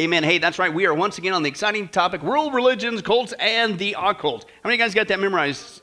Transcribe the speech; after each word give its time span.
Amen. 0.00 0.24
Hey, 0.24 0.38
that's 0.38 0.58
right. 0.58 0.72
We 0.72 0.86
are 0.86 0.94
once 0.94 1.18
again 1.18 1.34
on 1.34 1.42
the 1.42 1.50
exciting 1.50 1.86
topic 1.86 2.22
world 2.22 2.54
religions, 2.54 3.02
cults, 3.02 3.34
and 3.38 3.78
the 3.78 3.94
occult. 3.98 4.46
How 4.62 4.68
many 4.70 4.78
guys 4.78 4.94
got 4.94 5.08
that 5.08 5.20
memorized? 5.20 5.82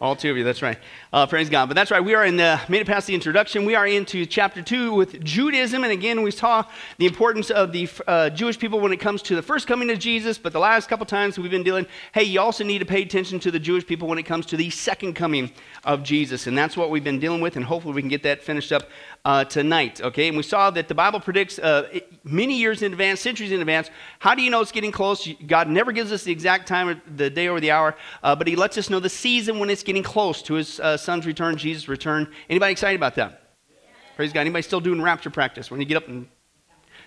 All 0.00 0.16
two 0.16 0.30
of 0.30 0.36
you, 0.38 0.44
that's 0.44 0.62
right. 0.62 0.78
Uh, 1.12 1.26
praise 1.26 1.50
God. 1.50 1.66
But 1.66 1.74
that's 1.74 1.90
right, 1.90 2.02
we 2.02 2.14
are 2.14 2.24
in 2.24 2.36
the, 2.36 2.58
made 2.70 2.80
it 2.80 2.86
past 2.86 3.06
the 3.06 3.14
introduction. 3.14 3.66
We 3.66 3.74
are 3.74 3.86
into 3.86 4.24
chapter 4.24 4.62
two 4.62 4.94
with 4.94 5.22
Judaism. 5.22 5.84
And 5.84 5.92
again, 5.92 6.22
we 6.22 6.30
saw 6.30 6.64
the 6.96 7.06
importance 7.06 7.50
of 7.50 7.72
the 7.72 7.88
uh, 8.06 8.30
Jewish 8.30 8.58
people 8.58 8.80
when 8.80 8.92
it 8.92 8.98
comes 8.98 9.20
to 9.22 9.36
the 9.36 9.42
first 9.42 9.66
coming 9.66 9.90
of 9.90 9.98
Jesus. 9.98 10.38
But 10.38 10.54
the 10.54 10.58
last 10.58 10.88
couple 10.88 11.04
times 11.04 11.38
we've 11.38 11.50
been 11.50 11.62
dealing, 11.62 11.86
hey, 12.12 12.24
you 12.24 12.40
also 12.40 12.64
need 12.64 12.78
to 12.78 12.86
pay 12.86 13.02
attention 13.02 13.40
to 13.40 13.50
the 13.50 13.60
Jewish 13.60 13.86
people 13.86 14.08
when 14.08 14.18
it 14.18 14.24
comes 14.24 14.46
to 14.46 14.56
the 14.56 14.70
second 14.70 15.14
coming 15.14 15.52
of 15.84 16.02
Jesus. 16.02 16.46
And 16.46 16.56
that's 16.56 16.76
what 16.76 16.90
we've 16.90 17.04
been 17.04 17.20
dealing 17.20 17.42
with. 17.42 17.56
And 17.56 17.64
hopefully 17.64 17.94
we 17.94 18.00
can 18.00 18.10
get 18.10 18.22
that 18.24 18.42
finished 18.42 18.72
up 18.72 18.88
uh, 19.24 19.44
tonight. 19.44 20.00
Okay. 20.02 20.28
And 20.28 20.36
we 20.36 20.42
saw 20.42 20.70
that 20.70 20.88
the 20.88 20.94
Bible 20.94 21.20
predicts 21.20 21.58
uh, 21.58 22.00
many 22.24 22.58
years 22.58 22.82
in 22.82 22.92
advance, 22.92 23.20
centuries 23.20 23.52
in 23.52 23.60
advance. 23.60 23.90
How 24.18 24.34
do 24.34 24.42
you 24.42 24.50
know 24.50 24.60
it's 24.60 24.72
getting 24.72 24.92
close? 24.92 25.26
God 25.46 25.68
never 25.68 25.92
gives 25.92 26.12
us 26.12 26.24
the 26.24 26.32
exact 26.32 26.68
time, 26.68 27.00
the 27.16 27.30
day 27.30 27.48
or 27.48 27.60
the 27.60 27.70
hour, 27.70 27.96
uh, 28.22 28.36
but 28.36 28.46
He 28.46 28.56
lets 28.56 28.76
us 28.76 28.90
know 28.90 29.00
the 29.00 29.08
season 29.08 29.58
when 29.58 29.70
it's 29.70 29.82
getting 29.82 30.02
close 30.02 30.42
to 30.42 30.54
His 30.54 30.78
uh, 30.80 30.96
son's 30.96 31.26
return, 31.26 31.56
Jesus' 31.56 31.88
return. 31.88 32.30
Anybody 32.50 32.72
excited 32.72 32.96
about 32.96 33.14
that? 33.14 33.42
Yeah. 33.70 33.76
Praise 34.16 34.32
God. 34.32 34.40
Anybody 34.40 34.62
still 34.62 34.80
doing 34.80 35.00
rapture 35.00 35.30
practice 35.30 35.70
when 35.70 35.80
you 35.80 35.86
get 35.86 35.96
up 35.96 36.08
and 36.08 36.28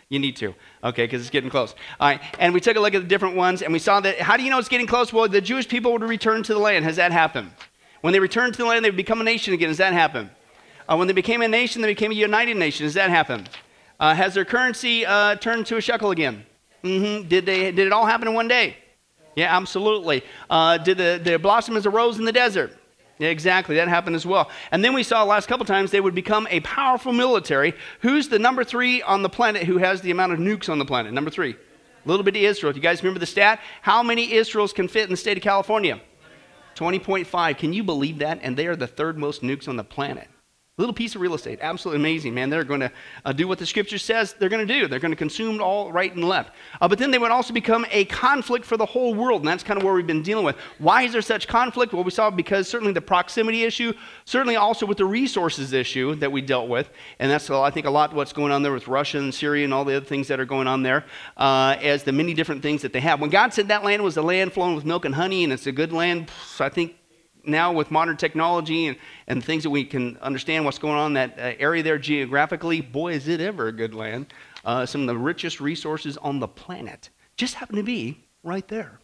you 0.09 0.19
need 0.19 0.37
to, 0.37 0.55
okay, 0.85 1.03
because 1.03 1.19
it's 1.19 1.29
getting 1.29 1.49
close. 1.49 1.75
All 1.99 2.07
right, 2.07 2.21
and 2.39 2.53
we 2.53 2.61
took 2.61 2.77
a 2.77 2.79
look 2.79 2.93
at 2.95 3.01
the 3.01 3.07
different 3.07 3.35
ones, 3.35 3.61
and 3.61 3.73
we 3.73 3.79
saw 3.79 3.99
that. 3.99 4.19
How 4.21 4.37
do 4.37 4.43
you 4.43 4.49
know 4.49 4.57
it's 4.57 4.69
getting 4.69 4.87
close? 4.87 5.11
Well, 5.11 5.27
the 5.27 5.41
Jewish 5.41 5.67
people 5.67 5.91
would 5.91 6.01
return 6.01 6.43
to 6.43 6.53
the 6.53 6.59
land. 6.59 6.85
Has 6.85 6.95
that 6.95 7.11
happened? 7.11 7.51
When 8.01 8.13
they 8.13 8.19
return 8.19 8.53
to 8.53 8.57
the 8.57 8.65
land, 8.65 8.85
they 8.85 8.89
become 8.89 9.19
a 9.19 9.25
nation 9.25 9.53
again. 9.53 9.67
Has 9.67 9.79
that 9.79 9.91
happened? 9.91 10.29
Uh, 10.87 10.95
when 10.95 11.07
they 11.07 11.13
became 11.13 11.41
a 11.41 11.47
nation, 11.47 11.81
they 11.81 11.87
became 11.89 12.11
a 12.11 12.15
united 12.15 12.55
nation. 12.55 12.85
Has 12.85 12.93
that 12.93 13.09
happened? 13.09 13.49
Uh, 13.99 14.13
has 14.13 14.33
their 14.33 14.45
currency 14.45 15.05
uh, 15.05 15.35
turned 15.35 15.65
to 15.67 15.77
a 15.77 15.81
shekel 15.81 16.11
again? 16.11 16.45
Mm-hmm. 16.83 17.27
Did, 17.27 17.45
they, 17.45 17.71
did 17.71 17.87
it 17.87 17.91
all 17.91 18.05
happen 18.05 18.27
in 18.27 18.33
one 18.33 18.47
day? 18.47 18.77
Yeah, 19.35 19.55
absolutely. 19.55 20.23
Uh, 20.49 20.77
did, 20.77 20.97
the, 20.97 21.33
it 21.33 21.41
blossom 21.41 21.75
as 21.75 21.85
a 21.85 21.89
rose 21.89 22.17
in 22.17 22.25
the 22.25 22.31
desert? 22.31 22.77
Yeah, 23.19 23.29
exactly. 23.29 23.75
That 23.75 23.87
happened 23.87 24.15
as 24.15 24.25
well. 24.25 24.49
And 24.71 24.83
then 24.83 24.93
we 24.93 25.03
saw 25.03 25.23
the 25.23 25.29
last 25.29 25.47
couple 25.47 25.65
times 25.65 25.91
they 25.91 26.01
would 26.01 26.15
become 26.15 26.47
a 26.49 26.59
powerful 26.61 27.11
military. 27.11 27.73
Who's 28.01 28.29
the 28.29 28.39
number 28.39 28.63
three 28.63 29.01
on 29.01 29.23
the 29.23 29.29
planet 29.29 29.63
who 29.63 29.79
has 29.79 30.01
the 30.01 30.11
amount 30.11 30.33
of 30.33 30.39
nukes 30.39 30.69
on 30.69 30.77
the 30.77 30.85
planet? 30.85 31.11
Number 31.13 31.31
three. 31.31 31.53
A 31.53 32.07
Little 32.07 32.23
bitty 32.23 32.45
Israel. 32.45 32.73
Do 32.73 32.77
you 32.77 32.83
guys 32.83 33.01
remember 33.01 33.19
the 33.19 33.25
stat? 33.25 33.59
How 33.81 34.03
many 34.03 34.33
Israels 34.33 34.71
can 34.71 34.87
fit 34.87 35.03
in 35.03 35.09
the 35.09 35.17
state 35.17 35.35
of 35.35 35.43
California? 35.43 35.99
20.5. 36.75 37.57
Can 37.57 37.73
you 37.73 37.83
believe 37.83 38.19
that? 38.19 38.39
And 38.43 38.55
they 38.55 38.67
are 38.67 38.75
the 38.75 38.87
third 38.87 39.17
most 39.17 39.41
nukes 39.41 39.67
on 39.67 39.75
the 39.75 39.83
planet 39.83 40.29
little 40.77 40.93
piece 40.93 41.15
of 41.15 41.21
real 41.21 41.33
estate. 41.33 41.57
Absolutely 41.59 41.99
amazing, 41.99 42.35
man. 42.35 42.51
They're 42.51 42.63
going 42.63 42.81
to 42.81 42.91
uh, 43.25 43.33
do 43.33 43.47
what 43.47 43.57
the 43.57 43.65
scripture 43.65 43.97
says 43.97 44.33
they're 44.33 44.47
going 44.47 44.67
to 44.67 44.71
do. 44.71 44.87
They're 44.87 44.99
going 44.99 45.11
to 45.11 45.17
consume 45.17 45.59
all 45.59 45.91
right 45.91 46.13
and 46.13 46.23
left. 46.23 46.51
Uh, 46.79 46.87
but 46.87 46.99
then 46.99 47.09
they 47.09 47.17
would 47.17 47.31
also 47.31 47.51
become 47.51 47.83
a 47.89 48.05
conflict 48.05 48.63
for 48.63 48.77
the 48.77 48.85
whole 48.85 49.15
world. 49.15 49.41
And 49.41 49.47
that's 49.47 49.63
kind 49.63 49.79
of 49.79 49.83
where 49.83 49.95
we've 49.95 50.05
been 50.05 50.21
dealing 50.21 50.45
with. 50.45 50.55
Why 50.77 51.01
is 51.01 51.13
there 51.13 51.23
such 51.23 51.47
conflict? 51.47 51.93
Well, 51.93 52.03
we 52.03 52.11
saw 52.11 52.29
because 52.29 52.67
certainly 52.67 52.93
the 52.93 53.01
proximity 53.01 53.63
issue, 53.63 53.91
certainly 54.25 54.55
also 54.55 54.85
with 54.85 54.99
the 54.99 55.05
resources 55.05 55.73
issue 55.73 56.13
that 56.13 56.31
we 56.31 56.41
dealt 56.41 56.69
with. 56.69 56.91
And 57.17 57.31
that's, 57.31 57.49
I 57.49 57.71
think, 57.71 57.87
a 57.87 57.89
lot 57.89 58.13
what's 58.13 58.31
going 58.31 58.51
on 58.51 58.61
there 58.61 58.71
with 58.71 58.87
Russia 58.87 59.17
and 59.17 59.33
Syria 59.33 59.63
and 59.63 59.73
all 59.73 59.83
the 59.83 59.97
other 59.97 60.05
things 60.05 60.27
that 60.27 60.39
are 60.39 60.45
going 60.45 60.67
on 60.67 60.83
there 60.83 61.05
uh, 61.37 61.75
as 61.81 62.03
the 62.03 62.11
many 62.11 62.35
different 62.35 62.61
things 62.61 62.83
that 62.83 62.93
they 62.93 62.99
have. 62.99 63.19
When 63.19 63.31
God 63.31 63.51
said 63.51 63.69
that 63.69 63.83
land 63.83 64.03
was 64.03 64.15
a 64.17 64.21
land 64.21 64.53
flowing 64.53 64.75
with 64.75 64.85
milk 64.85 65.05
and 65.05 65.15
honey 65.15 65.43
and 65.43 65.51
it's 65.51 65.65
a 65.65 65.71
good 65.71 65.91
land, 65.91 66.29
I 66.59 66.69
think 66.69 66.96
now 67.47 67.71
with 67.71 67.91
modern 67.91 68.17
technology 68.17 68.87
and, 68.87 68.97
and 69.27 69.43
things 69.43 69.63
that 69.63 69.69
we 69.69 69.83
can 69.83 70.17
understand 70.17 70.65
what's 70.65 70.79
going 70.79 70.95
on 70.95 71.07
in 71.07 71.13
that 71.13 71.39
uh, 71.39 71.55
area 71.59 71.83
there 71.83 71.97
geographically, 71.97 72.81
boy, 72.81 73.13
is 73.13 73.27
it 73.27 73.41
ever 73.41 73.67
a 73.67 73.71
good 73.71 73.93
land. 73.93 74.33
Uh, 74.65 74.85
some 74.85 75.01
of 75.01 75.07
the 75.07 75.17
richest 75.17 75.61
resources 75.61 76.17
on 76.17 76.39
the 76.39 76.47
planet 76.47 77.09
just 77.37 77.55
happen 77.55 77.75
to 77.75 77.83
be 77.83 78.23
right 78.43 78.67
there. 78.67 78.99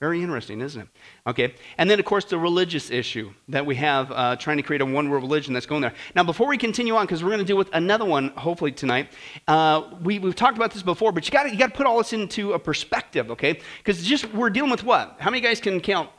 Very 0.00 0.22
interesting, 0.22 0.60
isn't 0.60 0.82
it? 0.82 0.88
Okay. 1.26 1.54
And 1.76 1.90
then, 1.90 1.98
of 1.98 2.04
course, 2.04 2.24
the 2.24 2.38
religious 2.38 2.88
issue 2.88 3.32
that 3.48 3.66
we 3.66 3.74
have 3.76 4.12
uh, 4.12 4.36
trying 4.36 4.56
to 4.58 4.62
create 4.62 4.80
a 4.80 4.86
one 4.86 5.10
world 5.10 5.24
religion 5.24 5.52
that's 5.52 5.66
going 5.66 5.82
there. 5.82 5.92
Now, 6.14 6.22
before 6.22 6.46
we 6.46 6.56
continue 6.56 6.94
on, 6.94 7.06
because 7.06 7.24
we're 7.24 7.30
going 7.30 7.40
to 7.40 7.44
deal 7.44 7.56
with 7.56 7.70
another 7.72 8.04
one 8.04 8.28
hopefully 8.28 8.70
tonight, 8.70 9.12
uh, 9.48 9.90
we, 10.00 10.20
we've 10.20 10.36
talked 10.36 10.56
about 10.56 10.72
this 10.72 10.84
before, 10.84 11.10
but 11.10 11.26
you 11.26 11.32
got 11.32 11.50
you 11.50 11.58
to 11.58 11.68
put 11.68 11.84
all 11.84 11.98
this 11.98 12.12
into 12.12 12.52
a 12.52 12.60
perspective, 12.60 13.32
okay? 13.32 13.58
Because 13.78 14.04
just 14.04 14.32
we're 14.32 14.50
dealing 14.50 14.70
with 14.70 14.84
what? 14.84 15.16
How 15.18 15.30
many 15.30 15.40
guys 15.40 15.60
can 15.60 15.80
count 15.80 16.10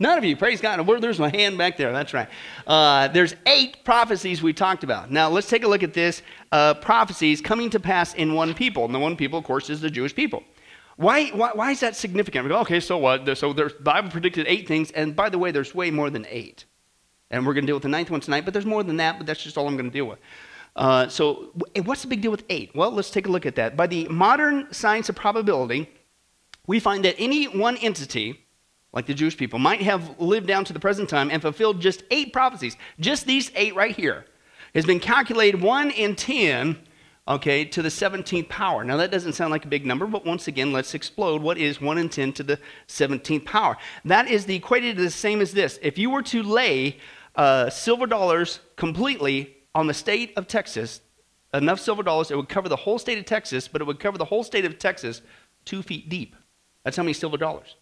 None 0.00 0.16
of 0.16 0.24
you, 0.24 0.34
praise 0.34 0.62
God. 0.62 0.84
There's 1.02 1.18
my 1.18 1.28
hand 1.28 1.58
back 1.58 1.76
there. 1.76 1.92
That's 1.92 2.14
right. 2.14 2.26
Uh, 2.66 3.08
there's 3.08 3.34
eight 3.44 3.84
prophecies 3.84 4.42
we 4.42 4.54
talked 4.54 4.82
about. 4.82 5.10
Now 5.10 5.28
let's 5.28 5.46
take 5.46 5.62
a 5.62 5.68
look 5.68 5.82
at 5.82 5.92
this 5.92 6.22
uh, 6.52 6.72
prophecies 6.74 7.42
coming 7.42 7.68
to 7.68 7.78
pass 7.78 8.14
in 8.14 8.32
one 8.32 8.54
people, 8.54 8.86
and 8.86 8.94
the 8.94 8.98
one 8.98 9.14
people, 9.14 9.38
of 9.38 9.44
course, 9.44 9.68
is 9.68 9.82
the 9.82 9.90
Jewish 9.90 10.14
people. 10.14 10.42
Why, 10.96 11.26
why, 11.28 11.50
why 11.52 11.70
is 11.70 11.80
that 11.80 11.96
significant? 11.96 12.48
Go, 12.48 12.58
okay, 12.60 12.80
so 12.80 12.96
what? 12.96 13.36
So 13.36 13.52
the 13.52 13.74
Bible 13.80 14.08
predicted 14.10 14.46
eight 14.48 14.66
things, 14.66 14.90
and 14.92 15.14
by 15.14 15.28
the 15.28 15.38
way, 15.38 15.50
there's 15.50 15.74
way 15.74 15.90
more 15.90 16.08
than 16.08 16.26
eight. 16.30 16.64
And 17.30 17.46
we're 17.46 17.52
going 17.52 17.64
to 17.64 17.66
deal 17.66 17.76
with 17.76 17.82
the 17.82 17.90
ninth 17.90 18.10
one 18.10 18.20
tonight, 18.20 18.46
but 18.46 18.54
there's 18.54 18.66
more 18.66 18.82
than 18.82 18.96
that, 18.96 19.18
but 19.18 19.26
that's 19.26 19.42
just 19.42 19.58
all 19.58 19.68
I'm 19.68 19.76
going 19.76 19.90
to 19.90 19.92
deal 19.92 20.06
with. 20.06 20.18
Uh, 20.76 21.08
so, 21.08 21.52
what's 21.84 22.00
the 22.00 22.08
big 22.08 22.22
deal 22.22 22.30
with 22.30 22.44
eight? 22.48 22.74
Well, 22.74 22.90
let's 22.90 23.10
take 23.10 23.26
a 23.26 23.30
look 23.30 23.44
at 23.44 23.56
that. 23.56 23.76
By 23.76 23.86
the 23.86 24.08
modern 24.08 24.72
science 24.72 25.10
of 25.10 25.16
probability, 25.16 25.90
we 26.66 26.80
find 26.80 27.04
that 27.04 27.16
any 27.18 27.44
one 27.44 27.76
entity 27.76 28.46
like 28.92 29.06
the 29.06 29.14
Jewish 29.14 29.36
people, 29.36 29.58
might 29.58 29.82
have 29.82 30.18
lived 30.20 30.46
down 30.46 30.64
to 30.64 30.72
the 30.72 30.80
present 30.80 31.08
time 31.08 31.30
and 31.30 31.40
fulfilled 31.40 31.80
just 31.80 32.02
eight 32.10 32.32
prophecies. 32.32 32.76
Just 32.98 33.26
these 33.26 33.50
eight 33.54 33.74
right 33.74 33.94
here 33.94 34.26
has 34.74 34.84
been 34.84 35.00
calculated 35.00 35.60
1 35.60 35.90
in 35.90 36.16
10, 36.16 36.76
okay, 37.28 37.64
to 37.64 37.82
the 37.82 37.88
17th 37.88 38.48
power. 38.48 38.84
Now, 38.84 38.96
that 38.96 39.10
doesn't 39.10 39.34
sound 39.34 39.50
like 39.50 39.64
a 39.64 39.68
big 39.68 39.86
number, 39.86 40.06
but 40.06 40.24
once 40.24 40.48
again, 40.48 40.72
let's 40.72 40.94
explode. 40.94 41.42
What 41.42 41.58
is 41.58 41.80
1 41.80 41.98
in 41.98 42.08
10 42.08 42.32
to 42.34 42.42
the 42.42 42.58
17th 42.88 43.44
power? 43.44 43.76
That 44.04 44.28
is 44.28 44.46
the 44.46 44.56
equated 44.56 44.96
to 44.96 45.02
the 45.02 45.10
same 45.10 45.40
as 45.40 45.52
this. 45.52 45.78
If 45.82 45.98
you 45.98 46.10
were 46.10 46.22
to 46.22 46.42
lay 46.42 46.98
uh, 47.36 47.70
silver 47.70 48.06
dollars 48.06 48.60
completely 48.76 49.56
on 49.74 49.86
the 49.86 49.94
state 49.94 50.32
of 50.36 50.48
Texas, 50.48 51.00
enough 51.54 51.80
silver 51.80 52.02
dollars, 52.02 52.30
it 52.30 52.36
would 52.36 52.48
cover 52.48 52.68
the 52.68 52.76
whole 52.76 52.98
state 52.98 53.18
of 53.18 53.24
Texas, 53.24 53.68
but 53.68 53.80
it 53.80 53.84
would 53.84 54.00
cover 54.00 54.18
the 54.18 54.24
whole 54.24 54.44
state 54.44 54.64
of 54.64 54.78
Texas 54.78 55.22
two 55.64 55.82
feet 55.82 56.08
deep. 56.08 56.34
That's 56.84 56.96
how 56.96 57.02
many 57.02 57.12
silver 57.12 57.36
dollars. 57.36 57.76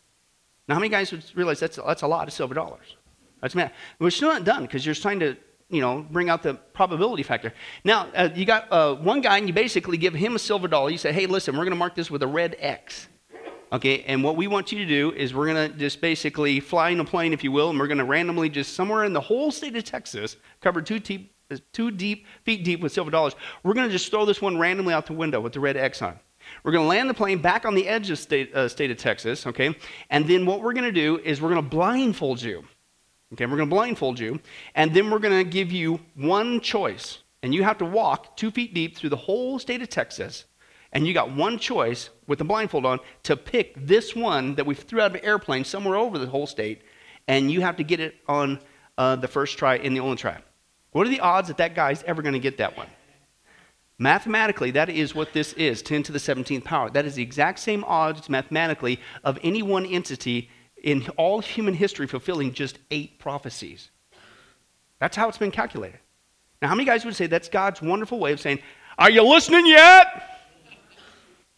Now, 0.68 0.74
how 0.74 0.80
many 0.80 0.90
guys 0.90 1.10
would 1.12 1.24
realize 1.34 1.60
that's, 1.60 1.76
that's 1.76 2.02
a 2.02 2.06
lot 2.06 2.28
of 2.28 2.34
silver 2.34 2.54
dollars? 2.54 2.96
That's 3.40 3.54
mad. 3.54 3.72
We're 3.98 4.10
still 4.10 4.28
not 4.28 4.44
done 4.44 4.62
because 4.62 4.84
you're 4.84 4.94
trying 4.94 5.20
to, 5.20 5.36
you 5.70 5.80
know, 5.80 6.06
bring 6.10 6.28
out 6.28 6.42
the 6.42 6.54
probability 6.54 7.22
factor. 7.22 7.54
Now, 7.84 8.08
uh, 8.14 8.28
you 8.34 8.44
got 8.44 8.70
uh, 8.70 8.94
one 8.96 9.20
guy 9.20 9.38
and 9.38 9.48
you 9.48 9.54
basically 9.54 9.96
give 9.96 10.12
him 10.12 10.36
a 10.36 10.38
silver 10.38 10.68
dollar. 10.68 10.90
You 10.90 10.98
say, 10.98 11.12
hey, 11.12 11.26
listen, 11.26 11.54
we're 11.54 11.64
going 11.64 11.70
to 11.70 11.76
mark 11.76 11.94
this 11.94 12.10
with 12.10 12.22
a 12.22 12.26
red 12.26 12.56
X. 12.58 13.08
Okay, 13.70 14.02
and 14.04 14.24
what 14.24 14.36
we 14.36 14.46
want 14.46 14.72
you 14.72 14.78
to 14.78 14.86
do 14.86 15.12
is 15.12 15.34
we're 15.34 15.46
going 15.46 15.70
to 15.70 15.78
just 15.78 16.00
basically 16.00 16.58
fly 16.58 16.88
in 16.88 17.00
a 17.00 17.04
plane, 17.04 17.34
if 17.34 17.44
you 17.44 17.52
will, 17.52 17.68
and 17.68 17.78
we're 17.78 17.86
going 17.86 17.98
to 17.98 18.04
randomly 18.04 18.48
just 18.48 18.72
somewhere 18.72 19.04
in 19.04 19.12
the 19.12 19.20
whole 19.20 19.50
state 19.50 19.76
of 19.76 19.84
Texas, 19.84 20.36
covered 20.62 20.86
two 20.86 20.98
deep, 20.98 21.34
two 21.72 21.90
deep 21.90 22.26
feet 22.44 22.64
deep 22.64 22.80
with 22.80 22.92
silver 22.92 23.10
dollars, 23.10 23.34
we're 23.62 23.74
going 23.74 23.86
to 23.86 23.92
just 23.92 24.10
throw 24.10 24.24
this 24.24 24.40
one 24.40 24.58
randomly 24.58 24.94
out 24.94 25.04
the 25.04 25.12
window 25.12 25.38
with 25.38 25.52
the 25.52 25.60
red 25.60 25.76
X 25.76 26.00
on. 26.00 26.18
We're 26.62 26.72
going 26.72 26.84
to 26.84 26.88
land 26.88 27.08
the 27.08 27.14
plane 27.14 27.40
back 27.40 27.64
on 27.64 27.74
the 27.74 27.88
edge 27.88 28.10
of 28.10 28.18
state, 28.18 28.54
uh, 28.54 28.68
state 28.68 28.90
of 28.90 28.96
Texas, 28.96 29.46
okay? 29.46 29.74
And 30.10 30.26
then 30.26 30.46
what 30.46 30.62
we're 30.62 30.72
going 30.72 30.84
to 30.84 30.92
do 30.92 31.18
is 31.18 31.40
we're 31.40 31.50
going 31.50 31.62
to 31.62 31.68
blindfold 31.68 32.42
you. 32.42 32.64
Okay, 33.32 33.44
we're 33.44 33.58
going 33.58 33.68
to 33.68 33.74
blindfold 33.74 34.18
you, 34.18 34.40
and 34.74 34.94
then 34.94 35.10
we're 35.10 35.18
going 35.18 35.44
to 35.44 35.48
give 35.48 35.70
you 35.70 36.00
one 36.14 36.60
choice. 36.60 37.18
And 37.42 37.54
you 37.54 37.62
have 37.62 37.78
to 37.78 37.84
walk 37.84 38.36
two 38.36 38.50
feet 38.50 38.72
deep 38.72 38.96
through 38.96 39.10
the 39.10 39.16
whole 39.16 39.58
state 39.58 39.82
of 39.82 39.90
Texas. 39.90 40.46
And 40.92 41.06
you 41.06 41.12
got 41.12 41.34
one 41.34 41.58
choice 41.58 42.08
with 42.26 42.38
the 42.38 42.44
blindfold 42.44 42.86
on 42.86 43.00
to 43.24 43.36
pick 43.36 43.74
this 43.76 44.16
one 44.16 44.54
that 44.54 44.64
we 44.64 44.74
threw 44.74 45.02
out 45.02 45.10
of 45.10 45.16
an 45.16 45.24
airplane 45.24 45.64
somewhere 45.64 45.96
over 45.96 46.18
the 46.18 46.26
whole 46.26 46.46
state. 46.46 46.82
And 47.28 47.50
you 47.50 47.60
have 47.60 47.76
to 47.76 47.84
get 47.84 48.00
it 48.00 48.14
on 48.26 48.58
uh, 48.96 49.16
the 49.16 49.28
first 49.28 49.58
try 49.58 49.76
in 49.76 49.92
the 49.92 50.00
only 50.00 50.16
try. 50.16 50.38
What 50.92 51.06
are 51.06 51.10
the 51.10 51.20
odds 51.20 51.48
that 51.48 51.58
that 51.58 51.74
guy's 51.74 52.02
ever 52.04 52.22
going 52.22 52.32
to 52.32 52.40
get 52.40 52.56
that 52.58 52.76
one? 52.76 52.88
Mathematically, 53.98 54.70
that 54.72 54.88
is 54.88 55.14
what 55.14 55.32
this 55.32 55.52
is 55.54 55.82
10 55.82 56.04
to 56.04 56.12
the 56.12 56.20
17th 56.20 56.64
power. 56.64 56.88
That 56.88 57.04
is 57.04 57.16
the 57.16 57.22
exact 57.22 57.58
same 57.58 57.82
odds 57.84 58.28
mathematically 58.28 59.00
of 59.24 59.38
any 59.42 59.62
one 59.62 59.84
entity 59.84 60.50
in 60.82 61.08
all 61.16 61.40
human 61.40 61.74
history 61.74 62.06
fulfilling 62.06 62.52
just 62.52 62.78
eight 62.92 63.18
prophecies. 63.18 63.90
That's 65.00 65.16
how 65.16 65.28
it's 65.28 65.38
been 65.38 65.50
calculated. 65.50 65.98
Now, 66.62 66.68
how 66.68 66.74
many 66.74 66.86
guys 66.86 67.04
would 67.04 67.16
say 67.16 67.26
that's 67.26 67.48
God's 67.48 67.82
wonderful 67.82 68.20
way 68.20 68.32
of 68.32 68.40
saying, 68.40 68.60
Are 68.98 69.10
you 69.10 69.22
listening 69.22 69.66
yet? 69.66 70.38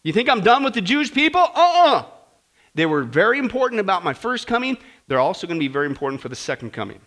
You 0.03 0.13
think 0.13 0.29
I'm 0.29 0.41
done 0.41 0.63
with 0.63 0.73
the 0.73 0.81
Jewish 0.81 1.13
people? 1.13 1.41
Uh 1.41 1.53
uh-uh. 1.55 1.95
uh 1.95 2.05
They 2.73 2.87
were 2.87 3.03
very 3.03 3.37
important 3.37 3.81
about 3.81 4.03
my 4.03 4.13
first 4.13 4.47
coming. 4.47 4.77
They're 5.07 5.19
also 5.19 5.45
going 5.45 5.59
to 5.59 5.63
be 5.63 5.71
very 5.71 5.85
important 5.85 6.21
for 6.21 6.29
the 6.29 6.35
second 6.35 6.73
coming. 6.73 7.01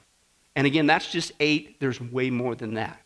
And 0.54 0.66
again, 0.66 0.86
that's 0.86 1.10
just 1.10 1.32
eight. 1.40 1.80
There's 1.80 2.00
way 2.00 2.30
more 2.30 2.54
than 2.54 2.74
that. 2.74 3.00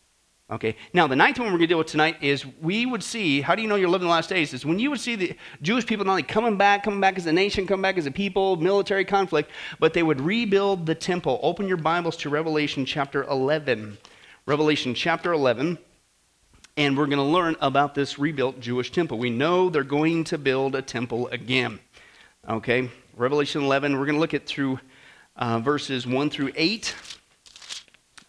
Okay. 0.51 0.77
Now, 0.95 1.07
the 1.07 1.15
ninth 1.15 1.39
one 1.39 1.49
we're 1.49 1.59
going 1.59 1.61
to 1.61 1.67
deal 1.67 1.79
with 1.79 1.89
tonight 1.89 2.17
is 2.23 2.47
we 2.63 2.87
would 2.87 3.03
see, 3.03 3.43
how 3.43 3.55
do 3.55 3.61
you 3.61 3.69
know 3.69 3.75
you're 3.75 3.91
living 3.91 4.09
the 4.09 4.13
last 4.13 4.31
days? 4.31 4.55
Is 4.55 4.65
when 4.65 4.79
you 4.79 4.89
would 4.89 5.01
see 5.01 5.15
the 5.15 5.37
Jewish 5.61 5.85
people 5.85 6.07
not 6.07 6.13
only 6.13 6.23
coming 6.23 6.57
back, 6.57 6.83
coming 6.83 7.03
back 7.03 7.19
as 7.19 7.27
a 7.27 7.33
nation, 7.33 7.67
coming 7.67 7.83
back 7.83 7.99
as 7.99 8.07
a 8.07 8.11
people, 8.11 8.57
military 8.57 9.05
conflict, 9.05 9.51
but 9.79 9.93
they 9.93 10.03
would 10.03 10.23
rebuild 10.23 10.87
the 10.87 10.95
temple. 10.95 11.39
Open 11.43 11.69
your 11.69 11.77
Bibles 11.77 12.17
to 12.19 12.31
Revelation 12.31 12.87
chapter 12.87 13.25
11. 13.25 13.99
Revelation 14.47 14.95
chapter 14.95 15.35
11. 15.35 15.77
and 16.79 16.97
we're 16.97 17.07
going 17.07 17.19
to 17.19 17.25
learn 17.25 17.55
about 17.61 17.95
this 17.95 18.19
rebuilt 18.19 18.59
Jewish 18.59 18.91
temple. 18.91 19.19
We 19.19 19.29
know 19.29 19.69
they're 19.69 19.83
going 19.83 20.25
to 20.25 20.39
build 20.39 20.75
a 20.75 20.81
temple 20.81 21.29
again. 21.29 21.79
Okay, 22.49 22.89
Revelation 23.17 23.63
11, 23.63 23.99
we're 23.99 24.07
going 24.07 24.15
to 24.15 24.21
look 24.21 24.33
at 24.33 24.47
through 24.47 24.81
uh, 25.37 25.59
verses 25.59 26.07
1 26.07 26.31
through 26.31 26.53
8. 26.57 26.95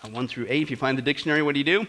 Uh, 0.04 0.10
1 0.10 0.28
through 0.28 0.48
8. 0.50 0.64
If 0.64 0.70
you 0.70 0.76
find 0.76 0.98
the 0.98 1.02
dictionary, 1.02 1.42
what 1.42 1.54
do 1.54 1.60
you 1.60 1.64
do? 1.64 1.88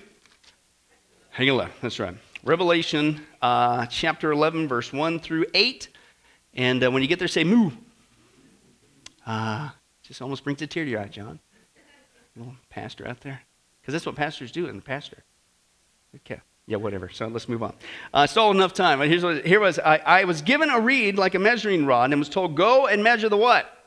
Hang 1.30 1.48
left. 1.48 1.80
That's 1.80 1.98
right. 2.00 2.16
Revelation 2.42 3.20
uh, 3.40 3.86
chapter 3.86 4.32
11, 4.32 4.66
verse 4.66 4.92
1 4.92 5.20
through 5.20 5.46
8. 5.54 5.88
And 6.54 6.82
uh, 6.82 6.90
when 6.90 7.02
you 7.02 7.08
get 7.08 7.18
there, 7.18 7.28
say 7.28 7.44
moo. 7.44 7.70
Uh, 9.24 9.70
just 10.02 10.20
almost 10.20 10.42
brings 10.42 10.60
a 10.62 10.66
tear 10.66 10.84
to 10.84 10.90
your 10.90 11.00
eye, 11.00 11.08
John. 11.08 11.38
Little 12.34 12.54
pastor 12.68 13.06
out 13.06 13.20
there. 13.20 13.40
Because 13.80 13.92
that's 13.92 14.06
what 14.06 14.16
pastors 14.16 14.50
do 14.50 14.66
in 14.66 14.76
the 14.76 14.82
pastor. 14.82 15.22
Okay. 16.16 16.40
Yeah, 16.66 16.78
whatever. 16.78 17.08
So 17.08 17.28
let's 17.28 17.48
move 17.48 17.62
on. 17.62 17.74
Uh, 18.12 18.26
stole 18.26 18.50
enough 18.50 18.72
time. 18.72 19.00
Here's 19.00 19.22
what, 19.22 19.46
here 19.46 19.60
was 19.60 19.78
I, 19.78 19.96
I 19.98 20.24
was 20.24 20.42
given 20.42 20.68
a 20.68 20.80
reed 20.80 21.16
like 21.16 21.34
a 21.34 21.38
measuring 21.38 21.86
rod 21.86 22.10
and 22.12 22.20
was 22.20 22.28
told, 22.28 22.56
Go 22.56 22.88
and 22.88 23.04
measure 23.04 23.28
the 23.28 23.36
what? 23.36 23.79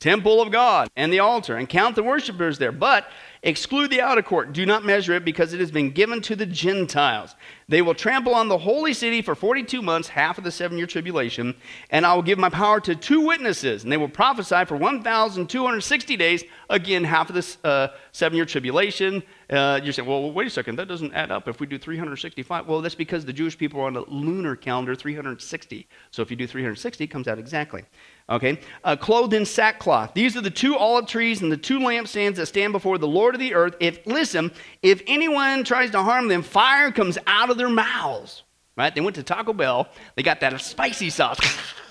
Temple 0.00 0.40
of 0.40 0.52
God 0.52 0.88
and 0.96 1.12
the 1.12 1.18
altar 1.18 1.56
and 1.56 1.68
count 1.68 1.96
the 1.96 2.02
worshipers 2.02 2.58
there. 2.58 2.72
But 2.72 3.08
Exclude 3.42 3.90
the 3.90 4.00
outer 4.00 4.22
court. 4.22 4.52
Do 4.52 4.66
not 4.66 4.84
measure 4.84 5.12
it 5.14 5.24
because 5.24 5.52
it 5.52 5.60
has 5.60 5.70
been 5.70 5.90
given 5.90 6.20
to 6.22 6.34
the 6.34 6.46
Gentiles. 6.46 7.36
They 7.68 7.82
will 7.82 7.94
trample 7.94 8.34
on 8.34 8.48
the 8.48 8.58
holy 8.58 8.92
city 8.92 9.22
for 9.22 9.36
42 9.36 9.80
months, 9.80 10.08
half 10.08 10.38
of 10.38 10.44
the 10.44 10.50
seven 10.50 10.76
year 10.76 10.88
tribulation, 10.88 11.54
and 11.90 12.04
I 12.04 12.14
will 12.14 12.22
give 12.22 12.38
my 12.38 12.48
power 12.48 12.80
to 12.80 12.96
two 12.96 13.20
witnesses, 13.20 13.84
and 13.84 13.92
they 13.92 13.96
will 13.96 14.08
prophesy 14.08 14.64
for 14.64 14.76
1,260 14.76 16.16
days, 16.16 16.42
again, 16.68 17.04
half 17.04 17.28
of 17.28 17.36
this 17.36 17.58
uh, 17.62 17.88
seven 18.10 18.34
year 18.34 18.44
tribulation. 18.46 19.22
Uh, 19.48 19.80
you're 19.84 19.92
saying, 19.92 20.08
well, 20.08 20.32
wait 20.32 20.48
a 20.48 20.50
second, 20.50 20.76
that 20.76 20.88
doesn't 20.88 21.14
add 21.14 21.30
up 21.30 21.46
if 21.46 21.60
we 21.60 21.66
do 21.66 21.78
365. 21.78 22.66
Well, 22.66 22.80
that's 22.80 22.94
because 22.96 23.24
the 23.24 23.32
Jewish 23.32 23.56
people 23.56 23.80
are 23.80 23.86
on 23.86 23.96
a 23.96 24.04
lunar 24.10 24.56
calendar, 24.56 24.96
360. 24.96 25.86
So 26.10 26.22
if 26.22 26.30
you 26.30 26.36
do 26.36 26.46
360, 26.46 27.04
it 27.04 27.06
comes 27.06 27.28
out 27.28 27.38
exactly 27.38 27.84
okay, 28.28 28.60
uh, 28.84 28.96
clothed 28.96 29.34
in 29.34 29.44
sackcloth. 29.44 30.14
These 30.14 30.36
are 30.36 30.40
the 30.40 30.50
two 30.50 30.76
olive 30.76 31.06
trees 31.06 31.42
and 31.42 31.50
the 31.50 31.56
two 31.56 31.78
lampstands 31.78 32.36
that 32.36 32.46
stand 32.46 32.72
before 32.72 32.98
the 32.98 33.08
Lord 33.08 33.34
of 33.34 33.40
the 33.40 33.54
earth. 33.54 33.74
If, 33.80 34.06
listen, 34.06 34.52
if 34.82 35.02
anyone 35.06 35.64
tries 35.64 35.90
to 35.92 36.02
harm 36.02 36.28
them, 36.28 36.42
fire 36.42 36.92
comes 36.92 37.18
out 37.26 37.50
of 37.50 37.56
their 37.56 37.68
mouths. 37.68 38.42
Right? 38.76 38.94
They 38.94 39.00
went 39.00 39.16
to 39.16 39.22
Taco 39.24 39.52
Bell, 39.52 39.88
they 40.14 40.22
got 40.22 40.40
that 40.40 40.60
spicy 40.60 41.10
sauce. 41.10 41.40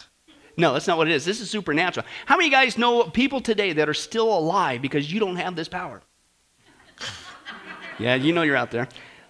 no, 0.57 0.74
that's 0.74 0.88
not 0.88 0.98
what 0.98 1.07
it 1.10 1.13
is. 1.13 1.25
This 1.25 1.42
is 1.42 1.50
supernatural. 1.50 2.06
How 2.25 2.38
many 2.38 2.50
guys 2.50 2.78
know 2.78 3.04
people 3.04 3.42
today 3.42 3.74
that 3.74 3.89
are 3.89 3.94
still 3.94 4.38
alive 4.38 4.81
because 4.81 5.12
you 5.12 5.19
don't 5.19 5.36
have 5.36 5.56
this 5.56 5.68
power? 5.68 6.01
yeah, 8.00 8.16
you 8.16 8.31
know 8.31 8.44
you're 8.44 8.56
out 8.56 8.72
there. 8.72 8.88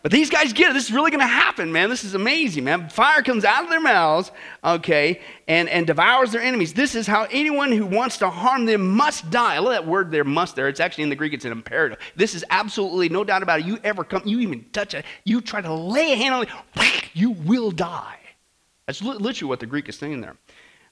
But 0.07 0.13
these 0.13 0.30
guys 0.30 0.54
get 0.54 0.69
it. 0.69 0.74
This 0.74 0.86
is 0.86 0.94
really 0.94 1.12
going 1.12 1.19
to 1.19 1.27
happen, 1.27 1.69
man. 1.69 1.89
This 1.89 2.06
is 2.06 2.13
amazing, 2.13 2.63
man. 2.63 2.88
Fire 2.88 3.21
comes 3.21 3.44
out 3.44 3.65
of 3.65 3.69
their 3.69 3.81
mouths, 3.81 4.31
okay, 4.63 5.19
and, 5.50 5.68
and 5.68 5.86
devours 5.86 6.31
their 6.31 6.42
enemies. 6.42 6.74
This 6.74 6.95
is 6.95 7.06
how 7.06 7.27
anyone 7.30 7.74
who 7.74 7.86
wants 7.86 8.18
to 8.19 8.30
harm 8.30 8.65
them 8.65 8.95
must 8.95 9.30
die. 9.31 9.56
I 9.56 9.59
love 9.59 9.74
that 9.74 9.86
word 9.86 10.09
there, 10.09 10.24
must 10.24 10.56
there. 10.56 10.69
It's 10.69 10.80
actually 10.80 11.04
in 11.04 11.09
the 11.09 11.18
Greek, 11.18 11.33
it's 11.33 11.44
an 11.44 11.51
imperative. 11.51 11.98
This 12.15 12.36
is 12.36 12.45
absolutely 12.50 13.09
no 13.09 13.25
doubt 13.25 13.44
about 13.44 13.59
it. 13.59 13.65
You 13.65 13.80
ever 13.83 14.06
come, 14.06 14.21
you 14.25 14.39
even 14.39 14.63
touch 14.71 14.94
it, 14.94 15.04
you 15.25 15.42
try 15.42 15.59
to 15.59 15.74
lay 15.74 16.13
a 16.13 16.15
hand 16.15 16.36
on 16.36 16.44
it, 16.44 16.50
you 17.13 17.31
will 17.31 17.71
die. 17.71 18.18
That's 18.86 19.01
literally 19.01 19.50
what 19.50 19.59
the 19.59 19.65
Greek 19.65 19.89
is 19.89 19.98
saying 19.98 20.21
there. 20.21 20.38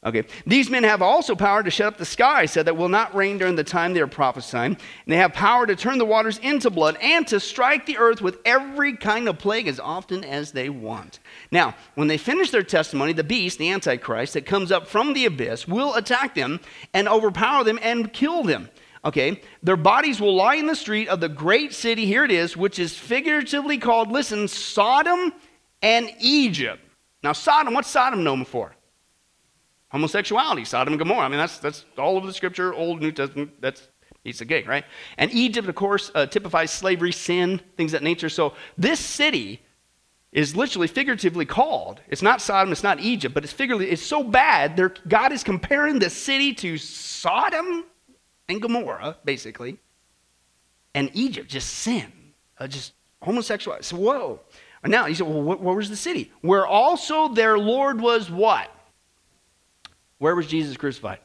Okay. 0.06 0.24
These 0.46 0.70
men 0.70 0.84
have 0.84 1.02
also 1.02 1.36
power 1.36 1.64
to 1.64 1.72
shut 1.72 1.88
up 1.88 1.98
the 1.98 2.06
sky 2.06 2.46
so 2.46 2.62
that 2.62 2.72
it 2.72 2.78
will 2.78 2.90
not 2.90 3.16
rain 3.16 3.40
during 3.40 3.56
the 3.56 3.64
time 3.64 3.94
they 3.94 4.02
are 4.02 4.08
prophesying. 4.08 4.74
And 4.74 4.80
they 5.08 5.18
have 5.18 5.34
power 5.34 5.66
to 5.66 5.76
turn 5.76 5.98
the 5.98 6.06
waters 6.06 6.38
into 6.38 6.70
blood 6.70 6.96
and 7.02 7.26
to 7.28 7.40
strike 7.40 7.88
the 7.88 7.98
earth 7.98 8.22
with 8.22 8.38
every 8.46 8.96
kind 8.96 9.28
of 9.28 9.40
plague 9.40 9.68
as 9.68 9.80
often 9.80 10.24
as 10.24 10.52
they 10.52 10.70
want. 10.70 11.20
Now, 11.50 11.74
when 11.96 12.08
they 12.08 12.20
finish 12.20 12.52
their 12.52 12.62
testimony, 12.62 13.14
the 13.14 13.24
beast, 13.24 13.58
the 13.58 13.72
Antichrist, 13.72 14.34
that 14.34 14.46
comes 14.46 14.72
up 14.72 14.88
from 14.88 15.14
the 15.14 15.26
abyss 15.26 15.68
will 15.68 15.96
attack 15.96 16.36
them 16.36 16.60
and 16.94 17.10
overpower 17.10 17.64
them 17.64 17.80
and 17.82 18.14
kill 18.14 18.44
them. 18.44 18.70
Okay, 19.04 19.42
their 19.62 19.78
bodies 19.78 20.20
will 20.20 20.36
lie 20.36 20.56
in 20.56 20.66
the 20.68 20.76
street 20.76 21.08
of 21.10 21.20
the 21.20 21.30
great 21.30 21.74
city, 21.74 22.08
here 22.08 22.26
it 22.26 22.32
is, 22.32 22.58
which 22.58 22.80
is 22.80 22.98
figuratively 22.98 23.78
called, 23.78 24.12
listen, 24.12 24.48
Sodom 24.48 25.32
and 25.84 26.12
Egypt. 26.20 26.82
Now, 27.22 27.34
Sodom, 27.34 27.76
what's 27.76 27.90
Sodom 27.90 28.24
known 28.24 28.46
for? 28.46 28.75
Homosexuality, 29.96 30.66
Sodom 30.66 30.94
and 30.94 31.00
Gomorrah. 31.00 31.26
I 31.26 31.30
mean, 31.30 31.38
that's, 31.38 31.58
that's 31.58 31.86
all 31.98 32.18
over 32.18 32.28
the 32.28 32.34
scripture, 32.34 32.74
Old, 32.74 33.02
New 33.02 33.14
Testament, 33.14 33.52
that's 33.62 33.88
piece 34.26 34.42
a 34.42 34.46
cake, 34.46 34.68
right? 34.68 34.84
And 35.18 35.32
Egypt, 35.32 35.70
of 35.70 35.76
course, 35.76 36.12
uh, 36.14 36.26
typifies 36.26 36.72
slavery, 36.72 37.14
sin, 37.14 37.62
things 37.78 37.94
of 37.94 38.02
that 38.02 38.04
nature. 38.04 38.28
So 38.28 38.56
this 38.78 39.00
city 39.00 39.62
is 40.34 40.54
literally 40.54 40.88
figuratively 40.88 41.46
called. 41.46 42.02
It's 42.10 42.22
not 42.22 42.42
Sodom, 42.42 42.74
it's 42.74 42.84
not 42.84 43.00
Egypt, 43.00 43.34
but 43.34 43.46
it's 43.46 43.54
figuratively, 43.54 43.90
it's 43.90 44.02
so 44.02 44.22
bad, 44.22 45.00
God 45.08 45.32
is 45.32 45.46
comparing 45.46 46.00
the 46.00 46.10
city 46.10 46.54
to 46.56 46.78
Sodom 46.78 47.86
and 48.50 48.62
Gomorrah, 48.62 49.16
basically, 49.24 49.78
and 50.94 51.10
Egypt, 51.14 51.50
just 51.50 51.70
sin, 51.70 52.12
uh, 52.58 52.68
just 52.68 52.92
homosexuality. 53.22 53.86
So, 53.86 53.96
whoa. 53.96 54.42
And 54.84 54.92
now, 54.92 55.06
he 55.06 55.16
said, 55.16 55.26
well, 55.26 55.42
what, 55.42 55.62
where 55.62 55.76
was 55.76 55.90
the 55.90 55.96
city? 55.96 56.34
Where 56.42 56.68
also 56.68 57.30
their 57.30 57.58
Lord 57.58 58.02
was 58.02 58.30
what? 58.30 58.75
Where 60.18 60.36
was 60.36 60.48
Jesus 60.48 60.78
crucified? 60.78 61.20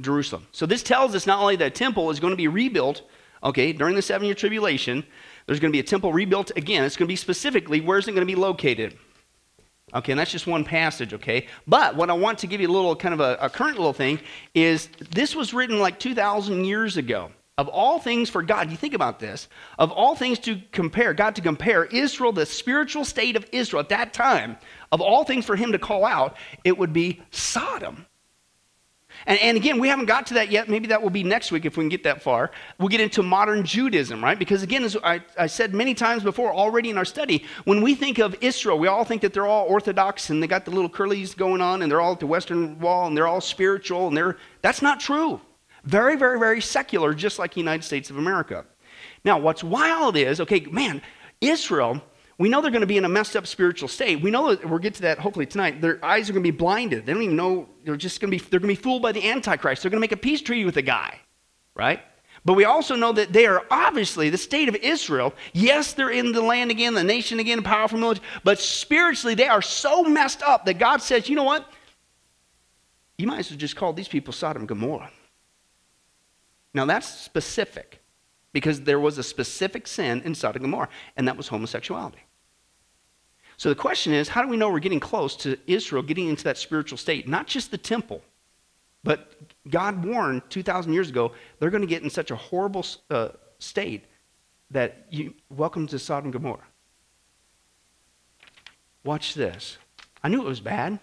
Jerusalem. 0.00 0.46
So 0.52 0.66
this 0.66 0.82
tells 0.82 1.14
us 1.14 1.26
not 1.26 1.40
only 1.40 1.56
that 1.56 1.66
a 1.66 1.70
temple 1.70 2.10
is 2.10 2.20
going 2.20 2.32
to 2.32 2.36
be 2.36 2.48
rebuilt, 2.48 3.02
okay, 3.42 3.72
during 3.72 3.94
the 3.94 4.02
seven 4.02 4.26
year 4.26 4.34
tribulation, 4.34 5.04
there's 5.46 5.60
going 5.60 5.70
to 5.70 5.76
be 5.76 5.80
a 5.80 5.84
temple 5.84 6.12
rebuilt 6.12 6.52
again. 6.56 6.84
It's 6.84 6.96
going 6.96 7.06
to 7.06 7.12
be 7.12 7.16
specifically 7.16 7.80
where's 7.80 8.08
it 8.08 8.12
going 8.12 8.26
to 8.26 8.32
be 8.32 8.34
located? 8.40 8.96
Okay, 9.92 10.12
and 10.12 10.18
that's 10.20 10.30
just 10.30 10.46
one 10.46 10.64
passage, 10.64 11.12
okay? 11.14 11.48
But 11.66 11.96
what 11.96 12.10
I 12.10 12.12
want 12.12 12.38
to 12.40 12.46
give 12.46 12.60
you 12.60 12.68
a 12.68 12.70
little 12.70 12.94
kind 12.94 13.12
of 13.12 13.20
a, 13.20 13.36
a 13.40 13.50
current 13.50 13.76
little 13.76 13.92
thing 13.92 14.20
is 14.54 14.88
this 15.10 15.34
was 15.34 15.52
written 15.52 15.80
like 15.80 15.98
2,000 15.98 16.64
years 16.64 16.96
ago. 16.96 17.32
Of 17.58 17.68
all 17.68 17.98
things 17.98 18.30
for 18.30 18.42
God, 18.42 18.70
you 18.70 18.76
think 18.76 18.94
about 18.94 19.18
this, 19.18 19.48
of 19.78 19.90
all 19.90 20.14
things 20.14 20.38
to 20.40 20.60
compare, 20.72 21.12
God 21.12 21.34
to 21.34 21.42
compare 21.42 21.84
Israel, 21.84 22.32
the 22.32 22.46
spiritual 22.46 23.04
state 23.04 23.36
of 23.36 23.44
Israel 23.52 23.80
at 23.80 23.90
that 23.90 24.14
time, 24.14 24.56
of 24.92 25.00
all 25.02 25.24
things 25.24 25.44
for 25.44 25.56
him 25.56 25.72
to 25.72 25.78
call 25.78 26.06
out, 26.06 26.36
it 26.64 26.78
would 26.78 26.92
be 26.92 27.20
Sodom. 27.30 28.06
And, 29.26 29.38
and, 29.40 29.56
again, 29.56 29.78
we 29.78 29.88
haven't 29.88 30.06
got 30.06 30.26
to 30.28 30.34
that 30.34 30.50
yet. 30.50 30.68
Maybe 30.68 30.88
that 30.88 31.02
will 31.02 31.10
be 31.10 31.22
next 31.22 31.52
week 31.52 31.64
if 31.64 31.76
we 31.76 31.82
can 31.82 31.88
get 31.88 32.04
that 32.04 32.22
far. 32.22 32.50
We'll 32.78 32.88
get 32.88 33.00
into 33.00 33.22
modern 33.22 33.64
Judaism, 33.64 34.22
right? 34.22 34.38
Because 34.38 34.62
again, 34.62 34.84
as 34.84 34.96
I, 35.02 35.20
I, 35.38 35.46
said 35.46 35.74
many 35.74 35.94
times 35.94 36.22
before 36.22 36.52
already 36.52 36.90
in 36.90 36.96
our 36.96 37.04
study, 37.04 37.44
when 37.64 37.82
we 37.82 37.94
think 37.94 38.18
of 38.18 38.34
Israel, 38.40 38.78
we 38.78 38.88
all 38.88 39.04
think 39.04 39.22
that 39.22 39.32
they're 39.32 39.46
all 39.46 39.66
Orthodox 39.66 40.30
and 40.30 40.42
they 40.42 40.46
got 40.46 40.64
the 40.64 40.70
little 40.70 40.88
curlies 40.88 41.36
going 41.36 41.60
on 41.60 41.82
and 41.82 41.90
they're 41.90 42.00
all 42.00 42.12
at 42.12 42.20
the 42.20 42.26
Western 42.26 42.78
Wall 42.78 43.06
and 43.06 43.16
they're 43.16 43.26
all 43.26 43.40
spiritual 43.40 44.08
and 44.08 44.16
they're, 44.16 44.36
that's 44.62 44.80
not 44.80 45.00
true. 45.00 45.40
Very, 45.84 46.16
very, 46.16 46.38
very 46.38 46.60
secular, 46.60 47.14
just 47.14 47.38
like 47.38 47.54
the 47.54 47.60
United 47.60 47.84
States 47.84 48.10
of 48.10 48.18
America. 48.18 48.64
Now, 49.24 49.38
what's 49.38 49.64
wild 49.64 50.16
is, 50.16 50.40
okay, 50.40 50.60
man, 50.60 51.02
Israel 51.40 52.02
we 52.40 52.48
know 52.48 52.62
they're 52.62 52.70
going 52.70 52.80
to 52.80 52.86
be 52.86 52.96
in 52.96 53.04
a 53.04 53.08
messed 53.08 53.36
up 53.36 53.46
spiritual 53.46 53.86
state. 53.86 54.22
We 54.22 54.30
know 54.30 54.54
that 54.54 54.66
we'll 54.66 54.78
get 54.78 54.94
to 54.94 55.02
that 55.02 55.18
hopefully 55.18 55.44
tonight. 55.44 55.82
Their 55.82 56.02
eyes 56.02 56.30
are 56.30 56.32
going 56.32 56.42
to 56.42 56.50
be 56.50 56.56
blinded. 56.56 57.04
They 57.04 57.12
don't 57.12 57.20
even 57.20 57.36
know. 57.36 57.68
They're 57.84 57.96
just 57.96 58.18
going 58.18 58.30
to 58.30 58.38
be. 58.38 58.42
They're 58.42 58.60
going 58.60 58.74
to 58.74 58.80
be 58.80 58.82
fooled 58.82 59.02
by 59.02 59.12
the 59.12 59.28
Antichrist. 59.28 59.82
They're 59.82 59.90
going 59.90 59.98
to 59.98 60.00
make 60.00 60.12
a 60.12 60.16
peace 60.16 60.40
treaty 60.40 60.64
with 60.64 60.76
the 60.76 60.82
guy, 60.82 61.20
right? 61.74 62.00
But 62.46 62.54
we 62.54 62.64
also 62.64 62.94
know 62.94 63.12
that 63.12 63.34
they 63.34 63.44
are 63.44 63.66
obviously 63.70 64.30
the 64.30 64.38
state 64.38 64.70
of 64.70 64.76
Israel. 64.76 65.34
Yes, 65.52 65.92
they're 65.92 66.08
in 66.08 66.32
the 66.32 66.40
land 66.40 66.70
again, 66.70 66.94
the 66.94 67.04
nation 67.04 67.40
again, 67.40 67.62
powerful 67.62 67.98
military. 67.98 68.26
But 68.42 68.58
spiritually, 68.58 69.34
they 69.34 69.48
are 69.48 69.60
so 69.60 70.02
messed 70.04 70.42
up 70.42 70.64
that 70.64 70.78
God 70.78 71.02
says, 71.02 71.28
you 71.28 71.36
know 71.36 71.44
what? 71.44 71.70
You 73.18 73.26
might 73.26 73.40
as 73.40 73.50
well 73.50 73.58
just 73.58 73.76
call 73.76 73.92
these 73.92 74.08
people 74.08 74.32
Sodom 74.32 74.62
and 74.62 74.68
Gomorrah. 74.68 75.10
Now 76.74 76.84
that's 76.84 77.08
specific 77.08 78.00
because 78.52 78.82
there 78.82 79.00
was 79.00 79.18
a 79.18 79.22
specific 79.22 79.86
sin 79.86 80.22
in 80.22 80.34
Sodom 80.34 80.62
and 80.62 80.72
Gomorrah, 80.72 80.88
and 81.16 81.26
that 81.28 81.36
was 81.36 81.48
homosexuality. 81.48 82.20
So 83.56 83.68
the 83.68 83.74
question 83.74 84.12
is 84.12 84.28
how 84.28 84.42
do 84.42 84.48
we 84.48 84.56
know 84.56 84.70
we're 84.70 84.78
getting 84.78 85.00
close 85.00 85.36
to 85.36 85.58
Israel 85.66 86.02
getting 86.02 86.28
into 86.28 86.44
that 86.44 86.58
spiritual 86.58 86.98
state? 86.98 87.28
Not 87.28 87.46
just 87.46 87.70
the 87.70 87.78
temple, 87.78 88.22
but 89.04 89.34
God 89.68 90.04
warned 90.04 90.42
2,000 90.50 90.92
years 90.92 91.10
ago 91.10 91.32
they're 91.58 91.70
going 91.70 91.82
to 91.82 91.86
get 91.86 92.02
in 92.02 92.10
such 92.10 92.30
a 92.30 92.36
horrible 92.36 92.84
uh, 93.10 93.28
state 93.58 94.04
that 94.70 95.06
you 95.10 95.34
welcome 95.50 95.86
to 95.88 95.98
Sodom 95.98 96.26
and 96.26 96.32
Gomorrah. 96.32 96.64
Watch 99.04 99.34
this. 99.34 99.78
I 100.22 100.28
knew 100.28 100.40
it 100.40 100.48
was 100.48 100.60
bad. 100.60 100.98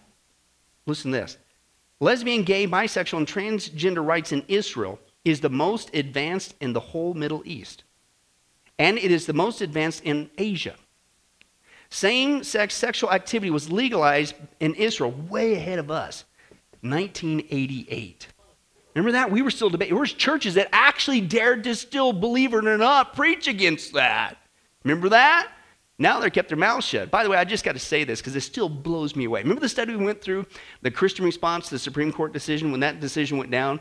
Listen 0.86 1.12
to 1.12 1.18
this. 1.18 1.38
Lesbian, 2.00 2.44
gay, 2.44 2.68
bisexual, 2.68 3.18
and 3.18 3.28
transgender 3.28 4.06
rights 4.06 4.32
in 4.32 4.44
Israel 4.48 5.00
is 5.28 5.42
the 5.42 5.50
most 5.50 5.94
advanced 5.94 6.56
in 6.62 6.74
the 6.74 6.80
whole 6.80 7.14
Middle 7.14 7.42
East. 7.46 7.84
And 8.80 8.98
it 8.98 9.12
is 9.12 9.26
the 9.26 9.34
most 9.34 9.62
advanced 9.62 10.04
in 10.04 10.30
Asia. 10.38 10.76
Same 11.90 12.44
sex 12.44 12.76
sexual 12.76 13.12
activity 13.12 13.50
was 13.50 13.72
legalized 13.72 14.36
in 14.60 14.76
Israel 14.76 15.12
way 15.12 15.56
ahead 15.56 15.80
of 15.80 15.90
us. 15.90 16.26
1988. 16.82 18.28
Remember 18.94 19.12
that? 19.14 19.32
We 19.32 19.42
were 19.42 19.52
still 19.52 19.70
debating. 19.70 19.94
There 19.94 20.02
was 20.02 20.14
churches 20.14 20.56
that 20.56 20.70
actually 20.72 21.22
dared 21.22 21.64
to 21.66 21.76
still, 21.76 22.14
believe 22.14 22.54
it 22.54 22.66
or 22.66 22.78
not, 22.78 23.16
preach 23.16 23.48
against 23.48 23.94
that. 23.94 24.38
Remember 24.84 25.10
that? 25.10 25.52
Now 26.00 26.20
they're 26.20 26.30
kept 26.30 26.50
their 26.50 26.58
mouths 26.58 26.86
shut. 26.86 27.10
By 27.10 27.24
the 27.24 27.30
way, 27.30 27.38
I 27.38 27.44
just 27.44 27.64
got 27.64 27.74
to 27.74 27.80
say 27.80 28.04
this 28.04 28.22
because 28.22 28.36
it 28.36 28.42
still 28.42 28.70
blows 28.70 29.16
me 29.16 29.26
away. 29.26 29.42
Remember 29.42 29.62
the 29.62 29.70
study 29.70 29.96
we 29.96 30.06
went 30.06 30.22
through, 30.22 30.46
the 30.82 30.92
Christian 30.92 31.26
response 31.26 31.66
to 31.66 31.76
the 31.76 31.80
Supreme 31.80 32.12
Court 32.12 32.34
decision 32.34 32.72
when 32.72 32.80
that 32.82 33.00
decision 33.00 33.38
went 33.38 33.50
down? 33.50 33.80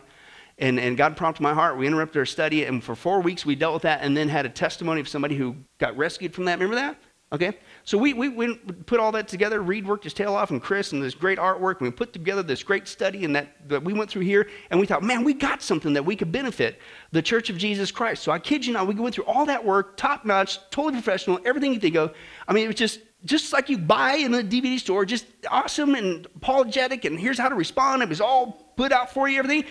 And, 0.58 0.80
and 0.80 0.96
God 0.96 1.16
prompted 1.16 1.42
my 1.42 1.52
heart. 1.52 1.76
We 1.76 1.86
interrupted 1.86 2.16
our 2.16 2.26
study, 2.26 2.64
and 2.64 2.82
for 2.82 2.94
four 2.94 3.20
weeks 3.20 3.44
we 3.44 3.54
dealt 3.54 3.74
with 3.74 3.82
that 3.82 4.00
and 4.02 4.16
then 4.16 4.28
had 4.28 4.46
a 4.46 4.48
testimony 4.48 5.00
of 5.00 5.08
somebody 5.08 5.36
who 5.36 5.56
got 5.78 5.96
rescued 5.96 6.34
from 6.34 6.46
that. 6.46 6.54
Remember 6.54 6.76
that? 6.76 6.96
Okay? 7.32 7.58
So 7.84 7.98
we, 7.98 8.14
we, 8.14 8.28
we 8.28 8.54
put 8.56 9.00
all 9.00 9.12
that 9.12 9.28
together. 9.28 9.60
Reed 9.60 9.86
worked 9.86 10.04
his 10.04 10.14
tail 10.14 10.34
off, 10.34 10.50
and 10.50 10.62
Chris, 10.62 10.92
and 10.92 11.02
this 11.02 11.14
great 11.14 11.38
artwork. 11.38 11.80
And 11.80 11.82
we 11.82 11.90
put 11.90 12.12
together 12.12 12.42
this 12.42 12.62
great 12.62 12.88
study 12.88 13.24
and 13.24 13.34
that, 13.36 13.68
that 13.68 13.82
we 13.82 13.92
went 13.92 14.10
through 14.10 14.22
here. 14.22 14.48
And 14.70 14.78
we 14.78 14.86
thought, 14.86 15.02
man, 15.02 15.24
we 15.24 15.34
got 15.34 15.60
something 15.60 15.92
that 15.92 16.04
we 16.04 16.16
could 16.16 16.30
benefit 16.30 16.80
the 17.10 17.22
Church 17.22 17.50
of 17.50 17.58
Jesus 17.58 17.90
Christ. 17.90 18.22
So 18.22 18.32
I 18.32 18.38
kid 18.38 18.64
you 18.64 18.72
not, 18.72 18.86
we 18.86 18.94
went 18.94 19.14
through 19.14 19.24
all 19.24 19.44
that 19.46 19.64
work, 19.64 19.96
top 19.96 20.24
notch, 20.24 20.58
totally 20.70 20.94
professional, 20.94 21.40
everything 21.44 21.74
you 21.74 21.80
think 21.80 21.96
of. 21.96 22.14
I 22.46 22.52
mean, 22.52 22.64
it 22.64 22.68
was 22.68 22.76
just 22.76 23.00
just 23.24 23.52
like 23.52 23.68
you 23.68 23.76
buy 23.76 24.14
in 24.14 24.32
a 24.34 24.42
DVD 24.42 24.78
store, 24.78 25.04
just 25.04 25.26
awesome 25.50 25.96
and 25.96 26.26
apologetic, 26.36 27.04
and 27.04 27.18
here's 27.18 27.38
how 27.38 27.48
to 27.48 27.56
respond. 27.56 28.02
It 28.02 28.08
was 28.08 28.20
all 28.20 28.72
put 28.76 28.92
out 28.92 29.12
for 29.12 29.28
you, 29.28 29.38
everything. 29.38 29.64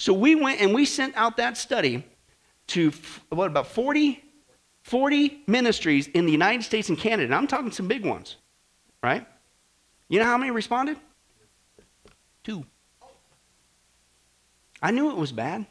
So 0.00 0.14
we 0.14 0.34
went 0.34 0.62
and 0.62 0.72
we 0.72 0.86
sent 0.86 1.14
out 1.14 1.36
that 1.36 1.58
study 1.58 2.02
to 2.68 2.90
what 3.28 3.48
about 3.48 3.66
40 3.66 4.24
40 4.82 5.42
ministries 5.46 6.06
in 6.08 6.24
the 6.24 6.32
United 6.32 6.62
States 6.62 6.88
and 6.88 6.96
Canada. 6.96 7.24
And 7.24 7.34
I'm 7.34 7.46
talking 7.46 7.70
some 7.70 7.86
big 7.86 8.06
ones, 8.06 8.36
right? 9.02 9.26
You 10.08 10.18
know 10.18 10.24
how 10.24 10.38
many 10.38 10.52
responded? 10.52 10.96
Two. 12.42 12.64
I 14.80 14.90
knew 14.90 15.10
it 15.10 15.18
was 15.18 15.32
bad. 15.32 15.66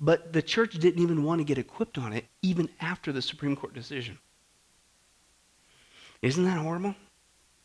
But 0.00 0.32
the 0.32 0.42
church 0.42 0.74
didn't 0.74 1.00
even 1.00 1.22
want 1.22 1.38
to 1.38 1.44
get 1.44 1.56
equipped 1.56 1.98
on 1.98 2.12
it, 2.12 2.24
even 2.42 2.68
after 2.80 3.12
the 3.12 3.22
Supreme 3.22 3.54
Court 3.54 3.74
decision. 3.74 4.18
Isn't 6.20 6.42
that 6.42 6.58
horrible? 6.58 6.96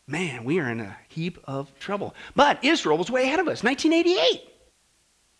Man, 0.08 0.44
we 0.44 0.60
are 0.60 0.70
in 0.70 0.80
a 0.80 0.98
heap 1.10 1.40
of 1.46 1.78
trouble. 1.80 2.14
But 2.36 2.64
Israel 2.64 2.98
was 2.98 3.10
way 3.10 3.24
ahead 3.24 3.40
of 3.40 3.48
us, 3.48 3.64
1988 3.64 4.55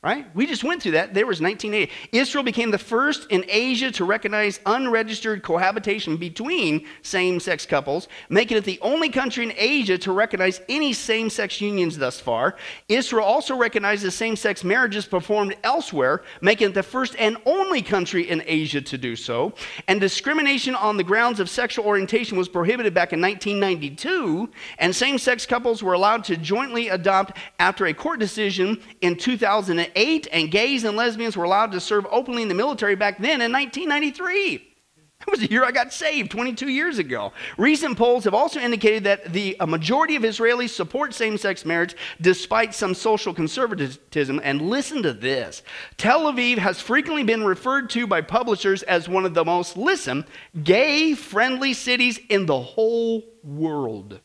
right? 0.06 0.28
We 0.36 0.46
just 0.46 0.64
went 0.64 0.84
through 0.84 0.92
that. 0.92 1.16
There 1.16 1.26
was 1.26 1.42
1980. 1.42 1.92
Israel 2.12 2.44
became 2.44 2.70
the 2.70 2.78
first 2.78 3.26
in 3.32 3.44
Asia 3.48 3.90
to 3.94 4.06
recognize 4.06 4.60
unregistered 4.68 5.42
cohabitation 5.42 6.16
between 6.16 6.86
same 7.02 7.40
sex 7.40 7.66
couples, 7.66 8.08
making 8.30 8.58
it 8.58 8.66
the 8.66 8.78
only 8.84 9.10
country 9.10 9.44
in 9.44 9.54
Asia 9.58 9.98
to 9.98 10.12
recognize 10.12 10.62
any 10.70 10.94
same 10.94 11.32
sex 11.32 11.60
unions 11.60 11.98
thus 11.98 12.20
far. 12.20 12.56
Israel 12.88 13.26
also 13.26 13.58
recognizes 13.58 14.14
same 14.14 14.36
sex 14.36 14.64
marriages 14.64 15.08
performed 15.08 15.56
elsewhere, 15.64 16.22
making 16.40 16.68
it 16.70 16.74
the 16.76 16.84
first 16.84 17.16
and 17.18 17.38
only 17.48 17.82
country 17.82 18.30
in 18.30 18.44
Asia 18.46 18.82
to 18.82 19.00
do 19.00 19.16
so. 19.16 19.56
And 19.88 20.00
discrimination 20.00 20.76
on 20.76 20.98
the 20.98 21.04
grounds 21.04 21.40
of 21.40 21.50
sexual 21.50 21.84
orientation 21.84 22.38
was 22.38 22.48
prohibited 22.48 22.94
back 22.94 23.12
in 23.12 23.20
1992, 23.20 24.52
and 24.78 24.96
same 24.96 25.18
sex 25.18 25.48
couples 25.48 25.82
were 25.82 25.94
allowed 25.94 26.24
to 26.26 26.38
jointly 26.38 26.90
adopt 26.90 27.38
after 27.58 27.88
a 27.88 27.94
court 27.96 28.20
decision 28.20 28.80
in 29.02 29.16
2008 29.16 29.95
8, 29.96 30.28
and 30.32 30.52
gays 30.52 30.84
and 30.84 30.98
lesbians 30.98 31.36
were 31.36 31.44
allowed 31.44 31.72
to 31.72 31.80
serve 31.80 32.06
openly 32.12 32.42
in 32.42 32.48
the 32.48 32.54
military 32.54 32.96
back 32.96 33.18
then 33.18 33.42
in 33.42 33.52
1993. 33.52 34.72
That 35.20 35.32
was 35.32 35.40
the 35.40 35.50
year 35.50 35.64
I 35.64 35.72
got 35.72 35.94
saved 35.94 36.30
22 36.30 36.68
years 36.68 37.00
ago. 37.00 37.32
Recent 37.58 37.98
polls 37.98 38.26
have 38.26 38.34
also 38.34 38.60
indicated 38.60 39.06
that 39.06 39.32
the 39.32 39.56
a 39.60 39.66
majority 39.66 40.18
of 40.18 40.24
Israelis 40.24 40.70
support 40.70 41.14
same 41.14 41.38
sex 41.38 41.66
marriage 41.66 41.96
despite 42.20 42.76
some 42.76 42.94
social 42.94 43.34
conservatism. 43.34 44.42
And 44.44 44.70
listen 44.70 45.02
to 45.04 45.14
this 45.14 45.64
Tel 45.98 46.32
Aviv 46.32 46.58
has 46.58 46.82
frequently 46.82 47.24
been 47.24 47.46
referred 47.46 47.90
to 47.92 48.06
by 48.06 48.22
publishers 48.22 48.84
as 48.84 49.10
one 49.10 49.26
of 49.26 49.34
the 49.34 49.46
most, 49.46 49.78
listen, 49.78 50.26
gay 50.64 51.14
friendly 51.14 51.74
cities 51.74 52.20
in 52.30 52.46
the 52.46 52.60
whole 52.60 53.24
world 53.42 54.20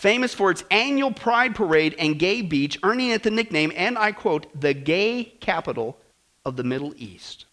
famous 0.00 0.32
for 0.32 0.50
its 0.50 0.64
annual 0.70 1.12
pride 1.12 1.54
parade 1.54 1.94
and 1.98 2.18
gay 2.18 2.40
beach, 2.40 2.78
earning 2.82 3.10
it 3.10 3.22
the 3.22 3.30
nickname, 3.30 3.70
and 3.76 3.98
I 3.98 4.12
quote, 4.12 4.58
the 4.58 4.72
gay 4.72 5.24
capital 5.40 5.98
of 6.46 6.56
the 6.56 6.64
Middle 6.64 6.94
East. 6.96 7.44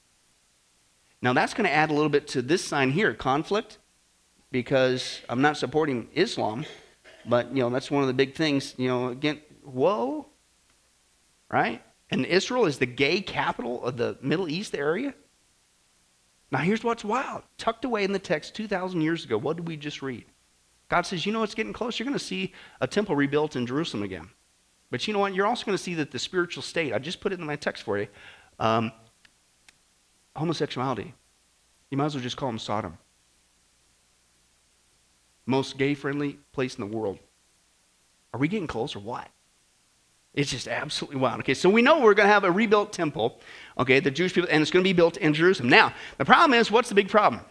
Now, 1.22 1.34
that's 1.34 1.54
going 1.54 1.68
to 1.68 1.74
add 1.74 1.90
a 1.90 1.94
little 1.94 2.10
bit 2.10 2.26
to 2.30 2.42
this 2.42 2.64
sign 2.64 2.92
here 2.92 3.14
conflict, 3.14 3.80
because 4.50 5.20
I'm 5.28 5.42
not 5.42 5.58
supporting 5.58 6.08
Islam, 6.14 6.66
but, 7.26 7.54
you 7.54 7.62
know, 7.62 7.70
that's 7.70 7.92
one 7.92 8.04
of 8.04 8.08
the 8.08 8.14
big 8.14 8.34
things, 8.34 8.74
you 8.78 8.88
know, 8.88 9.10
again, 9.10 9.42
whoa, 9.64 10.26
right? 11.52 11.84
And 12.12 12.26
Israel 12.26 12.66
is 12.66 12.78
the 12.78 12.86
gay 12.86 13.20
capital 13.20 13.84
of 13.84 13.98
the 13.98 14.18
Middle 14.22 14.48
East 14.48 14.74
area? 14.74 15.14
Now, 16.50 16.60
here's 16.60 16.82
what's 16.82 17.04
wild. 17.04 17.44
Tucked 17.58 17.84
away 17.84 18.06
in 18.06 18.14
the 18.14 18.20
text 18.20 18.56
2,000 18.56 19.02
years 19.02 19.26
ago, 19.26 19.38
what 19.38 19.58
did 19.58 19.68
we 19.68 19.76
just 19.76 20.02
read? 20.02 20.24
God 20.90 21.02
says, 21.02 21.26
you 21.26 21.34
know 21.34 21.44
it's 21.44 21.56
getting 21.56 21.74
close? 21.74 22.00
You're 22.00 22.06
going 22.06 22.18
to 22.18 22.24
see 22.24 22.54
a 22.80 22.88
temple 22.88 23.16
rebuilt 23.16 23.56
in 23.56 23.66
Jerusalem 23.66 24.04
again. 24.04 24.30
But 24.90 25.06
you 25.08 25.14
know 25.14 25.20
what? 25.20 25.36
You're 25.36 25.46
also 25.46 25.66
going 25.66 25.78
to 25.78 25.84
see 25.84 25.96
that 25.96 26.12
the 26.12 26.20
spiritual 26.20 26.64
state, 26.64 26.94
I 26.94 27.00
just 27.00 27.20
put 27.20 27.34
it 27.34 27.40
in 27.40 27.46
my 27.46 27.58
text 27.58 27.84
for 27.84 27.98
you, 27.98 28.08
um, 28.60 28.92
homosexuality, 30.36 31.14
you 31.90 31.98
might 31.98 32.06
as 32.06 32.16
well 32.16 32.24
just 32.24 32.38
call 32.38 32.50
them 32.50 32.60
Sodom. 32.60 32.98
Most 35.46 35.78
gay 35.78 35.94
friendly 35.94 36.40
place 36.52 36.76
in 36.76 36.90
the 36.90 36.98
world. 36.98 37.20
Are 38.34 38.40
we 38.40 38.48
getting 38.48 38.68
close 38.68 38.96
or 38.96 39.00
what? 39.00 39.28
It's 40.34 40.52
just 40.52 40.68
absolutely 40.68 41.20
wild. 41.20 41.40
Okay, 41.40 41.54
so 41.54 41.70
we 41.70 41.82
know 41.82 42.00
we're 42.00 42.14
going 42.14 42.28
to 42.28 42.34
have 42.34 42.44
a 42.44 42.52
rebuilt 42.52 42.94
temple, 42.94 43.40
okay, 43.78 44.00
the 44.00 44.12
Jewish 44.12 44.34
people, 44.34 44.50
and 44.52 44.62
it's 44.62 44.70
going 44.70 44.84
to 44.84 44.88
be 44.88 44.94
built 44.94 45.18
in 45.18 45.34
Jerusalem. 45.34 45.70
Now, 45.70 45.94
the 46.18 46.26
problem 46.26 46.58
is, 46.58 46.70
what's 46.70 46.90
the 46.90 46.96
big 46.96 47.10
problem? 47.10 47.42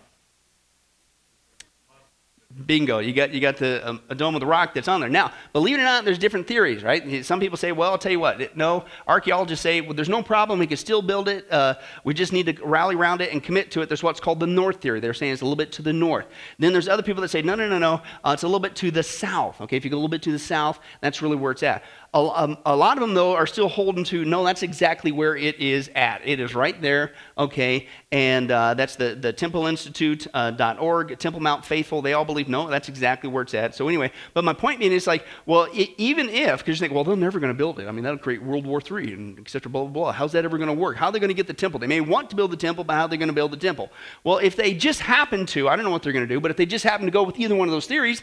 Bingo, 2.64 3.00
you 3.00 3.12
got, 3.12 3.32
you 3.32 3.40
got 3.40 3.58
the, 3.58 3.86
um, 3.86 4.00
a 4.08 4.14
dome 4.14 4.34
of 4.34 4.40
the 4.40 4.46
rock 4.46 4.72
that's 4.72 4.88
on 4.88 5.00
there. 5.00 5.10
Now, 5.10 5.32
believe 5.52 5.76
it 5.76 5.80
or 5.80 5.84
not, 5.84 6.06
there's 6.06 6.18
different 6.18 6.46
theories, 6.46 6.82
right? 6.82 7.24
Some 7.24 7.38
people 7.38 7.58
say, 7.58 7.72
well, 7.72 7.90
I'll 7.90 7.98
tell 7.98 8.12
you 8.12 8.20
what, 8.20 8.56
no, 8.56 8.86
archaeologists 9.06 9.62
say, 9.62 9.82
well, 9.82 9.92
there's 9.92 10.08
no 10.08 10.22
problem, 10.22 10.58
we 10.58 10.66
can 10.66 10.78
still 10.78 11.02
build 11.02 11.28
it. 11.28 11.50
Uh, 11.52 11.74
we 12.04 12.14
just 12.14 12.32
need 12.32 12.46
to 12.46 12.64
rally 12.64 12.94
around 12.94 13.20
it 13.20 13.30
and 13.32 13.42
commit 13.42 13.70
to 13.72 13.82
it. 13.82 13.88
There's 13.88 14.02
what's 14.02 14.20
called 14.20 14.40
the 14.40 14.46
north 14.46 14.80
theory. 14.80 15.00
They're 15.00 15.12
saying 15.12 15.34
it's 15.34 15.42
a 15.42 15.44
little 15.44 15.56
bit 15.56 15.70
to 15.72 15.82
the 15.82 15.92
north. 15.92 16.26
Then 16.58 16.72
there's 16.72 16.88
other 16.88 17.02
people 17.02 17.20
that 17.22 17.28
say, 17.28 17.42
no, 17.42 17.54
no, 17.54 17.68
no, 17.68 17.78
no, 17.78 18.00
uh, 18.24 18.30
it's 18.32 18.42
a 18.42 18.46
little 18.46 18.60
bit 18.60 18.74
to 18.76 18.90
the 18.90 19.02
south. 19.02 19.60
Okay, 19.60 19.76
if 19.76 19.84
you 19.84 19.90
go 19.90 19.96
a 19.96 19.98
little 19.98 20.08
bit 20.08 20.22
to 20.22 20.32
the 20.32 20.38
south, 20.38 20.80
that's 21.02 21.20
really 21.20 21.36
where 21.36 21.52
it's 21.52 21.62
at. 21.62 21.82
A, 22.14 22.18
um, 22.18 22.58
a, 22.64 22.74
lot 22.74 22.96
of 22.96 23.00
them, 23.02 23.14
though, 23.14 23.34
are 23.34 23.46
still 23.46 23.68
holding 23.68 24.04
to 24.04 24.24
no, 24.24 24.44
that's 24.44 24.62
exactly 24.62 25.12
where 25.12 25.36
it 25.36 25.60
is 25.60 25.90
at. 25.94 26.22
It 26.24 26.40
is 26.40 26.54
right 26.54 26.80
there, 26.80 27.12
okay? 27.36 27.88
And 28.10 28.50
uh, 28.50 28.74
that's 28.74 28.96
the, 28.96 29.14
the 29.14 29.32
templeinstitute.org, 29.32 31.12
uh, 31.12 31.16
Temple 31.16 31.40
Mount 31.40 31.64
Faithful. 31.64 32.02
They 32.02 32.14
all 32.14 32.24
believe 32.24 32.48
no, 32.48 32.68
that's 32.68 32.88
exactly 32.88 33.28
where 33.28 33.42
it's 33.42 33.54
at. 33.54 33.74
So, 33.74 33.88
anyway, 33.88 34.12
but 34.34 34.44
my 34.44 34.52
point 34.52 34.80
being 34.80 34.92
is 34.92 35.06
like, 35.06 35.26
well, 35.44 35.68
it, 35.72 35.90
even 35.98 36.28
if, 36.28 36.60
because 36.60 36.78
you 36.78 36.84
think, 36.84 36.94
well, 36.94 37.04
they're 37.04 37.16
never 37.16 37.38
going 37.38 37.52
to 37.52 37.58
build 37.58 37.80
it. 37.80 37.86
I 37.86 37.92
mean, 37.92 38.04
that'll 38.04 38.18
create 38.18 38.42
World 38.42 38.66
War 38.66 38.80
III 38.80 39.12
and 39.12 39.38
et 39.38 39.48
cetera, 39.48 39.70
blah, 39.70 39.82
blah, 39.82 39.90
blah. 39.90 40.12
How's 40.12 40.32
that 40.32 40.44
ever 40.44 40.56
going 40.58 40.68
to 40.68 40.74
work? 40.74 40.96
How 40.96 41.06
are 41.06 41.12
they 41.12 41.18
going 41.18 41.28
to 41.28 41.34
get 41.34 41.46
the 41.46 41.54
temple? 41.54 41.80
They 41.80 41.86
may 41.86 42.00
want 42.00 42.30
to 42.30 42.36
build 42.36 42.50
the 42.50 42.56
temple, 42.56 42.84
but 42.84 42.94
how 42.94 43.02
are 43.02 43.08
they 43.08 43.16
going 43.16 43.28
to 43.28 43.34
build 43.34 43.50
the 43.50 43.56
temple? 43.56 43.90
Well, 44.24 44.38
if 44.38 44.56
they 44.56 44.74
just 44.74 45.00
happen 45.00 45.46
to, 45.46 45.68
I 45.68 45.76
don't 45.76 45.84
know 45.84 45.90
what 45.90 46.02
they're 46.02 46.12
going 46.12 46.26
to 46.26 46.34
do, 46.34 46.40
but 46.40 46.50
if 46.50 46.56
they 46.56 46.66
just 46.66 46.84
happen 46.84 47.06
to 47.06 47.12
go 47.12 47.24
with 47.24 47.38
either 47.38 47.54
one 47.54 47.68
of 47.68 47.72
those 47.72 47.86
theories, 47.86 48.22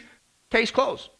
case 0.50 0.70
closed, 0.70 1.10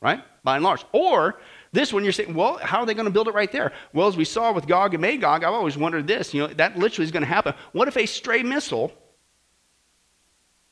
right? 0.00 0.22
By 0.44 0.56
and 0.56 0.64
large. 0.64 0.84
Or, 0.92 1.40
this 1.72 1.92
one, 1.92 2.04
you're 2.04 2.12
saying, 2.12 2.34
well, 2.34 2.58
how 2.58 2.80
are 2.80 2.86
they 2.86 2.94
going 2.94 3.06
to 3.06 3.10
build 3.10 3.28
it 3.28 3.34
right 3.34 3.50
there? 3.50 3.72
Well, 3.94 4.06
as 4.06 4.16
we 4.16 4.26
saw 4.26 4.52
with 4.52 4.66
Gog 4.66 4.92
and 4.92 5.00
Magog, 5.00 5.42
I've 5.42 5.54
always 5.54 5.76
wondered 5.76 6.06
this. 6.06 6.34
You 6.34 6.42
know, 6.42 6.54
that 6.54 6.76
literally 6.76 7.04
is 7.04 7.10
going 7.10 7.22
to 7.22 7.28
happen. 7.28 7.54
What 7.72 7.88
if 7.88 7.96
a 7.96 8.04
stray 8.04 8.42
missile 8.42 8.92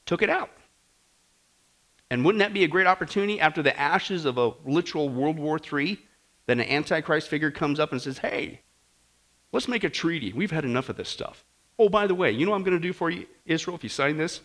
took 0.05 0.21
it 0.21 0.29
out? 0.29 0.51
And 2.11 2.25
wouldn't 2.25 2.41
that 2.41 2.53
be 2.53 2.65
a 2.65 2.69
great 2.69 2.87
opportunity 2.87 3.41
after 3.41 3.63
the 3.63 3.79
ashes 3.79 4.27
of 4.27 4.37
a 4.37 4.53
literal 4.67 5.09
World 5.09 5.39
War 5.39 5.59
III 5.59 5.99
that 6.47 6.59
an 6.59 6.65
Antichrist 6.65 7.29
figure 7.29 7.51
comes 7.51 7.81
up 7.81 7.93
and 7.93 8.03
says, 8.03 8.19
hey, 8.19 8.61
let's 9.53 9.69
make 9.69 9.85
a 9.85 9.91
treaty. 9.91 10.33
We've 10.33 10.51
had 10.51 10.65
enough 10.65 10.89
of 10.89 10.97
this 10.97 11.09
stuff. 11.09 11.45
Oh, 11.79 11.89
by 11.89 12.07
the 12.07 12.15
way, 12.15 12.31
you 12.31 12.45
know 12.45 12.51
what 12.51 12.59
I'm 12.59 12.65
going 12.65 12.77
to 12.77 12.83
do 12.83 12.93
for 12.93 13.09
you, 13.09 13.27
Israel, 13.47 13.77
if 13.77 13.83
you 13.83 13.89
sign 13.89 14.19
this 14.19 14.41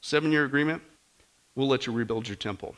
seven 0.00 0.32
year 0.32 0.44
agreement? 0.44 0.82
We'll 1.54 1.68
let 1.68 1.86
you 1.86 1.92
rebuild 1.92 2.28
your 2.28 2.36
temple. 2.36 2.74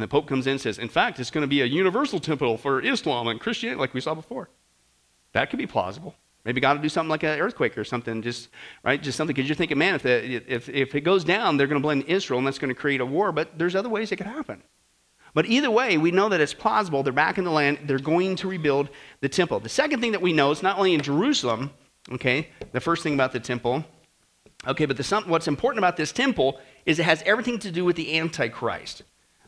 And 0.00 0.08
the 0.08 0.08
Pope 0.08 0.26
comes 0.26 0.46
in 0.46 0.52
and 0.52 0.60
says, 0.62 0.78
in 0.78 0.88
fact, 0.88 1.20
it's 1.20 1.30
going 1.30 1.42
to 1.42 1.46
be 1.46 1.60
a 1.60 1.66
universal 1.66 2.20
temple 2.20 2.56
for 2.56 2.80
Islam 2.80 3.28
and 3.28 3.38
Christianity, 3.38 3.78
like 3.78 3.92
we 3.92 4.00
saw 4.00 4.14
before. 4.14 4.48
That 5.32 5.50
could 5.50 5.58
be 5.58 5.66
plausible. 5.66 6.14
Maybe 6.46 6.58
God 6.58 6.78
will 6.78 6.82
do 6.82 6.88
something 6.88 7.10
like 7.10 7.22
an 7.22 7.38
earthquake 7.38 7.76
or 7.76 7.84
something, 7.84 8.22
just 8.22 8.48
right, 8.82 9.02
just 9.02 9.18
something 9.18 9.34
because 9.34 9.46
you're 9.46 9.56
thinking, 9.56 9.76
man, 9.76 9.96
if, 9.96 10.02
the, 10.02 10.36
if 10.50 10.70
if 10.70 10.94
it 10.94 11.02
goes 11.02 11.22
down, 11.22 11.58
they're 11.58 11.66
going 11.66 11.82
to 11.82 11.86
blame 11.86 12.02
Israel, 12.06 12.38
and 12.38 12.46
that's 12.46 12.58
going 12.58 12.74
to 12.74 12.80
create 12.80 13.02
a 13.02 13.04
war. 13.04 13.30
But 13.30 13.58
there's 13.58 13.76
other 13.76 13.90
ways 13.90 14.10
it 14.10 14.16
could 14.16 14.26
happen. 14.26 14.62
But 15.34 15.44
either 15.44 15.70
way, 15.70 15.98
we 15.98 16.12
know 16.12 16.30
that 16.30 16.40
it's 16.40 16.54
plausible. 16.54 17.02
They're 17.02 17.12
back 17.12 17.36
in 17.36 17.44
the 17.44 17.50
land. 17.50 17.80
They're 17.84 17.98
going 17.98 18.36
to 18.36 18.48
rebuild 18.48 18.88
the 19.20 19.28
temple. 19.28 19.60
The 19.60 19.68
second 19.68 20.00
thing 20.00 20.12
that 20.12 20.22
we 20.22 20.32
know 20.32 20.50
is 20.50 20.62
not 20.62 20.78
only 20.78 20.94
in 20.94 21.02
Jerusalem. 21.02 21.72
Okay, 22.10 22.48
the 22.72 22.80
first 22.80 23.02
thing 23.02 23.12
about 23.12 23.32
the 23.32 23.40
temple. 23.40 23.84
Okay, 24.66 24.86
but 24.86 24.96
the, 24.96 25.22
what's 25.26 25.46
important 25.46 25.78
about 25.78 25.98
this 25.98 26.10
temple 26.10 26.58
is 26.86 26.98
it 26.98 27.04
has 27.04 27.22
everything 27.26 27.58
to 27.58 27.70
do 27.70 27.84
with 27.84 27.96
the 27.96 28.18
Antichrist. 28.18 29.02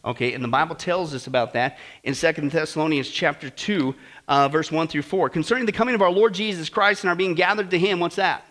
Okay, 0.04 0.32
and 0.32 0.42
the 0.42 0.49
Bible 0.49 0.75
tells 0.75 1.14
us 1.14 1.28
about 1.28 1.52
that 1.52 1.78
in 2.02 2.14
Second 2.14 2.50
Thessalonians 2.50 3.09
chapter 3.09 3.49
2, 3.49 3.94
uh, 4.26 4.49
verse 4.49 4.73
1 4.73 4.88
through 4.88 5.02
4. 5.02 5.30
Concerning 5.30 5.64
the 5.64 5.73
coming 5.73 5.94
of 5.94 6.02
our 6.02 6.11
Lord 6.11 6.35
Jesus 6.35 6.68
Christ 6.68 7.04
and 7.04 7.11
our 7.11 7.14
being 7.14 7.35
gathered 7.35 7.71
to 7.71 7.78
him, 7.78 8.00
what's 8.00 8.16
that? 8.16 8.44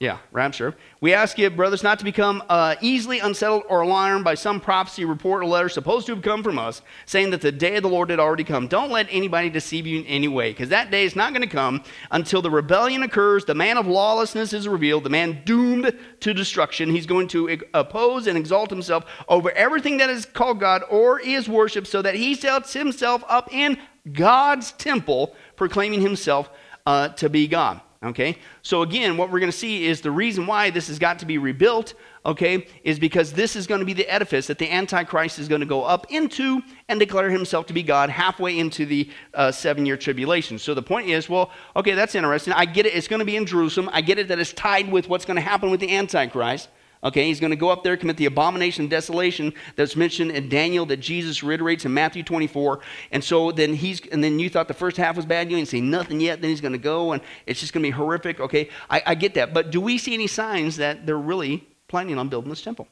Yeah, 0.00 0.18
rapture. 0.32 0.74
We 1.00 1.14
ask 1.14 1.38
you, 1.38 1.48
brothers, 1.50 1.84
not 1.84 2.00
to 2.00 2.04
become 2.04 2.42
uh, 2.48 2.74
easily 2.80 3.20
unsettled 3.20 3.62
or 3.68 3.82
alarmed 3.82 4.24
by 4.24 4.34
some 4.34 4.60
prophecy, 4.60 5.04
report, 5.04 5.42
or 5.42 5.46
letter 5.46 5.68
supposed 5.68 6.06
to 6.06 6.14
have 6.14 6.22
come 6.22 6.42
from 6.42 6.58
us, 6.58 6.82
saying 7.06 7.30
that 7.30 7.40
the 7.40 7.52
day 7.52 7.76
of 7.76 7.84
the 7.84 7.88
Lord 7.88 8.10
had 8.10 8.18
already 8.18 8.42
come. 8.42 8.66
Don't 8.66 8.90
let 8.90 9.06
anybody 9.08 9.48
deceive 9.48 9.86
you 9.86 10.00
in 10.00 10.06
any 10.06 10.26
way, 10.26 10.50
because 10.50 10.68
that 10.70 10.90
day 10.90 11.04
is 11.04 11.14
not 11.14 11.32
going 11.32 11.48
to 11.48 11.48
come 11.48 11.80
until 12.10 12.42
the 12.42 12.50
rebellion 12.50 13.04
occurs, 13.04 13.44
the 13.44 13.54
man 13.54 13.78
of 13.78 13.86
lawlessness 13.86 14.52
is 14.52 14.66
revealed, 14.66 15.04
the 15.04 15.10
man 15.10 15.40
doomed 15.44 15.96
to 16.20 16.34
destruction. 16.34 16.90
He's 16.90 17.06
going 17.06 17.28
to 17.28 17.60
oppose 17.72 18.26
and 18.26 18.36
exalt 18.36 18.70
himself 18.70 19.04
over 19.28 19.52
everything 19.52 19.98
that 19.98 20.10
is 20.10 20.26
called 20.26 20.58
God 20.58 20.82
or 20.90 21.20
is 21.20 21.48
worshiped, 21.48 21.86
so 21.86 22.02
that 22.02 22.16
he 22.16 22.34
sets 22.34 22.72
himself 22.72 23.22
up 23.28 23.54
in 23.54 23.78
God's 24.12 24.72
temple, 24.72 25.36
proclaiming 25.54 26.00
himself 26.00 26.50
uh, 26.84 27.08
to 27.10 27.30
be 27.30 27.46
God. 27.46 27.80
Okay? 28.04 28.36
So 28.62 28.82
again, 28.82 29.16
what 29.16 29.30
we're 29.30 29.40
going 29.40 29.50
to 29.50 29.56
see 29.56 29.86
is 29.86 30.00
the 30.00 30.10
reason 30.10 30.46
why 30.46 30.70
this 30.70 30.88
has 30.88 30.98
got 30.98 31.18
to 31.20 31.26
be 31.26 31.38
rebuilt, 31.38 31.94
okay, 32.26 32.66
is 32.82 32.98
because 32.98 33.32
this 33.32 33.56
is 33.56 33.66
going 33.66 33.78
to 33.78 33.84
be 33.84 33.94
the 33.94 34.08
edifice 34.08 34.46
that 34.48 34.58
the 34.58 34.70
Antichrist 34.70 35.38
is 35.38 35.48
going 35.48 35.60
to 35.60 35.66
go 35.66 35.84
up 35.84 36.06
into 36.10 36.60
and 36.88 37.00
declare 37.00 37.30
himself 37.30 37.66
to 37.66 37.72
be 37.72 37.82
God 37.82 38.10
halfway 38.10 38.58
into 38.58 38.84
the 38.84 39.10
uh, 39.32 39.50
seven 39.50 39.86
year 39.86 39.96
tribulation. 39.96 40.58
So 40.58 40.74
the 40.74 40.82
point 40.82 41.08
is, 41.08 41.28
well, 41.28 41.50
okay, 41.76 41.92
that's 41.92 42.14
interesting. 42.14 42.52
I 42.52 42.66
get 42.66 42.84
it. 42.84 42.94
It's 42.94 43.08
going 43.08 43.20
to 43.20 43.26
be 43.26 43.36
in 43.36 43.46
Jerusalem. 43.46 43.88
I 43.92 44.02
get 44.02 44.18
it 44.18 44.28
that 44.28 44.38
it's 44.38 44.52
tied 44.52 44.90
with 44.90 45.08
what's 45.08 45.24
going 45.24 45.36
to 45.36 45.42
happen 45.42 45.70
with 45.70 45.80
the 45.80 45.96
Antichrist. 45.96 46.68
Okay, 47.04 47.26
he's 47.26 47.38
going 47.38 47.50
to 47.50 47.56
go 47.56 47.68
up 47.68 47.84
there, 47.84 47.96
commit 47.98 48.16
the 48.16 48.24
abomination 48.24 48.84
of 48.84 48.90
desolation 48.90 49.52
that's 49.76 49.94
mentioned 49.94 50.30
in 50.30 50.48
Daniel 50.48 50.86
that 50.86 50.96
Jesus 50.98 51.42
reiterates 51.42 51.84
in 51.84 51.92
Matthew 51.92 52.22
24. 52.22 52.80
And 53.12 53.22
so 53.22 53.52
then 53.52 53.74
he's, 53.74 54.00
and 54.08 54.24
then 54.24 54.38
you 54.38 54.48
thought 54.48 54.68
the 54.68 54.74
first 54.74 54.96
half 54.96 55.16
was 55.16 55.26
bad, 55.26 55.50
you 55.50 55.56
ain't 55.58 55.68
seen 55.68 55.90
nothing 55.90 56.18
yet, 56.18 56.40
then 56.40 56.48
he's 56.48 56.62
going 56.62 56.72
to 56.72 56.78
go 56.78 57.12
and 57.12 57.22
it's 57.46 57.60
just 57.60 57.74
going 57.74 57.82
to 57.82 57.86
be 57.86 57.90
horrific. 57.90 58.40
Okay, 58.40 58.70
I, 58.88 59.02
I 59.06 59.14
get 59.14 59.34
that. 59.34 59.52
But 59.52 59.70
do 59.70 59.80
we 59.80 59.98
see 59.98 60.14
any 60.14 60.26
signs 60.26 60.76
that 60.76 61.04
they're 61.04 61.18
really 61.18 61.68
planning 61.88 62.16
on 62.16 62.30
building 62.30 62.48
this 62.48 62.62
temple? 62.62 62.88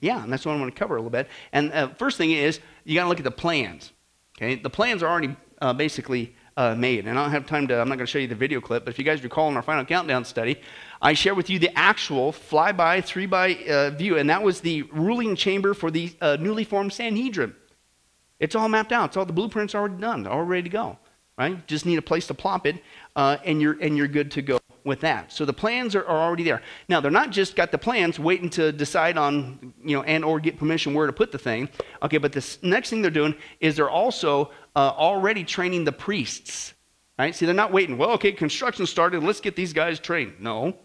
Yeah, 0.00 0.24
and 0.24 0.32
that's 0.32 0.44
what 0.44 0.56
I 0.56 0.60
want 0.60 0.74
to 0.74 0.78
cover 0.78 0.96
a 0.96 0.98
little 0.98 1.10
bit. 1.10 1.28
And 1.52 1.72
uh, 1.72 1.88
first 1.90 2.18
thing 2.18 2.32
is, 2.32 2.58
you 2.84 2.96
got 2.96 3.04
to 3.04 3.08
look 3.08 3.18
at 3.18 3.24
the 3.24 3.30
plans. 3.30 3.92
Okay, 4.36 4.56
the 4.56 4.70
plans 4.70 5.02
are 5.04 5.08
already 5.08 5.36
uh, 5.60 5.72
basically 5.72 6.34
uh, 6.56 6.74
made. 6.74 7.06
And 7.06 7.18
I 7.18 7.22
don't 7.22 7.30
have 7.30 7.46
time 7.46 7.68
to, 7.68 7.80
I'm 7.80 7.88
not 7.88 7.96
going 7.96 8.06
to 8.06 8.10
show 8.10 8.18
you 8.18 8.26
the 8.26 8.34
video 8.34 8.60
clip, 8.60 8.84
but 8.84 8.92
if 8.92 8.98
you 8.98 9.04
guys 9.04 9.22
recall 9.22 9.48
in 9.48 9.56
our 9.56 9.62
final 9.62 9.84
countdown 9.84 10.24
study, 10.24 10.60
I 11.04 11.14
share 11.14 11.34
with 11.34 11.50
you 11.50 11.58
the 11.58 11.76
actual 11.76 12.30
flyby, 12.30 13.04
three 13.04 13.26
by 13.26 13.56
uh, 13.56 13.90
view, 13.90 14.18
and 14.18 14.30
that 14.30 14.44
was 14.44 14.60
the 14.60 14.82
ruling 14.82 15.34
chamber 15.34 15.74
for 15.74 15.90
the 15.90 16.14
uh, 16.20 16.36
newly 16.38 16.62
formed 16.62 16.92
Sanhedrin. 16.92 17.56
It's 18.38 18.54
all 18.54 18.68
mapped 18.68 18.92
out. 18.92 19.10
It's 19.10 19.16
all 19.16 19.26
the 19.26 19.32
blueprints 19.32 19.74
already 19.74 20.00
done, 20.00 20.28
all 20.28 20.44
ready 20.44 20.62
to 20.62 20.68
go. 20.68 20.98
Right? 21.36 21.66
Just 21.66 21.86
need 21.86 21.98
a 21.98 22.02
place 22.02 22.28
to 22.28 22.34
plop 22.34 22.66
it, 22.66 22.76
uh, 23.16 23.38
and 23.44 23.60
you're 23.60 23.76
and 23.80 23.96
you're 23.96 24.06
good 24.06 24.30
to 24.32 24.42
go 24.42 24.60
with 24.84 25.00
that. 25.00 25.32
So 25.32 25.44
the 25.44 25.52
plans 25.52 25.96
are, 25.96 26.04
are 26.04 26.18
already 26.18 26.44
there. 26.44 26.62
Now 26.88 27.00
they're 27.00 27.10
not 27.10 27.30
just 27.30 27.56
got 27.56 27.72
the 27.72 27.78
plans 27.78 28.20
waiting 28.20 28.50
to 28.50 28.70
decide 28.70 29.18
on 29.18 29.74
you 29.84 29.96
know 29.96 30.02
and 30.04 30.24
or 30.24 30.38
get 30.38 30.56
permission 30.56 30.94
where 30.94 31.06
to 31.08 31.12
put 31.12 31.32
the 31.32 31.38
thing. 31.38 31.68
Okay, 32.02 32.18
but 32.18 32.32
the 32.32 32.58
next 32.62 32.90
thing 32.90 33.02
they're 33.02 33.10
doing 33.10 33.34
is 33.58 33.74
they're 33.74 33.90
also 33.90 34.52
uh, 34.76 34.92
already 34.96 35.42
training 35.42 35.82
the 35.82 35.92
priests. 35.92 36.74
Right? 37.18 37.34
See, 37.34 37.46
they're 37.46 37.54
not 37.54 37.72
waiting. 37.72 37.98
Well, 37.98 38.10
okay, 38.12 38.32
construction 38.32 38.86
started. 38.86 39.22
Let's 39.22 39.40
get 39.40 39.56
these 39.56 39.72
guys 39.72 39.98
trained. 39.98 40.34
No, 40.40 40.76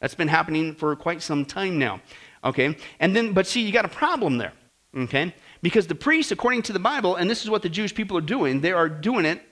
that's 0.00 0.14
been 0.14 0.28
happening 0.28 0.74
for 0.74 0.96
quite 0.96 1.22
some 1.22 1.44
time 1.44 1.78
now. 1.78 2.00
Okay? 2.42 2.76
And 2.98 3.14
then, 3.14 3.32
but 3.32 3.46
see, 3.46 3.62
you 3.62 3.72
got 3.72 3.84
a 3.84 3.88
problem 3.88 4.38
there. 4.38 4.52
Okay? 4.96 5.34
Because 5.62 5.86
the 5.86 5.94
priests, 5.94 6.32
according 6.32 6.62
to 6.62 6.72
the 6.72 6.78
Bible, 6.78 7.16
and 7.16 7.28
this 7.28 7.42
is 7.42 7.50
what 7.50 7.62
the 7.62 7.68
Jewish 7.68 7.94
people 7.94 8.16
are 8.16 8.22
doing, 8.22 8.60
they 8.60 8.72
are 8.72 8.88
doing 8.88 9.24
it 9.24 9.42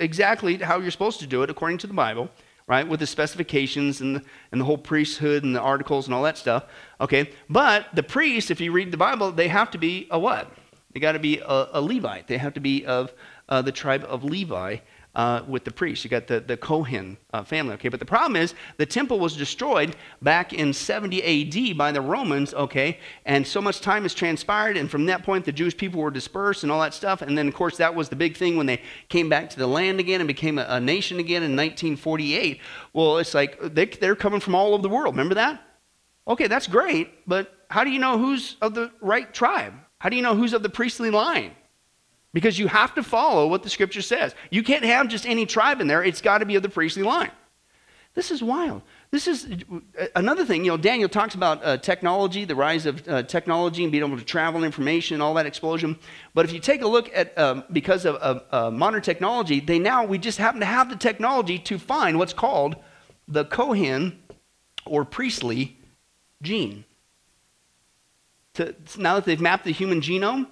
exactly 0.00 0.56
how 0.56 0.80
you're 0.80 0.90
supposed 0.90 1.20
to 1.20 1.26
do 1.26 1.42
it 1.42 1.50
according 1.50 1.78
to 1.78 1.86
the 1.86 1.94
Bible, 1.94 2.28
right? 2.66 2.86
With 2.86 3.00
the 3.00 3.06
specifications 3.06 4.00
and 4.00 4.16
the, 4.16 4.22
and 4.50 4.60
the 4.60 4.64
whole 4.64 4.78
priesthood 4.78 5.44
and 5.44 5.54
the 5.54 5.60
articles 5.60 6.06
and 6.06 6.14
all 6.14 6.24
that 6.24 6.36
stuff. 6.36 6.64
Okay? 7.00 7.30
But 7.48 7.86
the 7.94 8.02
priests, 8.02 8.50
if 8.50 8.60
you 8.60 8.72
read 8.72 8.90
the 8.90 8.96
Bible, 8.96 9.30
they 9.30 9.48
have 9.48 9.70
to 9.70 9.78
be 9.78 10.08
a 10.10 10.18
what? 10.18 10.52
They 10.92 11.00
got 11.00 11.12
to 11.12 11.18
be 11.18 11.38
a, 11.38 11.68
a, 11.72 11.80
Levite. 11.80 12.26
They 12.26 12.36
have 12.36 12.54
to 12.54 12.60
be 12.60 12.84
of 12.84 13.12
uh, 13.48 13.62
the 13.62 13.72
tribe 13.72 14.04
of 14.08 14.24
Levi 14.24 14.78
uh, 15.14 15.42
with 15.46 15.64
the 15.64 15.70
priests. 15.70 16.04
You 16.04 16.10
got 16.10 16.26
the, 16.26 16.40
the 16.40 16.56
Kohen 16.56 17.18
uh, 17.32 17.42
family, 17.42 17.74
okay? 17.74 17.88
But 17.88 18.00
the 18.00 18.06
problem 18.06 18.36
is 18.36 18.54
the 18.78 18.86
temple 18.86 19.18
was 19.18 19.36
destroyed 19.36 19.96
back 20.22 20.52
in 20.52 20.72
70 20.72 21.70
AD 21.70 21.76
by 21.76 21.92
the 21.92 22.00
Romans, 22.00 22.54
okay? 22.54 22.98
And 23.26 23.46
so 23.46 23.60
much 23.60 23.80
time 23.80 24.04
has 24.04 24.14
transpired, 24.14 24.76
and 24.76 24.90
from 24.90 25.06
that 25.06 25.22
point, 25.22 25.44
the 25.44 25.52
Jewish 25.52 25.76
people 25.76 26.00
were 26.00 26.10
dispersed 26.10 26.62
and 26.62 26.72
all 26.72 26.80
that 26.80 26.94
stuff. 26.94 27.22
And 27.22 27.36
then, 27.36 27.48
of 27.48 27.54
course, 27.54 27.76
that 27.76 27.94
was 27.94 28.08
the 28.08 28.16
big 28.16 28.36
thing 28.36 28.56
when 28.56 28.66
they 28.66 28.80
came 29.08 29.28
back 29.28 29.50
to 29.50 29.58
the 29.58 29.66
land 29.66 30.00
again 30.00 30.20
and 30.20 30.28
became 30.28 30.58
a, 30.58 30.66
a 30.68 30.80
nation 30.80 31.18
again 31.18 31.42
in 31.42 31.52
1948. 31.52 32.60
Well, 32.92 33.18
it's 33.18 33.34
like 33.34 33.60
they, 33.60 33.86
they're 33.86 34.16
coming 34.16 34.40
from 34.40 34.54
all 34.54 34.74
over 34.74 34.82
the 34.82 34.88
world. 34.88 35.14
Remember 35.14 35.34
that? 35.34 35.62
Okay, 36.26 36.46
that's 36.46 36.68
great, 36.68 37.26
but 37.26 37.52
how 37.68 37.84
do 37.84 37.90
you 37.90 37.98
know 37.98 38.16
who's 38.16 38.56
of 38.62 38.74
the 38.74 38.92
right 39.00 39.32
tribe? 39.34 39.74
How 39.98 40.08
do 40.08 40.16
you 40.16 40.22
know 40.22 40.36
who's 40.36 40.52
of 40.52 40.62
the 40.62 40.68
priestly 40.68 41.10
line? 41.10 41.52
Because 42.32 42.58
you 42.58 42.66
have 42.66 42.94
to 42.94 43.02
follow 43.02 43.46
what 43.46 43.62
the 43.62 43.68
scripture 43.68 44.02
says. 44.02 44.34
You 44.50 44.62
can't 44.62 44.84
have 44.84 45.08
just 45.08 45.26
any 45.26 45.44
tribe 45.46 45.80
in 45.80 45.86
there, 45.86 46.02
it's 46.02 46.20
got 46.20 46.38
to 46.38 46.46
be 46.46 46.56
of 46.56 46.62
the 46.62 46.68
priestly 46.68 47.02
line. 47.02 47.30
This 48.14 48.30
is 48.30 48.42
wild. 48.42 48.82
This 49.10 49.26
is 49.26 49.48
another 50.14 50.44
thing. 50.44 50.64
You 50.64 50.72
know, 50.72 50.76
Daniel 50.76 51.08
talks 51.08 51.34
about 51.34 51.64
uh, 51.64 51.78
technology, 51.78 52.44
the 52.44 52.54
rise 52.54 52.84
of 52.84 53.08
uh, 53.08 53.22
technology, 53.22 53.84
and 53.84 53.90
being 53.90 54.04
able 54.04 54.18
to 54.18 54.24
travel 54.24 54.64
information, 54.64 55.22
all 55.22 55.32
that 55.34 55.46
explosion. 55.46 55.98
But 56.34 56.44
if 56.44 56.52
you 56.52 56.60
take 56.60 56.82
a 56.82 56.86
look 56.86 57.10
at, 57.14 57.36
um, 57.38 57.64
because 57.72 58.04
of, 58.04 58.42
uh, 58.50 58.70
modern 58.70 59.00
technology, 59.00 59.60
they 59.60 59.78
now, 59.78 60.04
we 60.04 60.18
just 60.18 60.36
happen 60.36 60.60
to 60.60 60.66
have 60.66 60.90
the 60.90 60.96
technology 60.96 61.58
to 61.60 61.78
find 61.78 62.18
what's 62.18 62.34
called 62.34 62.76
the 63.28 63.46
Cohen 63.46 64.22
or 64.84 65.06
priestly 65.06 65.78
gene. 66.42 66.84
To, 68.54 68.74
now 68.98 69.14
that 69.14 69.24
they've 69.24 69.40
mapped 69.40 69.64
the 69.64 69.72
human 69.72 70.02
genome, 70.02 70.48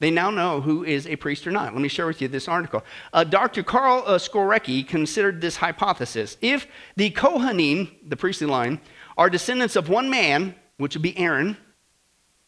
they 0.00 0.10
now 0.10 0.30
know 0.30 0.60
who 0.60 0.84
is 0.84 1.06
a 1.06 1.16
priest 1.16 1.46
or 1.46 1.50
not. 1.50 1.72
Let 1.72 1.82
me 1.82 1.88
share 1.88 2.06
with 2.06 2.22
you 2.22 2.28
this 2.28 2.48
article. 2.48 2.84
Uh, 3.12 3.24
Dr. 3.24 3.62
Karl 3.62 4.04
uh, 4.06 4.18
Skorecki 4.18 4.86
considered 4.86 5.40
this 5.40 5.56
hypothesis. 5.56 6.36
If 6.40 6.66
the 6.96 7.10
Kohanim, 7.10 7.90
the 8.08 8.16
priestly 8.16 8.46
line, 8.46 8.80
are 9.16 9.28
descendants 9.28 9.74
of 9.74 9.88
one 9.88 10.08
man, 10.08 10.54
which 10.76 10.94
would 10.94 11.02
be 11.02 11.18
Aaron, 11.18 11.56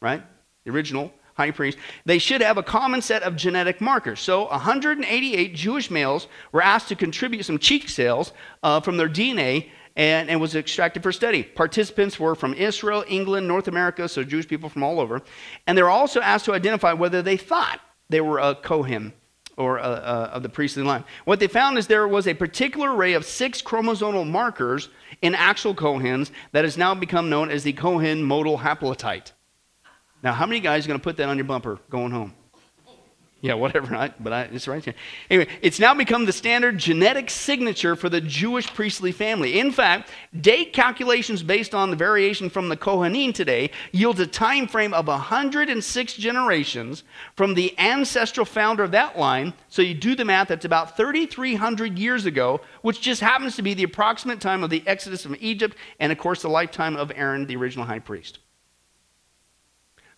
right? 0.01 0.23
The 0.65 0.71
original 0.71 1.13
high 1.35 1.51
priest, 1.51 1.79
they 2.05 2.19
should 2.19 2.43
have 2.43 2.59
a 2.59 2.63
common 2.63 3.03
set 3.03 3.23
of 3.23 3.35
genetic 3.35 3.81
markers. 3.81 4.21
So 4.21 4.45
188 4.49 5.55
Jewish 5.55 5.91
males 5.91 6.29
were 6.53 6.63
asked 6.63 6.89
to 6.89 6.95
contribute 6.95 7.45
some 7.45 7.59
cheek 7.59 7.89
cells 7.89 8.33
uh, 8.63 8.81
from 8.81 8.97
their 8.97 9.09
DNA 9.09 9.71
and, 10.01 10.31
and 10.31 10.41
was 10.41 10.57
extracted 10.57 11.03
for 11.03 11.13
study. 11.13 11.43
Participants 11.43 12.19
were 12.19 12.35
from 12.35 12.55
Israel, 12.55 13.05
England, 13.07 13.47
North 13.47 13.69
America, 13.69 14.09
so 14.09 14.25
Jewish 14.25 14.49
people 14.49 14.71
from 14.71 14.83
all 14.83 14.99
over. 14.99 15.21
And 15.67 15.77
they 15.77 15.83
were 15.83 15.91
also 15.91 16.23
asked 16.23 16.47
to 16.47 16.55
identify 16.55 16.95
whether 16.95 17.21
they 17.21 17.37
thought 17.37 17.83
they 18.09 18.23
were 18.23 18.39
a 18.39 18.55
Kohen 18.55 19.13
or 19.59 19.77
a, 19.77 19.83
a, 19.83 20.31
of 20.33 20.43
the 20.43 20.49
priestly 20.49 20.83
line. 20.83 21.05
What 21.27 21.39
they 21.39 21.49
found 21.49 21.77
is 21.77 21.87
there 21.87 22.09
was 22.09 22.27
a 22.27 22.33
particular 22.33 22.95
array 22.95 23.13
of 23.13 23.27
six 23.27 23.61
chromosomal 23.61 24.27
markers 24.27 24.89
in 25.21 25.35
actual 25.35 25.75
Kohens 25.75 26.31
that 26.53 26.65
has 26.65 26.79
now 26.79 26.95
become 26.95 27.29
known 27.29 27.51
as 27.51 27.63
the 27.63 27.75
Cohen 27.75 28.23
modal 28.23 28.57
haplotype. 28.57 29.33
Now, 30.23 30.33
how 30.33 30.47
many 30.47 30.61
guys 30.61 30.87
are 30.87 30.89
going 30.89 30.99
to 30.99 31.05
put 31.05 31.19
that 31.19 31.29
on 31.29 31.37
your 31.37 31.45
bumper 31.45 31.79
going 31.91 32.11
home? 32.11 32.33
Yeah, 33.42 33.55
whatever, 33.55 33.96
I, 33.96 34.12
but 34.20 34.35
I, 34.35 34.42
it's 34.53 34.68
right 34.68 34.85
here. 34.85 34.94
Anyway, 35.31 35.50
it's 35.62 35.81
now 35.81 35.94
become 35.94 36.26
the 36.26 36.33
standard 36.33 36.76
genetic 36.76 37.31
signature 37.31 37.96
for 37.96 38.11
the 38.11 38.20
Jewish 38.20 38.66
priestly 38.74 39.12
family. 39.12 39.59
In 39.59 39.72
fact, 39.72 40.11
date 40.38 40.74
calculations 40.74 41.42
based 41.42 41.74
on 41.74 41.88
the 41.88 41.96
variation 41.96 42.50
from 42.50 42.68
the 42.68 42.76
Kohanim 42.76 43.33
today 43.33 43.70
yields 43.92 44.20
a 44.20 44.26
time 44.26 44.68
frame 44.68 44.92
of 44.92 45.07
106 45.07 46.14
generations 46.14 47.03
from 47.35 47.55
the 47.55 47.74
ancestral 47.79 48.44
founder 48.44 48.83
of 48.83 48.90
that 48.90 49.18
line. 49.18 49.55
So 49.70 49.81
you 49.81 49.94
do 49.94 50.14
the 50.14 50.26
math, 50.26 50.48
that's 50.48 50.66
about 50.66 50.98
3,300 50.98 51.98
years 51.98 52.26
ago, 52.26 52.61
which 52.83 53.00
just 53.00 53.22
happens 53.22 53.57
to 53.57 53.62
be 53.62 53.72
the 53.72 53.85
approximate 53.85 54.42
time 54.42 54.62
of 54.62 54.68
the 54.68 54.87
exodus 54.87 55.22
from 55.22 55.37
Egypt 55.40 55.79
and, 55.98 56.12
of 56.12 56.18
course, 56.18 56.42
the 56.42 56.50
lifetime 56.50 56.94
of 56.94 57.11
Aaron, 57.14 57.46
the 57.46 57.57
original 57.57 57.87
high 57.87 58.00
priest. 58.00 58.38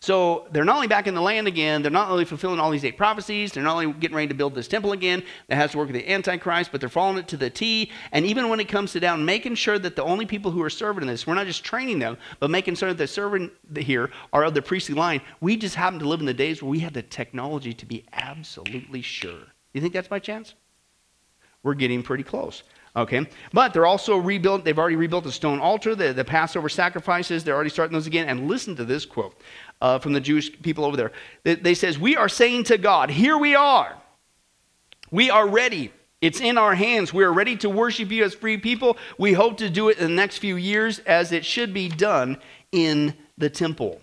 So 0.02 0.48
they're 0.50 0.64
not 0.64 0.74
only 0.74 0.88
back 0.88 1.06
in 1.06 1.14
the 1.14 1.22
land 1.22 1.46
again, 1.46 1.80
they're 1.80 1.90
not 1.92 2.10
only 2.10 2.24
fulfilling 2.24 2.58
all 2.58 2.72
these 2.72 2.84
eight 2.84 2.96
prophecies, 2.96 3.52
they're 3.52 3.62
not 3.62 3.76
only 3.76 3.92
getting 3.92 4.16
ready 4.16 4.26
to 4.26 4.34
build 4.34 4.52
this 4.52 4.66
temple 4.66 4.90
again 4.90 5.22
that 5.46 5.54
has 5.54 5.70
to 5.70 5.78
work 5.78 5.86
with 5.86 5.94
the 5.94 6.10
Antichrist, 6.10 6.72
but 6.72 6.80
they're 6.80 6.88
following 6.88 7.18
it 7.18 7.28
to 7.28 7.36
the 7.36 7.48
T. 7.48 7.88
And 8.10 8.26
even 8.26 8.48
when 8.48 8.58
it 8.58 8.66
comes 8.66 8.90
to 8.92 9.00
down, 9.00 9.24
making 9.24 9.54
sure 9.54 9.78
that 9.78 9.94
the 9.94 10.02
only 10.02 10.26
people 10.26 10.50
who 10.50 10.60
are 10.60 10.70
serving 10.70 11.02
in 11.02 11.06
this, 11.06 11.24
we're 11.24 11.34
not 11.34 11.46
just 11.46 11.62
training 11.62 12.00
them, 12.00 12.18
but 12.40 12.50
making 12.50 12.74
sure 12.74 12.88
that 12.88 12.98
they're 12.98 13.06
serving 13.06 13.52
here 13.76 14.10
are 14.32 14.42
of 14.42 14.54
the 14.54 14.62
priestly 14.62 14.96
line. 14.96 15.20
We 15.40 15.56
just 15.56 15.76
happen 15.76 16.00
to 16.00 16.08
live 16.08 16.18
in 16.18 16.26
the 16.26 16.34
days 16.34 16.64
where 16.64 16.70
we 16.70 16.80
have 16.80 16.94
the 16.94 17.02
technology 17.02 17.72
to 17.72 17.86
be 17.86 18.04
absolutely 18.12 19.02
sure. 19.02 19.52
You 19.72 19.80
think 19.80 19.92
that's 19.92 20.08
by 20.08 20.18
chance? 20.18 20.54
We're 21.62 21.74
getting 21.74 22.02
pretty 22.02 22.24
close. 22.24 22.64
Okay, 22.94 23.26
but 23.54 23.72
they're 23.72 23.86
also 23.86 24.18
rebuilt. 24.18 24.66
They've 24.66 24.78
already 24.78 24.96
rebuilt 24.96 25.24
the 25.24 25.32
stone 25.32 25.60
altar, 25.60 25.94
the, 25.94 26.12
the 26.12 26.26
Passover 26.26 26.68
sacrifices. 26.68 27.42
They're 27.42 27.54
already 27.54 27.70
starting 27.70 27.94
those 27.94 28.06
again. 28.06 28.28
And 28.28 28.48
listen 28.48 28.76
to 28.76 28.84
this 28.84 29.06
quote 29.06 29.34
uh, 29.82 29.98
from 29.98 30.14
the 30.14 30.20
Jewish 30.20 30.50
people 30.62 30.84
over 30.86 30.96
there. 30.96 31.12
They, 31.42 31.56
they 31.56 31.74
says, 31.74 31.98
"We 31.98 32.16
are 32.16 32.28
saying 32.28 32.64
to 32.64 32.78
God, 32.78 33.10
here 33.10 33.36
we 33.36 33.54
are. 33.54 33.98
We 35.10 35.28
are 35.28 35.46
ready. 35.46 35.92
It's 36.22 36.40
in 36.40 36.56
our 36.56 36.74
hands. 36.74 37.12
We 37.12 37.24
are 37.24 37.32
ready 37.32 37.56
to 37.56 37.68
worship 37.68 38.10
you 38.10 38.24
as 38.24 38.32
free 38.32 38.56
people. 38.56 38.96
We 39.18 39.32
hope 39.32 39.58
to 39.58 39.68
do 39.68 39.88
it 39.88 39.98
in 39.98 40.04
the 40.04 40.14
next 40.14 40.38
few 40.38 40.56
years 40.56 41.00
as 41.00 41.32
it 41.32 41.44
should 41.44 41.74
be 41.74 41.88
done 41.88 42.38
in 42.70 43.14
the 43.36 43.50
temple. 43.50 44.00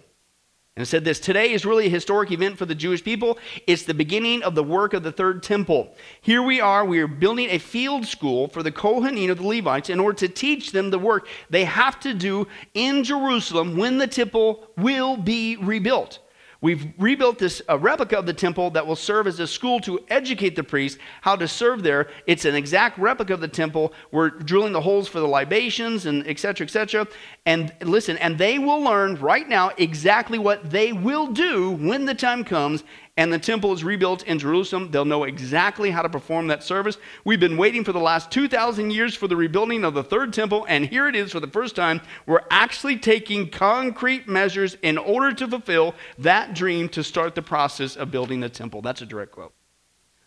And 0.79 0.87
said 0.87 1.03
this 1.03 1.19
Today 1.19 1.51
is 1.51 1.65
really 1.65 1.87
a 1.87 1.89
historic 1.89 2.31
event 2.31 2.57
for 2.57 2.65
the 2.65 2.73
Jewish 2.73 3.03
people. 3.03 3.37
It's 3.67 3.83
the 3.83 3.93
beginning 3.93 4.43
of 4.43 4.55
the 4.55 4.63
work 4.63 4.93
of 4.93 5.03
the 5.03 5.11
third 5.11 5.43
temple. 5.43 5.93
Here 6.21 6.41
we 6.41 6.61
are, 6.61 6.85
we 6.85 7.01
are 7.01 7.07
building 7.07 7.49
a 7.49 7.57
field 7.57 8.05
school 8.05 8.47
for 8.47 8.63
the 8.63 8.71
Kohanim 8.71 9.29
of 9.29 9.39
the 9.39 9.45
Levites 9.45 9.89
in 9.89 9.99
order 9.99 10.17
to 10.19 10.29
teach 10.29 10.71
them 10.71 10.89
the 10.89 10.97
work 10.97 11.27
they 11.49 11.65
have 11.65 11.99
to 11.99 12.13
do 12.13 12.47
in 12.75 13.03
Jerusalem 13.03 13.75
when 13.75 13.97
the 13.97 14.07
temple 14.07 14.69
will 14.77 15.17
be 15.17 15.57
rebuilt. 15.57 16.19
We've 16.61 16.91
rebuilt 16.97 17.39
this 17.39 17.61
a 17.69 17.77
replica 17.77 18.17
of 18.17 18.25
the 18.25 18.33
temple 18.33 18.69
that 18.71 18.85
will 18.85 18.97
serve 18.97 19.27
as 19.27 19.39
a 19.39 19.47
school 19.47 19.79
to 19.81 19.99
educate 20.09 20.57
the 20.57 20.63
priests 20.63 20.99
how 21.21 21.37
to 21.37 21.47
serve 21.47 21.83
there. 21.83 22.09
It's 22.27 22.43
an 22.43 22.53
exact 22.53 22.97
replica 22.99 23.33
of 23.33 23.39
the 23.39 23.47
temple. 23.47 23.93
We're 24.11 24.29
drilling 24.29 24.73
the 24.73 24.81
holes 24.81 25.07
for 25.07 25.21
the 25.21 25.27
libations 25.27 26.05
and 26.05 26.27
etc. 26.27 26.65
etc. 26.65 27.07
And 27.45 27.73
listen, 27.81 28.17
and 28.17 28.37
they 28.37 28.59
will 28.59 28.81
learn 28.81 29.15
right 29.15 29.47
now 29.47 29.71
exactly 29.77 30.37
what 30.37 30.69
they 30.69 30.91
will 30.91 31.27
do 31.27 31.71
when 31.71 32.03
the 32.03 32.15
time 32.15 32.43
comes 32.43 32.83
and 33.19 33.33
the 33.33 33.37
temple 33.37 33.73
is 33.73 33.83
rebuilt 33.83 34.23
in 34.23 34.39
Jerusalem. 34.39 34.91
They'll 34.91 35.03
know 35.03 35.25
exactly 35.25 35.91
how 35.91 36.01
to 36.01 36.07
perform 36.07 36.47
that 36.47 36.63
service. 36.63 36.97
We've 37.25 37.39
been 37.39 37.57
waiting 37.57 37.83
for 37.83 37.91
the 37.91 37.99
last 37.99 38.31
2,000 38.31 38.91
years 38.91 39.13
for 39.13 39.27
the 39.27 39.35
rebuilding 39.35 39.83
of 39.83 39.93
the 39.93 40.05
third 40.05 40.31
temple, 40.31 40.65
and 40.69 40.85
here 40.85 41.05
it 41.05 41.17
is 41.17 41.33
for 41.33 41.41
the 41.41 41.47
first 41.49 41.75
time. 41.75 41.99
We're 42.25 42.45
actually 42.49 42.97
taking 42.97 43.49
concrete 43.49 44.29
measures 44.29 44.77
in 44.83 44.97
order 44.97 45.33
to 45.33 45.49
fulfill 45.49 45.95
that 46.17 46.53
dream 46.53 46.87
to 46.89 47.03
start 47.03 47.35
the 47.35 47.41
process 47.41 47.97
of 47.97 48.09
building 48.09 48.39
the 48.39 48.47
temple. 48.47 48.81
That's 48.81 49.01
a 49.01 49.05
direct 49.05 49.33
quote. 49.33 49.53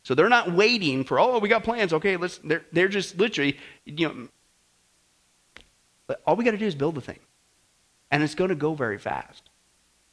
So 0.03 0.15
they're 0.15 0.29
not 0.29 0.53
waiting 0.53 1.03
for, 1.03 1.19
oh, 1.19 1.39
we 1.39 1.49
got 1.49 1.65
plans. 1.65 1.95
Okay, 1.95 2.19
let's, 2.19 2.41
they're, 2.45 2.67
they're 2.73 2.89
just 2.89 3.17
literally, 3.17 3.57
you 3.87 4.29
know, 6.09 6.17
all 6.27 6.37
we 6.37 6.45
got 6.45 6.51
to 6.51 6.59
do 6.59 6.67
is 6.67 6.75
build 6.75 6.97
the 6.97 7.01
thing. 7.01 7.21
And 8.11 8.23
it's 8.23 8.35
going 8.35 8.51
to 8.51 8.55
go 8.55 8.75
very 8.75 8.99
fast. 8.99 9.49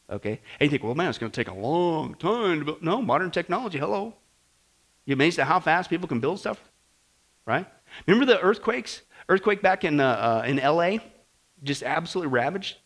Okay? 0.09 0.39
And 0.59 0.67
you 0.67 0.69
think, 0.69 0.83
well, 0.83 0.95
man, 0.95 1.09
it's 1.09 1.17
going 1.17 1.31
to 1.31 1.35
take 1.43 1.53
a 1.53 1.57
long 1.57 2.15
time 2.15 2.59
to 2.59 2.65
build. 2.65 2.83
No, 2.83 3.01
modern 3.01 3.31
technology, 3.31 3.77
hello. 3.77 4.13
You 5.05 5.13
amazed 5.13 5.39
at 5.39 5.47
how 5.47 5.59
fast 5.59 5.89
people 5.89 6.07
can 6.07 6.19
build 6.19 6.39
stuff? 6.39 6.61
Right? 7.45 7.67
Remember 8.07 8.25
the 8.25 8.39
earthquakes? 8.39 9.01
Earthquake 9.27 9.61
back 9.61 9.83
in, 9.83 9.99
uh, 9.99 10.43
uh, 10.43 10.47
in 10.47 10.57
LA? 10.57 10.97
Just 11.63 11.83
absolutely 11.83 12.31
ravaged. 12.31 12.77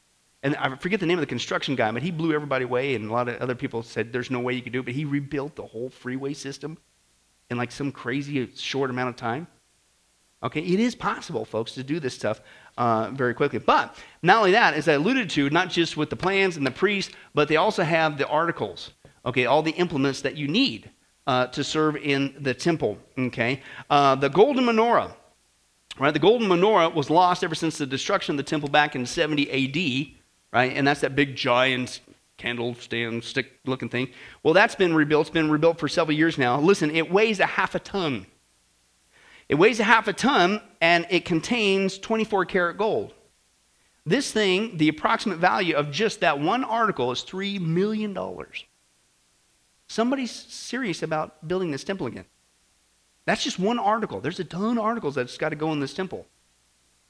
And 0.41 0.57
I 0.57 0.75
forget 0.75 0.99
the 0.99 1.05
name 1.05 1.17
of 1.17 1.21
the 1.21 1.27
construction 1.27 1.75
guy, 1.75 1.89
but 1.91 2.01
he 2.01 2.11
blew 2.11 2.33
everybody 2.33 2.65
away, 2.65 2.95
and 2.95 3.09
a 3.09 3.13
lot 3.13 3.29
of 3.29 3.37
other 3.37 3.55
people 3.55 3.81
said 3.81 4.11
there's 4.11 4.29
no 4.29 4.41
way 4.41 4.53
you 4.53 4.61
could 4.61 4.73
do 4.73 4.81
it, 4.81 4.85
but 4.85 4.93
he 4.93 5.05
rebuilt 5.05 5.55
the 5.55 5.65
whole 5.65 5.89
freeway 5.89 6.33
system 6.33 6.77
in 7.49 7.57
like 7.57 7.71
some 7.71 7.93
crazy 7.93 8.49
short 8.55 8.89
amount 8.89 9.09
of 9.09 9.15
time. 9.15 9.47
Okay, 10.43 10.59
it 10.59 10.79
is 10.81 10.95
possible, 10.95 11.45
folks, 11.45 11.73
to 11.75 11.83
do 11.83 12.01
this 12.01 12.13
stuff 12.13 12.41
uh, 12.77 13.11
very 13.11 13.33
quickly. 13.33 13.59
But 13.59 13.95
not 14.21 14.37
only 14.37 14.51
that, 14.51 14.73
as 14.73 14.87
I 14.87 14.93
alluded 14.93 15.29
to, 15.31 15.49
not 15.49 15.69
just 15.69 15.97
with 15.97 16.09
the 16.09 16.15
plans 16.15 16.57
and 16.57 16.65
the 16.65 16.71
priests, 16.71 17.13
but 17.33 17.47
they 17.47 17.57
also 17.57 17.83
have 17.83 18.17
the 18.17 18.27
articles, 18.27 18.91
okay, 19.25 19.45
all 19.45 19.61
the 19.61 19.71
implements 19.71 20.21
that 20.21 20.37
you 20.37 20.47
need 20.47 20.89
uh, 21.27 21.47
to 21.47 21.63
serve 21.63 21.95
in 21.95 22.35
the 22.39 22.53
temple, 22.53 22.97
okay. 23.17 23.61
Uh, 23.89 24.15
the 24.15 24.29
golden 24.29 24.65
menorah, 24.65 25.13
right, 25.99 26.13
the 26.13 26.19
golden 26.19 26.47
menorah 26.47 26.93
was 26.93 27.09
lost 27.09 27.43
ever 27.43 27.55
since 27.55 27.77
the 27.77 27.85
destruction 27.85 28.33
of 28.33 28.37
the 28.37 28.49
temple 28.49 28.69
back 28.69 28.95
in 28.95 29.05
70 29.05 29.49
AD, 29.49 30.17
right, 30.51 30.75
and 30.75 30.87
that's 30.87 31.01
that 31.01 31.15
big 31.15 31.35
giant 31.35 32.01
candle 32.37 32.75
stand 32.75 33.23
stick 33.23 33.59
looking 33.65 33.89
thing. 33.89 34.09
Well, 34.41 34.53
that's 34.53 34.75
been 34.75 34.93
rebuilt. 34.93 35.27
It's 35.27 35.33
been 35.33 35.51
rebuilt 35.51 35.79
for 35.79 35.87
several 35.87 36.17
years 36.17 36.37
now. 36.37 36.59
Listen, 36.59 36.91
it 36.91 37.11
weighs 37.11 37.39
a 37.39 37.45
half 37.45 37.75
a 37.75 37.79
ton. 37.79 38.25
It 39.53 39.59
weighs 39.59 39.79
a 39.79 39.83
half 39.83 40.07
a 40.07 40.13
ton 40.13 40.61
and 40.81 41.05
it 41.11 41.25
contains 41.25 41.99
24 41.99 42.45
karat 42.45 42.75
gold. 42.75 43.13
This 44.03 44.31
thing, 44.31 44.77
the 44.77 44.89
approximate 44.89 45.37
value 45.37 45.75
of 45.75 45.91
just 45.91 46.21
that 46.21 46.39
one 46.39 46.63
article 46.63 47.11
is 47.11 47.19
$3 47.19 47.61
million. 47.61 48.17
Somebody's 49.85 50.31
serious 50.31 51.03
about 51.03 51.47
building 51.47 51.69
this 51.69 51.83
temple 51.83 52.07
again. 52.07 52.25
That's 53.25 53.43
just 53.43 53.59
one 53.59 53.77
article. 53.77 54.19
There's 54.19 54.39
a 54.39 54.43
ton 54.43 54.79
of 54.79 54.83
articles 54.83 55.13
that's 55.13 55.37
got 55.37 55.49
to 55.49 55.55
go 55.55 55.71
in 55.71 55.79
this 55.79 55.93
temple. 55.93 56.25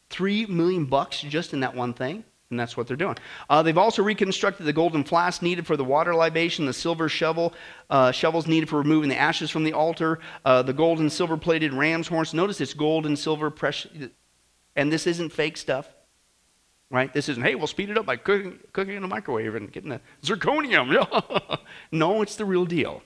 Three 0.10 0.46
million 0.46 0.84
bucks 0.84 1.22
just 1.22 1.54
in 1.54 1.62
that 1.62 1.76
one 1.76 1.94
thing. 1.94 2.26
And 2.54 2.60
that's 2.60 2.78
what 2.78 2.86
they're 2.86 2.96
doing. 2.96 3.18
Uh, 3.50 3.64
they've 3.64 3.80
also 3.80 4.04
reconstructed 4.04 4.68
the 4.68 4.74
golden 4.74 5.04
flask 5.04 5.42
needed 5.42 5.66
for 5.66 5.76
the 5.76 5.84
water 5.84 6.14
libation, 6.14 6.68
the 6.68 6.74
silver 6.74 7.10
shovel, 7.10 7.52
uh, 7.90 8.12
shovels 8.12 8.46
needed 8.46 8.70
for 8.70 8.78
removing 8.78 9.10
the 9.10 9.18
ashes 9.18 9.50
from 9.50 9.64
the 9.64 9.74
altar, 9.74 10.20
uh, 10.46 10.62
the 10.62 10.72
gold 10.72 11.00
and 11.00 11.12
silver 11.12 11.36
plated 11.36 11.74
ram's 11.74 12.08
horns. 12.08 12.32
Notice 12.32 12.62
it's 12.62 12.76
gold 12.76 13.08
and 13.08 13.18
silver 13.18 13.50
precious. 13.50 13.92
And 14.76 14.94
this 14.94 15.08
isn't 15.08 15.32
fake 15.32 15.58
stuff, 15.58 15.90
right? 16.92 17.12
This 17.12 17.28
isn't, 17.28 17.42
hey, 17.42 17.56
we'll 17.56 17.66
speed 17.66 17.90
it 17.90 17.98
up 17.98 18.06
by 18.06 18.18
cooking, 18.18 18.60
cooking 18.72 18.98
in 18.98 19.02
the 19.02 19.08
microwave 19.08 19.56
and 19.56 19.72
getting 19.72 19.90
the 19.90 20.02
zirconium. 20.22 21.60
no, 21.92 22.22
it's 22.22 22.36
the 22.36 22.46
real 22.46 22.66
deal. 22.66 23.02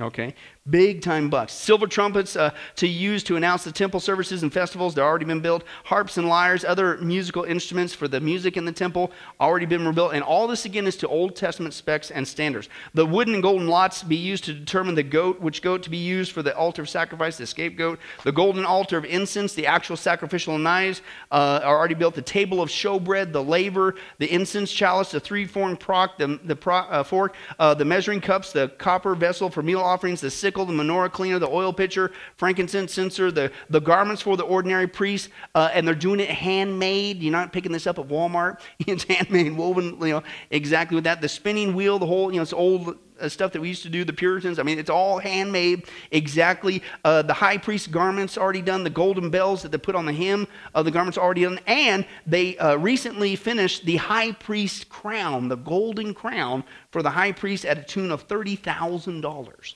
Okay? 0.00 0.34
Big 0.70 1.02
time 1.02 1.28
bucks. 1.28 1.52
Silver 1.52 1.86
trumpets 1.86 2.34
uh, 2.34 2.50
to 2.76 2.86
use 2.86 3.22
to 3.24 3.36
announce 3.36 3.64
the 3.64 3.72
temple 3.72 4.00
services 4.00 4.42
and 4.42 4.50
festivals. 4.50 4.94
They've 4.94 5.04
already 5.04 5.26
been 5.26 5.40
built. 5.40 5.64
Harps 5.84 6.16
and 6.16 6.28
lyres, 6.28 6.64
other 6.64 6.96
musical 6.98 7.44
instruments 7.44 7.92
for 7.92 8.08
the 8.08 8.18
music 8.18 8.56
in 8.56 8.64
the 8.64 8.72
temple, 8.72 9.12
already 9.38 9.66
been 9.66 9.86
rebuilt. 9.86 10.14
And 10.14 10.22
all 10.22 10.46
this 10.46 10.64
again 10.64 10.86
is 10.86 10.96
to 10.98 11.08
Old 11.08 11.36
Testament 11.36 11.74
specs 11.74 12.10
and 12.10 12.26
standards. 12.26 12.70
The 12.94 13.04
wooden 13.04 13.34
and 13.34 13.42
golden 13.42 13.68
lots 13.68 14.02
be 14.02 14.16
used 14.16 14.44
to 14.44 14.54
determine 14.54 14.94
the 14.94 15.02
goat, 15.02 15.40
which 15.40 15.60
goat 15.60 15.82
to 15.82 15.90
be 15.90 15.98
used 15.98 16.32
for 16.32 16.42
the 16.42 16.56
altar 16.56 16.80
of 16.80 16.88
sacrifice, 16.88 17.36
the 17.36 17.46
scapegoat. 17.46 17.98
The 18.24 18.32
golden 18.32 18.64
altar 18.64 18.96
of 18.96 19.04
incense, 19.04 19.52
the 19.52 19.66
actual 19.66 19.98
sacrificial 19.98 20.56
knives 20.56 21.02
uh, 21.30 21.60
are 21.62 21.76
already 21.76 21.94
built. 21.96 22.14
The 22.14 22.22
table 22.22 22.62
of 22.62 22.70
showbread, 22.70 23.32
the 23.32 23.44
laver, 23.44 23.96
the 24.16 24.32
incense 24.32 24.72
chalice, 24.72 25.10
the 25.10 25.20
three-formed 25.20 25.80
proc, 25.80 26.16
the, 26.16 26.40
the 26.44 26.56
pro, 26.56 26.76
uh, 26.76 27.02
fork, 27.02 27.34
uh, 27.58 27.74
the 27.74 27.84
measuring 27.84 28.22
cups, 28.22 28.52
the 28.52 28.68
copper 28.78 29.14
vessel 29.14 29.50
for 29.50 29.62
meal 29.62 29.81
offerings, 29.82 30.20
the 30.20 30.30
sickle, 30.30 30.64
the 30.64 30.72
menorah 30.72 31.12
cleaner, 31.12 31.38
the 31.38 31.48
oil 31.48 31.72
pitcher, 31.72 32.12
frankincense 32.36 32.92
censer, 32.92 33.30
the, 33.30 33.50
the 33.70 33.80
garments 33.80 34.22
for 34.22 34.36
the 34.36 34.44
ordinary 34.44 34.86
priest, 34.86 35.28
uh, 35.54 35.70
and 35.72 35.86
they're 35.86 35.94
doing 35.94 36.20
it 36.20 36.30
handmade. 36.30 37.22
You're 37.22 37.32
not 37.32 37.52
picking 37.52 37.72
this 37.72 37.86
up 37.86 37.98
at 37.98 38.08
Walmart. 38.08 38.60
It's 38.92 39.04
handmade, 39.04 39.56
woven, 39.56 39.98
you 40.00 40.08
know, 40.08 40.22
exactly 40.50 40.96
with 40.96 41.04
that. 41.04 41.20
The 41.20 41.28
spinning 41.28 41.74
wheel, 41.74 41.98
the 41.98 42.06
whole, 42.06 42.30
you 42.30 42.36
know, 42.36 42.42
it's 42.42 42.52
old 42.52 42.98
stuff 43.30 43.52
that 43.52 43.60
we 43.60 43.68
used 43.68 43.82
to 43.82 43.88
do, 43.88 44.04
the 44.04 44.12
Puritans. 44.12 44.58
I 44.58 44.62
mean, 44.62 44.78
it's 44.78 44.90
all 44.90 45.18
handmade 45.18 45.84
exactly. 46.10 46.82
Uh, 47.04 47.22
the 47.22 47.34
high 47.34 47.58
priest 47.58 47.90
garments 47.90 48.38
already 48.38 48.62
done, 48.62 48.84
the 48.84 48.90
golden 48.90 49.30
bells 49.30 49.62
that 49.62 49.72
they 49.72 49.78
put 49.78 49.94
on 49.94 50.06
the 50.06 50.12
hem 50.12 50.46
of 50.74 50.84
the 50.84 50.90
garments 50.90 51.18
already 51.18 51.42
done, 51.42 51.60
and 51.66 52.06
they 52.26 52.56
uh, 52.58 52.76
recently 52.76 53.36
finished 53.36 53.84
the 53.84 53.96
high 53.96 54.32
priest 54.32 54.88
crown, 54.88 55.48
the 55.48 55.56
golden 55.56 56.14
crown 56.14 56.64
for 56.90 57.02
the 57.02 57.10
high 57.10 57.32
priest 57.32 57.64
at 57.64 57.78
a 57.78 57.82
tune 57.82 58.10
of 58.10 58.26
$30,000. 58.28 59.74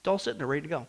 It's 0.00 0.08
all 0.08 0.18
sitting 0.18 0.38
there 0.38 0.46
ready 0.46 0.62
to 0.62 0.68
go. 0.68 0.86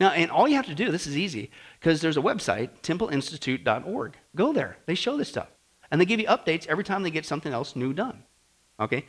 Now, 0.00 0.10
and 0.10 0.32
all 0.32 0.48
you 0.48 0.56
have 0.56 0.66
to 0.66 0.74
do, 0.74 0.90
this 0.90 1.06
is 1.06 1.16
easy, 1.16 1.50
because 1.78 2.00
there's 2.00 2.16
a 2.16 2.20
website, 2.20 2.70
templeinstitute.org. 2.82 4.16
Go 4.34 4.52
there. 4.52 4.78
They 4.86 4.96
show 4.96 5.16
this 5.16 5.28
stuff. 5.28 5.46
And 5.92 6.00
they 6.00 6.04
give 6.04 6.18
you 6.18 6.26
updates 6.26 6.66
every 6.66 6.82
time 6.82 7.04
they 7.04 7.10
get 7.10 7.24
something 7.24 7.52
else 7.52 7.76
new 7.76 7.92
done. 7.92 8.24
Okay? 8.80 9.04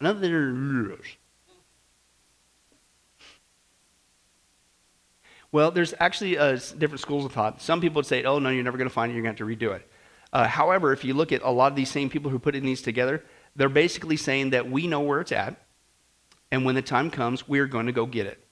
Another. 0.00 0.98
Well, 5.52 5.70
there's 5.70 5.94
actually 5.98 6.38
uh, 6.38 6.58
different 6.78 7.00
schools 7.00 7.24
of 7.24 7.32
thought. 7.32 7.60
Some 7.60 7.80
people 7.80 7.96
would 7.96 8.06
say, 8.06 8.24
oh, 8.24 8.38
no, 8.38 8.50
you're 8.50 8.62
never 8.62 8.78
going 8.78 8.88
to 8.88 8.94
find 8.94 9.10
it, 9.10 9.14
you're 9.14 9.22
going 9.22 9.34
to 9.34 9.42
have 9.44 9.48
to 9.48 9.56
redo 9.56 9.74
it. 9.74 9.90
Uh, 10.32 10.46
however, 10.46 10.92
if 10.92 11.04
you 11.04 11.12
look 11.12 11.32
at 11.32 11.42
a 11.42 11.50
lot 11.50 11.72
of 11.72 11.76
these 11.76 11.90
same 11.90 12.08
people 12.08 12.30
who 12.30 12.38
put 12.38 12.54
in 12.54 12.64
these 12.64 12.82
together, 12.82 13.24
they're 13.56 13.68
basically 13.68 14.16
saying 14.16 14.50
that 14.50 14.70
we 14.70 14.86
know 14.86 15.00
where 15.00 15.20
it's 15.20 15.32
at, 15.32 15.56
and 16.52 16.64
when 16.64 16.76
the 16.76 16.82
time 16.82 17.10
comes, 17.10 17.48
we're 17.48 17.66
going 17.66 17.86
to 17.86 17.92
go 17.92 18.06
get 18.06 18.26
it. 18.26 18.46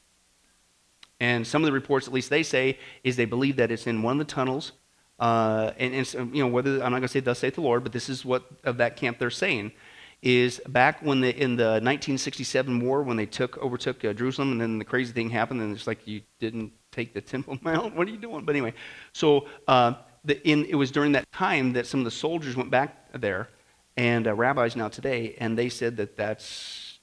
And 1.21 1.47
some 1.47 1.63
of 1.63 1.67
the 1.67 1.73
reports, 1.73 2.09
at 2.09 2.13
least 2.13 2.31
they 2.31 2.43
say, 2.43 2.79
is 3.05 3.17
they 3.17 3.25
believe 3.25 3.57
that 3.57 3.71
it's 3.71 3.87
in 3.87 4.03
one 4.03 4.21
of 4.21 4.27
the 4.27 4.33
tunnels. 4.33 4.73
Uh, 5.19 5.73
and, 5.79 5.95
and, 5.95 6.37
you 6.37 6.43
know, 6.43 6.49
whether 6.49 6.75
I'm 6.75 6.91
not 6.93 6.99
going 6.99 7.03
to 7.03 7.09
say 7.09 7.19
"Thus 7.21 7.41
saith 7.41 7.57
the 7.57 7.61
Lord," 7.61 7.83
but 7.83 7.93
this 7.93 8.09
is 8.09 8.25
what 8.25 8.45
of 8.63 8.77
that 8.77 8.97
camp 8.97 9.19
they're 9.19 9.31
saying 9.31 9.73
is 10.23 10.61
back 10.69 11.01
when 11.03 11.21
the, 11.21 11.35
in 11.37 11.57
the 11.57 11.81
1967 11.81 12.81
war 12.81 13.03
when 13.03 13.17
they 13.17 13.27
took 13.27 13.57
overtook 13.59 14.05
uh, 14.05 14.13
Jerusalem 14.13 14.53
and 14.53 14.61
then 14.61 14.79
the 14.79 14.85
crazy 14.85 15.13
thing 15.13 15.31
happened 15.31 15.61
and 15.61 15.75
it's 15.75 15.87
like 15.87 16.07
you 16.07 16.23
didn't 16.41 16.73
take 16.91 17.15
the 17.15 17.21
Temple 17.35 17.59
Mount. 17.63 17.95
What 17.95 18.09
are 18.09 18.11
you 18.11 18.17
doing? 18.17 18.45
But 18.45 18.55
anyway, 18.55 18.75
so 19.13 19.47
uh, 19.69 19.95
the, 20.25 20.47
in, 20.49 20.65
it 20.65 20.75
was 20.75 20.91
during 20.91 21.13
that 21.13 21.31
time 21.33 21.73
that 21.75 21.87
some 21.87 22.01
of 22.01 22.05
the 22.05 22.11
soldiers 22.11 22.57
went 22.57 22.71
back 22.71 23.13
there 23.13 23.49
and 23.97 24.27
uh, 24.27 24.35
rabbis 24.35 24.77
now 24.77 24.89
today 24.89 25.37
and 25.39 25.57
they 25.57 25.69
said 25.69 25.97
that 25.99 26.17
that's 26.17 26.99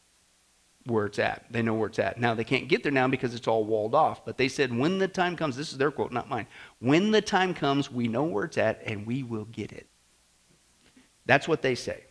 where 0.85 1.05
it's 1.05 1.17
at. 1.17 1.45
They 1.49 1.61
know 1.61 1.73
where 1.73 1.87
it's 1.87 1.99
at. 1.99 2.19
Now 2.19 2.33
they 2.33 2.43
can't 2.43 2.67
get 2.67 2.83
there 2.83 2.91
now 2.91 3.07
because 3.07 3.33
it's 3.33 3.47
all 3.47 3.63
walled 3.63 3.95
off. 3.95 4.25
But 4.25 4.37
they 4.37 4.49
said 4.49 4.75
when 4.75 4.97
the 4.97 5.07
time 5.07 5.35
comes, 5.35 5.55
this 5.55 5.71
is 5.71 5.77
their 5.77 5.89
quote, 5.89 6.11
not 6.11 6.29
mine. 6.29 6.47
When 6.79 7.11
the 7.11 7.21
time 7.21 7.53
comes, 7.53 7.89
we 7.89 8.07
know 8.07 8.23
where 8.23 8.43
it's 8.43 8.57
at 8.57 8.81
and 8.85 9.07
we 9.07 9.23
will 9.23 9.45
get 9.45 9.71
it. 9.71 9.87
That's 11.25 11.47
what 11.47 11.61
they 11.61 11.75
say. 11.75 12.04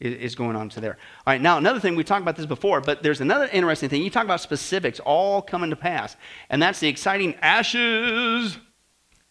Is 0.00 0.34
going 0.34 0.56
on 0.56 0.68
to 0.70 0.80
there. 0.80 0.98
All 1.26 1.32
right, 1.32 1.40
now 1.40 1.56
another 1.58 1.80
thing, 1.80 1.96
we 1.96 2.04
talked 2.04 2.22
about 2.22 2.36
this 2.36 2.46
before, 2.46 2.80
but 2.80 3.02
there's 3.02 3.20
another 3.20 3.48
interesting 3.52 3.88
thing. 3.88 4.02
You 4.02 4.10
talk 4.10 4.24
about 4.24 4.40
specifics 4.40 5.00
all 5.00 5.40
coming 5.40 5.70
to 5.70 5.76
pass, 5.76 6.16
and 6.50 6.60
that's 6.60 6.80
the 6.80 6.88
exciting 6.88 7.34
ashes 7.36 8.58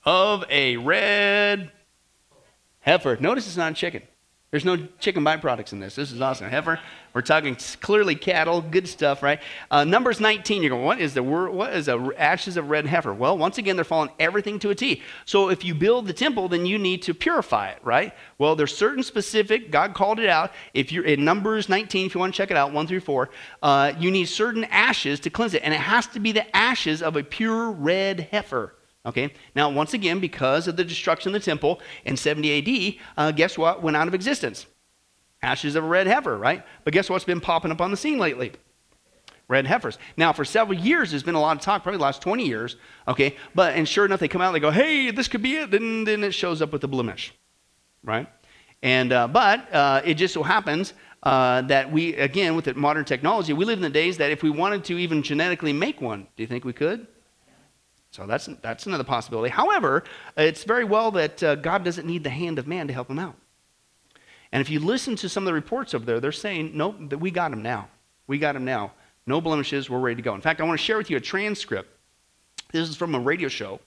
of 0.03 0.43
a 0.49 0.77
red 0.77 1.71
heifer. 2.79 3.17
Notice 3.19 3.47
it's 3.47 3.57
not 3.57 3.73
a 3.73 3.75
chicken. 3.75 4.03
There's 4.51 4.63
no 4.63 4.77
chicken 4.99 5.25
byproducts 5.25 5.73
in 5.73 5.81
this. 5.81 5.95
This 5.95 6.13
is 6.13 6.21
awesome. 6.21 6.49
Heifer, 6.49 6.79
we're 7.13 7.21
talking 7.21 7.57
clearly 7.81 8.15
cattle, 8.15 8.61
good 8.61 8.87
stuff, 8.87 9.21
right? 9.21 9.41
Uh, 9.69 9.83
Numbers 9.83 10.21
19, 10.21 10.61
you're 10.61 10.69
going, 10.69 10.85
what 10.85 11.01
is 11.01 11.13
the 11.13 11.23
what 11.23 11.73
is 11.73 11.87
the 11.87 12.13
ashes 12.17 12.55
of 12.55 12.69
red 12.69 12.85
heifer? 12.85 13.13
Well, 13.13 13.37
once 13.37 13.57
again, 13.57 13.75
they're 13.75 13.83
following 13.83 14.11
everything 14.17 14.57
to 14.59 14.69
a 14.69 14.75
T. 14.75 15.01
So 15.25 15.49
if 15.49 15.65
you 15.65 15.75
build 15.75 16.07
the 16.07 16.13
temple, 16.13 16.47
then 16.47 16.65
you 16.65 16.77
need 16.77 17.01
to 17.01 17.13
purify 17.13 17.69
it, 17.71 17.79
right? 17.83 18.13
Well, 18.37 18.55
there's 18.55 18.73
certain 18.73 19.03
specific, 19.03 19.71
God 19.71 19.93
called 19.93 20.19
it 20.19 20.29
out. 20.29 20.53
If 20.73 20.91
you're 20.91 21.03
in 21.05 21.25
Numbers 21.25 21.67
19, 21.67 22.05
if 22.05 22.13
you 22.13 22.19
want 22.21 22.33
to 22.33 22.37
check 22.37 22.49
it 22.49 22.55
out, 22.55 22.71
1 22.71 22.87
through 22.87 23.01
4, 23.01 23.29
uh, 23.61 23.93
you 23.99 24.09
need 24.09 24.25
certain 24.25 24.63
ashes 24.65 25.19
to 25.21 25.29
cleanse 25.29 25.53
it. 25.53 25.63
And 25.63 25.73
it 25.73 25.81
has 25.81 26.07
to 26.07 26.21
be 26.21 26.31
the 26.31 26.55
ashes 26.55 27.01
of 27.01 27.17
a 27.17 27.23
pure 27.23 27.71
red 27.71 28.29
heifer. 28.31 28.73
Okay, 29.05 29.31
now 29.55 29.69
once 29.69 29.93
again, 29.93 30.19
because 30.19 30.67
of 30.67 30.77
the 30.77 30.83
destruction 30.83 31.35
of 31.35 31.41
the 31.41 31.45
temple 31.45 31.79
in 32.05 32.17
70 32.17 32.97
AD, 32.97 33.01
uh, 33.17 33.31
guess 33.31 33.57
what 33.57 33.83
went 33.83 33.95
out 33.95 34.07
of 34.07 34.13
existence? 34.13 34.65
Ashes 35.43 35.75
of 35.75 35.83
a 35.83 35.87
red 35.87 36.07
heifer, 36.07 36.35
right? 36.37 36.63
But 36.83 36.93
guess 36.93 37.09
what's 37.09 37.25
been 37.25 37.39
popping 37.39 37.71
up 37.71 37.81
on 37.81 37.91
the 37.91 37.97
scene 37.97 38.17
lately? 38.17 38.53
Red 39.47 39.67
heifers. 39.67 39.99
Now, 40.17 40.33
for 40.33 40.43
several 40.43 40.79
years, 40.79 41.11
there's 41.11 41.21
been 41.21 41.35
a 41.35 41.39
lot 41.39 41.55
of 41.55 41.61
talk, 41.61 41.83
probably 41.83 41.99
the 41.99 42.03
last 42.03 42.21
20 42.23 42.47
years, 42.47 42.77
okay? 43.07 43.35
But, 43.53 43.75
and 43.75 43.87
sure 43.87 44.05
enough, 44.05 44.19
they 44.19 44.27
come 44.27 44.41
out 44.41 44.47
and 44.47 44.55
they 44.55 44.59
go, 44.59 44.71
hey, 44.71 45.11
this 45.11 45.27
could 45.27 45.43
be 45.43 45.57
it. 45.57 45.69
Then, 45.69 46.03
then 46.03 46.23
it 46.23 46.33
shows 46.33 46.63
up 46.63 46.71
with 46.71 46.81
the 46.81 46.87
blemish, 46.87 47.31
right? 48.03 48.27
And, 48.81 49.13
uh, 49.13 49.27
but 49.27 49.71
uh, 49.71 50.01
it 50.03 50.15
just 50.15 50.33
so 50.33 50.41
happens 50.41 50.93
uh, 51.21 51.61
that 51.63 51.91
we, 51.91 52.15
again, 52.15 52.55
with 52.55 52.75
modern 52.75 53.05
technology, 53.05 53.53
we 53.53 53.65
live 53.65 53.77
in 53.77 53.83
the 53.83 53.89
days 53.89 54.17
that 54.17 54.31
if 54.31 54.41
we 54.41 54.49
wanted 54.49 54.83
to 54.85 54.97
even 54.97 55.21
genetically 55.21 55.73
make 55.73 56.01
one, 56.01 56.25
do 56.35 56.41
you 56.41 56.47
think 56.47 56.65
we 56.65 56.73
could? 56.73 57.05
So 58.15 58.25
that's, 58.25 58.47
that's 58.61 58.85
another 58.85 59.03
possibility. 59.03 59.49
However, 59.49 60.05
it's 60.37 60.63
very 60.63 60.85
well 60.85 61.11
that 61.11 61.43
uh, 61.43 61.55
God 61.55 61.83
doesn't 61.83 62.07
need 62.07 62.23
the 62.23 62.29
hand 62.29 62.57
of 62.57 62.65
man 62.65 62.87
to 62.87 62.93
help 62.93 63.09
him 63.09 63.19
out. 63.19 63.35
And 64.53 64.61
if 64.61 64.69
you 64.69 64.79
listen 64.79 65.17
to 65.17 65.27
some 65.27 65.43
of 65.43 65.47
the 65.47 65.53
reports 65.53 65.93
over 65.93 66.05
there, 66.05 66.21
they're 66.21 66.31
saying, 66.31 66.71
nope, 66.73 66.95
that 67.09 67.17
we 67.17 67.29
got 67.29 67.51
him 67.51 67.61
now. 67.61 67.89
We 68.27 68.37
got 68.37 68.55
him 68.55 68.63
now. 68.63 68.93
No 69.27 69.41
blemishes. 69.41 69.89
We're 69.89 69.99
ready 69.99 70.15
to 70.15 70.21
go. 70.21 70.33
In 70.33 70.39
fact, 70.39 70.61
I 70.61 70.63
want 70.63 70.79
to 70.79 70.85
share 70.85 70.97
with 70.97 71.09
you 71.09 71.17
a 71.17 71.19
transcript. 71.19 71.89
This 72.71 72.87
is 72.87 72.95
from 72.95 73.15
a 73.15 73.19
radio 73.19 73.49
show 73.49 73.81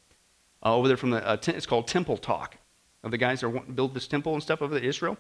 uh, 0.63 0.77
over 0.77 0.89
there 0.89 0.99
from 0.99 1.09
the, 1.11 1.27
uh, 1.27 1.39
it's 1.47 1.65
called 1.65 1.89
Temple 1.89 2.19
Talk, 2.19 2.59
of 3.05 3.11
the 3.11 3.17
guys 3.17 3.41
that 3.41 3.49
want 3.49 3.75
build 3.75 3.95
this 3.95 4.07
temple 4.07 4.35
and 4.35 4.43
stuff 4.43 4.61
over 4.61 4.75
there, 4.75 4.85
Israel. 4.85 5.17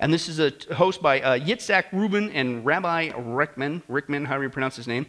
And 0.00 0.12
this 0.12 0.28
is 0.28 0.38
a 0.38 0.52
host 0.74 1.00
by 1.00 1.22
uh, 1.22 1.38
Yitzhak 1.38 1.92
Rubin 1.92 2.28
and 2.32 2.66
Rabbi 2.66 3.12
Rickman, 3.16 3.82
Rickman, 3.88 4.26
however 4.26 4.44
you 4.44 4.50
pronounce 4.50 4.76
his 4.76 4.86
name. 4.86 5.06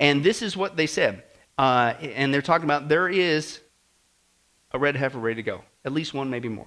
And 0.00 0.24
this 0.24 0.40
is 0.40 0.56
what 0.56 0.78
they 0.78 0.86
said. 0.86 1.24
Uh, 1.58 1.94
and 2.00 2.32
they're 2.32 2.42
talking 2.42 2.64
about 2.64 2.88
there 2.88 3.08
is 3.08 3.60
a 4.72 4.78
red 4.78 4.96
heifer 4.96 5.18
ready 5.18 5.36
to 5.36 5.42
go, 5.42 5.62
at 5.84 5.92
least 5.92 6.12
one, 6.14 6.28
maybe 6.30 6.48
more. 6.48 6.66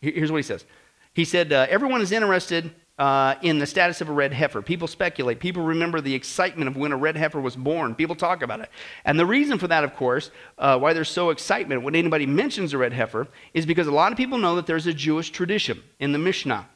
Here's 0.00 0.30
what 0.30 0.38
he 0.38 0.42
says. 0.42 0.64
He 1.12 1.24
said, 1.24 1.52
uh, 1.52 1.66
Everyone 1.68 2.00
is 2.00 2.12
interested 2.12 2.72
uh, 2.98 3.36
in 3.42 3.58
the 3.58 3.66
status 3.66 4.00
of 4.00 4.08
a 4.08 4.12
red 4.12 4.32
heifer. 4.32 4.60
People 4.60 4.88
speculate. 4.88 5.38
People 5.38 5.62
remember 5.62 6.00
the 6.00 6.14
excitement 6.14 6.68
of 6.68 6.76
when 6.76 6.92
a 6.92 6.96
red 6.96 7.16
heifer 7.16 7.40
was 7.40 7.54
born. 7.54 7.94
People 7.94 8.16
talk 8.16 8.42
about 8.42 8.60
it. 8.60 8.70
And 9.04 9.18
the 9.18 9.26
reason 9.26 9.58
for 9.58 9.68
that, 9.68 9.84
of 9.84 9.94
course, 9.94 10.30
uh, 10.58 10.78
why 10.78 10.92
there's 10.92 11.08
so 11.08 11.30
excitement 11.30 11.82
when 11.82 11.94
anybody 11.94 12.26
mentions 12.26 12.74
a 12.74 12.78
red 12.78 12.92
heifer, 12.92 13.28
is 13.54 13.66
because 13.66 13.86
a 13.86 13.92
lot 13.92 14.10
of 14.10 14.18
people 14.18 14.38
know 14.38 14.56
that 14.56 14.66
there's 14.66 14.86
a 14.86 14.92
Jewish 14.92 15.30
tradition 15.30 15.82
in 16.00 16.12
the 16.12 16.18
Mishnah, 16.18 16.68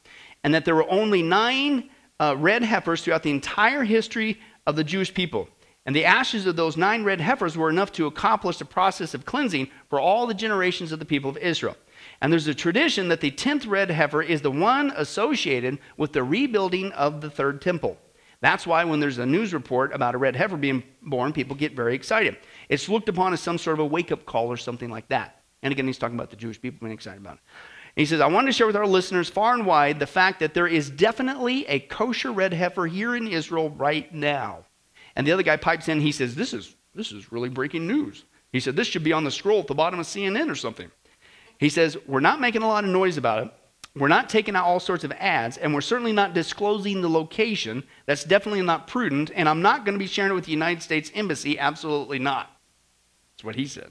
and 0.44 0.54
that 0.54 0.64
there 0.64 0.76
were 0.76 0.88
only 0.88 1.22
nine 1.22 1.90
uh, 2.20 2.36
red 2.38 2.62
heifers 2.62 3.02
throughout 3.02 3.24
the 3.24 3.30
entire 3.30 3.82
history 3.82 4.40
of 4.66 4.76
the 4.76 4.84
Jewish 4.84 5.12
people. 5.12 5.48
And 5.84 5.96
the 5.96 6.04
ashes 6.04 6.46
of 6.46 6.54
those 6.54 6.76
nine 6.76 7.02
red 7.02 7.20
heifers 7.20 7.56
were 7.56 7.68
enough 7.68 7.90
to 7.92 8.06
accomplish 8.06 8.58
the 8.58 8.64
process 8.64 9.14
of 9.14 9.24
cleansing 9.24 9.68
for 9.90 9.98
all 9.98 10.26
the 10.26 10.34
generations 10.34 10.92
of 10.92 11.00
the 11.00 11.04
people 11.04 11.28
of 11.28 11.36
Israel. 11.38 11.76
And 12.20 12.32
there's 12.32 12.46
a 12.46 12.54
tradition 12.54 13.08
that 13.08 13.20
the 13.20 13.32
tenth 13.32 13.66
red 13.66 13.90
heifer 13.90 14.22
is 14.22 14.42
the 14.42 14.50
one 14.50 14.92
associated 14.96 15.78
with 15.96 16.12
the 16.12 16.22
rebuilding 16.22 16.92
of 16.92 17.20
the 17.20 17.30
third 17.30 17.60
temple. 17.60 17.98
That's 18.40 18.66
why 18.66 18.84
when 18.84 19.00
there's 19.00 19.18
a 19.18 19.26
news 19.26 19.52
report 19.54 19.92
about 19.92 20.14
a 20.14 20.18
red 20.18 20.36
heifer 20.36 20.56
being 20.56 20.82
born, 21.00 21.32
people 21.32 21.56
get 21.56 21.74
very 21.74 21.94
excited. 21.94 22.36
It's 22.68 22.88
looked 22.88 23.08
upon 23.08 23.32
as 23.32 23.40
some 23.40 23.58
sort 23.58 23.74
of 23.74 23.80
a 23.80 23.86
wake 23.86 24.12
up 24.12 24.24
call 24.24 24.48
or 24.48 24.56
something 24.56 24.90
like 24.90 25.08
that. 25.08 25.42
And 25.62 25.72
again, 25.72 25.86
he's 25.86 25.98
talking 25.98 26.16
about 26.16 26.30
the 26.30 26.36
Jewish 26.36 26.60
people 26.60 26.80
being 26.80 26.92
excited 26.92 27.20
about 27.20 27.34
it. 27.34 27.40
He 27.94 28.06
says, 28.06 28.20
I 28.20 28.26
wanted 28.26 28.46
to 28.46 28.52
share 28.52 28.66
with 28.66 28.76
our 28.76 28.86
listeners 28.86 29.28
far 29.28 29.54
and 29.54 29.66
wide 29.66 29.98
the 30.00 30.06
fact 30.06 30.40
that 30.40 30.54
there 30.54 30.66
is 30.66 30.90
definitely 30.90 31.66
a 31.66 31.78
kosher 31.80 32.32
red 32.32 32.52
heifer 32.52 32.86
here 32.86 33.14
in 33.14 33.28
Israel 33.28 33.70
right 33.70 34.12
now. 34.12 34.64
And 35.16 35.26
the 35.26 35.32
other 35.32 35.42
guy 35.42 35.56
pipes 35.56 35.88
in, 35.88 36.00
he 36.00 36.12
says, 36.12 36.34
This 36.34 36.52
is, 36.52 36.74
this 36.94 37.12
is 37.12 37.32
really 37.32 37.48
breaking 37.48 37.86
news. 37.86 38.24
He 38.52 38.60
said, 38.60 38.76
This 38.76 38.88
should 38.88 39.04
be 39.04 39.12
on 39.12 39.24
the 39.24 39.30
scroll 39.30 39.60
at 39.60 39.66
the 39.66 39.74
bottom 39.74 40.00
of 40.00 40.06
CNN 40.06 40.50
or 40.50 40.54
something. 40.54 40.90
He 41.58 41.68
says, 41.68 41.96
We're 42.06 42.20
not 42.20 42.40
making 42.40 42.62
a 42.62 42.68
lot 42.68 42.84
of 42.84 42.90
noise 42.90 43.16
about 43.16 43.46
it. 43.46 43.52
We're 43.94 44.08
not 44.08 44.30
taking 44.30 44.56
out 44.56 44.64
all 44.64 44.80
sorts 44.80 45.04
of 45.04 45.12
ads, 45.12 45.58
and 45.58 45.74
we're 45.74 45.82
certainly 45.82 46.12
not 46.12 46.32
disclosing 46.32 47.02
the 47.02 47.10
location. 47.10 47.84
That's 48.06 48.24
definitely 48.24 48.62
not 48.62 48.86
prudent, 48.86 49.30
and 49.34 49.48
I'm 49.48 49.60
not 49.60 49.84
going 49.84 49.94
to 49.94 49.98
be 49.98 50.06
sharing 50.06 50.32
it 50.32 50.34
with 50.34 50.46
the 50.46 50.50
United 50.50 50.82
States 50.82 51.10
Embassy. 51.14 51.58
Absolutely 51.58 52.18
not. 52.18 52.50
That's 53.34 53.44
what 53.44 53.56
he 53.56 53.66
said. 53.66 53.90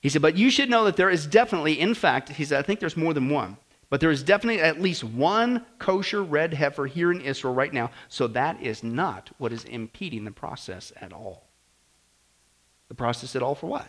He 0.00 0.08
said, 0.08 0.22
But 0.22 0.36
you 0.36 0.50
should 0.50 0.70
know 0.70 0.84
that 0.84 0.96
there 0.96 1.10
is 1.10 1.26
definitely, 1.26 1.78
in 1.78 1.94
fact, 1.94 2.30
he 2.30 2.44
said, 2.44 2.58
I 2.58 2.62
think 2.62 2.80
there's 2.80 2.96
more 2.96 3.14
than 3.14 3.30
one. 3.30 3.58
But 3.88 4.00
there 4.00 4.10
is 4.10 4.22
definitely 4.22 4.60
at 4.60 4.80
least 4.80 5.04
one 5.04 5.64
kosher 5.78 6.22
red 6.22 6.54
heifer 6.54 6.86
here 6.86 7.12
in 7.12 7.20
Israel 7.20 7.54
right 7.54 7.72
now, 7.72 7.90
so 8.08 8.26
that 8.28 8.60
is 8.60 8.82
not 8.82 9.30
what 9.38 9.52
is 9.52 9.64
impeding 9.64 10.24
the 10.24 10.32
process 10.32 10.92
at 11.00 11.12
all. 11.12 11.46
The 12.88 12.94
process 12.94 13.36
at 13.36 13.42
all 13.42 13.54
for 13.54 13.68
what? 13.68 13.88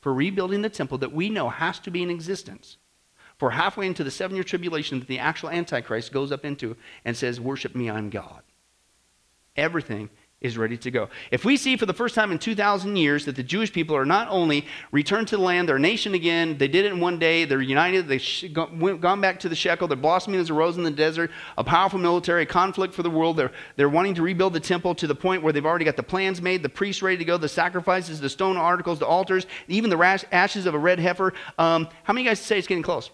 For 0.00 0.14
rebuilding 0.14 0.62
the 0.62 0.68
temple 0.68 0.98
that 0.98 1.12
we 1.12 1.30
know 1.30 1.48
has 1.48 1.78
to 1.80 1.90
be 1.90 2.02
in 2.02 2.10
existence. 2.10 2.76
For 3.38 3.50
halfway 3.50 3.86
into 3.86 4.04
the 4.04 4.10
seven 4.10 4.36
year 4.36 4.44
tribulation 4.44 5.00
that 5.00 5.08
the 5.08 5.18
actual 5.18 5.50
Antichrist 5.50 6.12
goes 6.12 6.30
up 6.30 6.44
into 6.44 6.76
and 7.04 7.16
says, 7.16 7.40
Worship 7.40 7.74
me, 7.74 7.90
I'm 7.90 8.10
God. 8.10 8.42
Everything 9.56 10.10
is 10.44 10.58
ready 10.58 10.76
to 10.76 10.90
go. 10.90 11.08
If 11.30 11.46
we 11.46 11.56
see 11.56 11.76
for 11.76 11.86
the 11.86 11.94
first 11.94 12.14
time 12.14 12.30
in 12.30 12.38
2,000 12.38 12.96
years 12.96 13.24
that 13.24 13.34
the 13.34 13.42
Jewish 13.42 13.72
people 13.72 13.96
are 13.96 14.04
not 14.04 14.28
only 14.28 14.66
returned 14.92 15.26
to 15.28 15.38
the 15.38 15.42
land, 15.42 15.68
they're 15.68 15.78
nation 15.78 16.12
again, 16.12 16.58
they 16.58 16.68
did 16.68 16.84
it 16.84 16.92
in 16.92 17.00
one 17.00 17.18
day, 17.18 17.46
they're 17.46 17.62
united, 17.62 18.06
they've 18.06 18.52
gone 18.52 19.22
back 19.22 19.40
to 19.40 19.48
the 19.48 19.56
shekel, 19.56 19.88
they're 19.88 19.96
blossoming 19.96 20.38
as 20.38 20.50
a 20.50 20.54
rose 20.54 20.76
in 20.76 20.82
the 20.82 20.90
desert, 20.90 21.30
a 21.56 21.64
powerful 21.64 21.98
military 21.98 22.44
conflict 22.44 22.92
for 22.92 23.02
the 23.02 23.08
world, 23.08 23.38
they're, 23.38 23.52
they're 23.76 23.88
wanting 23.88 24.14
to 24.14 24.22
rebuild 24.22 24.52
the 24.52 24.60
temple 24.60 24.94
to 24.94 25.06
the 25.06 25.14
point 25.14 25.42
where 25.42 25.52
they've 25.52 25.64
already 25.64 25.86
got 25.86 25.96
the 25.96 26.02
plans 26.02 26.42
made, 26.42 26.62
the 26.62 26.68
priests 26.68 27.00
ready 27.00 27.16
to 27.16 27.24
go, 27.24 27.38
the 27.38 27.48
sacrifices, 27.48 28.20
the 28.20 28.28
stone 28.28 28.58
articles, 28.58 28.98
the 28.98 29.06
altars, 29.06 29.46
even 29.66 29.88
the 29.88 30.26
ashes 30.30 30.66
of 30.66 30.74
a 30.74 30.78
red 30.78 30.98
heifer. 30.98 31.32
Um, 31.58 31.88
how 32.02 32.12
many 32.12 32.26
guys 32.26 32.38
say 32.38 32.58
it's 32.58 32.68
getting 32.68 32.82
close? 32.82 33.10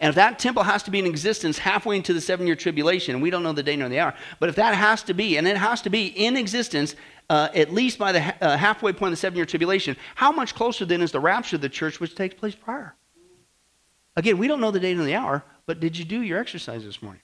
And 0.00 0.08
if 0.08 0.14
that 0.16 0.38
temple 0.38 0.62
has 0.62 0.82
to 0.84 0.90
be 0.90 0.98
in 0.98 1.06
existence 1.06 1.58
halfway 1.58 1.96
into 1.96 2.12
the 2.12 2.20
seven 2.20 2.46
year 2.46 2.56
tribulation, 2.56 3.14
and 3.14 3.22
we 3.22 3.30
don't 3.30 3.42
know 3.42 3.52
the 3.52 3.62
day 3.62 3.76
nor 3.76 3.88
the 3.88 3.98
hour, 3.98 4.14
but 4.40 4.48
if 4.48 4.56
that 4.56 4.74
has 4.74 5.02
to 5.04 5.14
be, 5.14 5.36
and 5.36 5.46
it 5.46 5.56
has 5.56 5.82
to 5.82 5.90
be 5.90 6.06
in 6.06 6.36
existence 6.36 6.94
uh, 7.30 7.48
at 7.54 7.72
least 7.72 7.98
by 7.98 8.12
the 8.12 8.22
ha- 8.22 8.36
uh, 8.40 8.56
halfway 8.56 8.92
point 8.92 9.08
of 9.08 9.12
the 9.12 9.16
seven 9.20 9.36
year 9.36 9.46
tribulation, 9.46 9.96
how 10.14 10.32
much 10.32 10.54
closer 10.54 10.84
then 10.84 11.02
is 11.02 11.12
the 11.12 11.20
rapture 11.20 11.56
of 11.56 11.62
the 11.62 11.68
church, 11.68 12.00
which 12.00 12.14
takes 12.14 12.34
place 12.34 12.54
prior? 12.54 12.94
Again, 14.16 14.38
we 14.38 14.48
don't 14.48 14.60
know 14.60 14.70
the 14.70 14.80
day 14.80 14.94
nor 14.94 15.04
the 15.04 15.14
hour, 15.14 15.44
but 15.66 15.80
did 15.80 15.96
you 15.96 16.04
do 16.04 16.22
your 16.22 16.38
exercise 16.38 16.84
this 16.84 17.02
morning? 17.02 17.22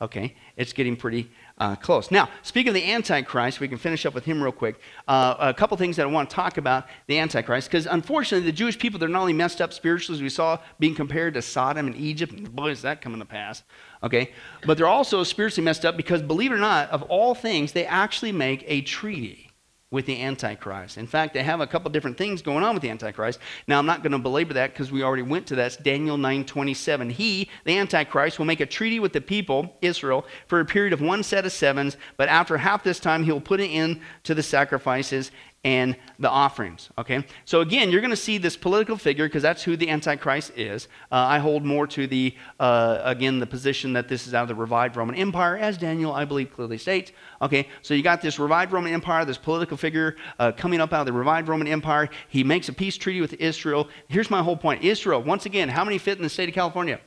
Okay, 0.00 0.36
it's 0.56 0.72
getting 0.72 0.94
pretty 0.94 1.28
uh, 1.58 1.76
close. 1.76 2.10
Now, 2.10 2.28
speaking 2.42 2.68
of 2.68 2.74
the 2.74 2.90
Antichrist, 2.90 3.60
we 3.60 3.68
can 3.68 3.78
finish 3.78 4.06
up 4.06 4.14
with 4.14 4.24
him 4.24 4.42
real 4.42 4.52
quick. 4.52 4.80
Uh, 5.06 5.34
a 5.38 5.54
couple 5.54 5.76
things 5.76 5.96
that 5.96 6.04
I 6.04 6.06
want 6.06 6.30
to 6.30 6.36
talk 6.36 6.56
about 6.56 6.86
the 7.06 7.18
Antichrist, 7.18 7.68
because 7.68 7.86
unfortunately, 7.86 8.46
the 8.46 8.56
Jewish 8.56 8.78
people, 8.78 8.98
they're 8.98 9.08
not 9.08 9.20
only 9.20 9.32
messed 9.32 9.60
up 9.60 9.72
spiritually, 9.72 10.18
as 10.18 10.22
we 10.22 10.28
saw 10.28 10.58
being 10.78 10.94
compared 10.94 11.34
to 11.34 11.42
Sodom 11.42 11.86
and 11.86 11.96
Egypt, 11.96 12.32
and 12.32 12.54
boy, 12.54 12.70
is 12.70 12.82
that 12.82 13.00
coming 13.00 13.18
to 13.20 13.26
pass, 13.26 13.62
okay? 14.02 14.32
But 14.66 14.78
they're 14.78 14.86
also 14.86 15.22
spiritually 15.24 15.64
messed 15.64 15.84
up 15.84 15.96
because, 15.96 16.22
believe 16.22 16.52
it 16.52 16.54
or 16.54 16.58
not, 16.58 16.90
of 16.90 17.02
all 17.04 17.34
things, 17.34 17.72
they 17.72 17.86
actually 17.86 18.32
make 18.32 18.64
a 18.66 18.82
treaty 18.82 19.47
with 19.90 20.04
the 20.04 20.20
Antichrist. 20.20 20.98
In 20.98 21.06
fact, 21.06 21.32
they 21.32 21.42
have 21.42 21.60
a 21.60 21.66
couple 21.66 21.90
different 21.90 22.18
things 22.18 22.42
going 22.42 22.62
on 22.62 22.74
with 22.74 22.82
the 22.82 22.90
Antichrist. 22.90 23.38
Now, 23.66 23.78
I'm 23.78 23.86
not 23.86 24.02
going 24.02 24.12
to 24.12 24.18
belabor 24.18 24.52
that 24.54 24.72
because 24.72 24.92
we 24.92 25.02
already 25.02 25.22
went 25.22 25.46
to 25.46 25.54
that. 25.56 25.66
It's 25.68 25.76
Daniel 25.76 26.18
9:27. 26.18 27.12
He, 27.12 27.48
the 27.64 27.78
Antichrist, 27.78 28.38
will 28.38 28.46
make 28.46 28.60
a 28.60 28.66
treaty 28.66 29.00
with 29.00 29.14
the 29.14 29.20
people, 29.20 29.76
Israel, 29.80 30.26
for 30.46 30.60
a 30.60 30.64
period 30.66 30.92
of 30.92 31.00
one 31.00 31.22
set 31.22 31.46
of 31.46 31.52
sevens, 31.52 31.96
but 32.18 32.28
after 32.28 32.58
half 32.58 32.84
this 32.84 33.00
time, 33.00 33.24
he 33.24 33.32
will 33.32 33.40
put 33.40 33.60
an 33.60 33.66
end 33.66 34.00
to 34.24 34.34
the 34.34 34.42
sacrifices 34.42 35.30
and 35.68 35.94
the 36.18 36.30
offerings. 36.30 36.88
Okay? 36.96 37.22
So 37.44 37.60
again, 37.60 37.90
you're 37.90 38.00
going 38.00 38.10
to 38.10 38.16
see 38.16 38.38
this 38.38 38.56
political 38.56 38.96
figure 38.96 39.26
because 39.28 39.42
that's 39.42 39.62
who 39.62 39.76
the 39.76 39.90
Antichrist 39.90 40.52
is. 40.56 40.88
Uh, 41.12 41.16
I 41.16 41.40
hold 41.40 41.62
more 41.62 41.86
to 41.88 42.06
the, 42.06 42.34
uh, 42.58 43.00
again, 43.04 43.38
the 43.38 43.46
position 43.46 43.92
that 43.92 44.08
this 44.08 44.26
is 44.26 44.32
out 44.32 44.44
of 44.44 44.48
the 44.48 44.54
revived 44.54 44.96
Roman 44.96 45.14
Empire, 45.14 45.58
as 45.58 45.76
Daniel, 45.76 46.14
I 46.14 46.24
believe, 46.24 46.54
clearly 46.54 46.78
states. 46.78 47.12
Okay? 47.42 47.68
So 47.82 47.92
you 47.92 48.02
got 48.02 48.22
this 48.22 48.38
revived 48.38 48.72
Roman 48.72 48.94
Empire, 48.94 49.26
this 49.26 49.36
political 49.36 49.76
figure 49.76 50.16
uh, 50.38 50.52
coming 50.52 50.80
up 50.80 50.94
out 50.94 51.00
of 51.00 51.06
the 51.06 51.12
revived 51.12 51.48
Roman 51.48 51.68
Empire. 51.68 52.08
He 52.30 52.42
makes 52.42 52.70
a 52.70 52.72
peace 52.72 52.96
treaty 52.96 53.20
with 53.20 53.34
Israel. 53.34 53.90
Here's 54.08 54.30
my 54.30 54.42
whole 54.42 54.56
point 54.56 54.82
Israel, 54.82 55.22
once 55.22 55.44
again, 55.44 55.68
how 55.68 55.84
many 55.84 55.98
fit 55.98 56.16
in 56.16 56.22
the 56.22 56.30
state 56.30 56.48
of 56.48 56.54
California? 56.54 56.98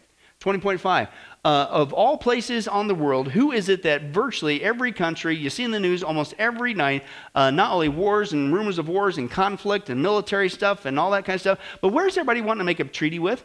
20.5. 0.42 1.08
Uh, 1.44 1.68
of 1.70 1.94
all 1.94 2.18
places 2.18 2.68
on 2.68 2.88
the 2.88 2.94
world, 2.96 3.30
who 3.30 3.52
is 3.52 3.70
it 3.70 3.84
that 3.84 4.04
virtually 4.06 4.64
every 4.64 4.92
country, 4.92 5.36
you 5.36 5.50
see 5.50 5.64
in 5.64 5.72
the 5.72 5.80
news 5.80 6.04
almost 6.04 6.36
every 6.38 6.74
night, 6.74 7.04
uh, 7.34 7.50
not 7.50 7.72
only 7.72 7.90
wars 7.90 8.34
and 8.34 8.54
rumors 8.54 8.78
of 8.78 8.88
wars 8.88 9.18
and 9.18 9.30
conflict 9.30 9.90
and 9.90 10.02
military 10.02 10.50
stuff 10.50 10.86
and 10.86 11.00
all 11.00 11.12
that 11.12 11.26
kind 11.26 11.36
of 11.36 11.42
stuff, 11.42 11.60
but 11.82 11.90
where's 11.90 12.18
everybody 12.18 12.42
wanting 12.42 12.60
to 12.60 12.66
make 12.66 12.80
a 12.80 12.84
treaty 12.84 13.18
with? 13.18 13.44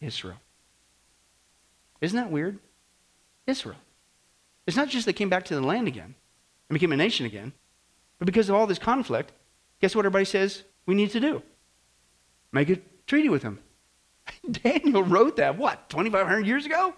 Israel. 0.00 0.36
Isn't 2.00 2.16
that 2.16 2.30
weird? 2.30 2.58
Israel. 3.46 3.78
It's 4.66 4.76
not 4.76 4.88
just 4.88 5.06
they 5.06 5.12
came 5.12 5.30
back 5.30 5.44
to 5.46 5.54
the 5.54 5.60
land 5.62 5.88
again 5.88 6.14
and 6.68 6.74
became 6.74 6.92
a 6.92 6.96
nation 6.96 7.26
again, 7.26 7.52
but 8.18 8.26
because 8.26 8.48
of 8.48 8.54
all 8.54 8.66
this 8.66 8.78
conflict, 8.78 9.32
guess 9.80 9.96
what 9.96 10.04
everybody 10.04 10.24
says 10.24 10.62
we 10.86 10.94
need 10.94 11.10
to 11.10 11.20
do? 11.20 11.42
Make 12.52 12.70
a 12.70 12.78
treaty 13.06 13.28
with 13.28 13.42
them. 13.42 13.58
Daniel 14.50 15.02
wrote 15.02 15.36
that, 15.36 15.56
what, 15.56 15.88
2,500 15.90 16.46
years 16.46 16.66
ago? 16.66 16.94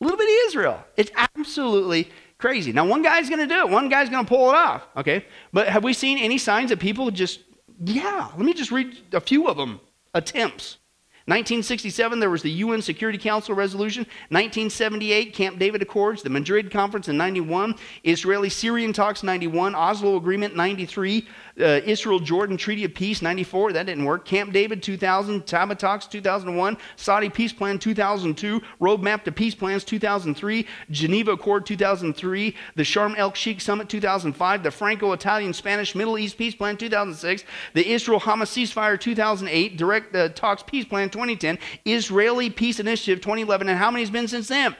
A 0.00 0.04
little 0.04 0.18
bit 0.18 0.28
of 0.28 0.48
Israel. 0.48 0.84
It's 0.96 1.10
absolutely 1.16 2.10
crazy. 2.38 2.72
Now, 2.72 2.86
one 2.86 3.02
guy's 3.02 3.28
going 3.28 3.40
to 3.40 3.46
do 3.46 3.60
it, 3.60 3.68
one 3.68 3.88
guy's 3.88 4.10
going 4.10 4.24
to 4.24 4.28
pull 4.28 4.50
it 4.50 4.54
off, 4.54 4.86
okay? 4.96 5.24
But 5.52 5.68
have 5.68 5.84
we 5.84 5.92
seen 5.92 6.18
any 6.18 6.38
signs 6.38 6.70
that 6.70 6.78
people 6.78 7.10
just, 7.10 7.40
yeah, 7.84 8.30
let 8.36 8.44
me 8.44 8.52
just 8.52 8.70
read 8.70 8.96
a 9.12 9.20
few 9.20 9.48
of 9.48 9.56
them 9.56 9.80
attempts. 10.14 10.78
1967, 11.26 12.20
there 12.20 12.28
was 12.28 12.42
the 12.42 12.50
UN 12.50 12.82
Security 12.82 13.16
Council 13.16 13.54
resolution. 13.54 14.02
1978, 14.28 15.32
Camp 15.32 15.58
David 15.58 15.80
Accords, 15.80 16.22
the 16.22 16.28
Madrid 16.28 16.70
Conference 16.70 17.08
in 17.08 17.16
91, 17.16 17.76
Israeli 18.02 18.50
Syrian 18.50 18.92
talks 18.92 19.22
91, 19.22 19.74
Oslo 19.74 20.16
Agreement 20.16 20.54
93, 20.54 21.26
uh, 21.60 21.80
Israel 21.84 22.18
Jordan 22.18 22.56
Treaty 22.56 22.84
of 22.84 22.94
Peace 22.94 23.22
94, 23.22 23.72
that 23.72 23.86
didn't 23.86 24.04
work. 24.04 24.24
Camp 24.24 24.52
David 24.52 24.82
2000, 24.82 25.42
Taba 25.46 25.78
Talks 25.78 26.06
2001, 26.06 26.76
Saudi 26.96 27.28
Peace 27.28 27.52
Plan 27.52 27.78
2002, 27.78 28.60
Roadmap 28.80 29.24
to 29.24 29.32
Peace 29.32 29.54
Plans 29.54 29.84
2003, 29.84 30.66
Geneva 30.90 31.32
Accord 31.32 31.66
2003, 31.66 32.54
the 32.74 32.82
Sharm 32.82 33.16
el 33.16 33.32
Sheikh 33.32 33.60
Summit 33.60 33.88
2005, 33.88 34.62
the 34.62 34.70
Franco 34.70 35.12
Italian 35.12 35.52
Spanish 35.52 35.94
Middle 35.94 36.18
East 36.18 36.36
Peace 36.36 36.54
Plan 36.54 36.76
2006, 36.76 37.44
the 37.74 37.88
Israel 37.88 38.20
Hamas 38.20 38.48
Ceasefire 38.48 38.98
2008, 38.98 39.76
Direct 39.76 40.14
uh, 40.14 40.28
Talks 40.30 40.62
Peace 40.62 40.84
Plan 40.84 41.08
2010, 41.10 41.58
Israeli 41.84 42.50
Peace 42.50 42.80
Initiative 42.80 43.20
2011, 43.20 43.68
and 43.68 43.78
how 43.78 43.90
many 43.90 44.02
has 44.02 44.10
been 44.10 44.28
since 44.28 44.48
then? 44.48 44.74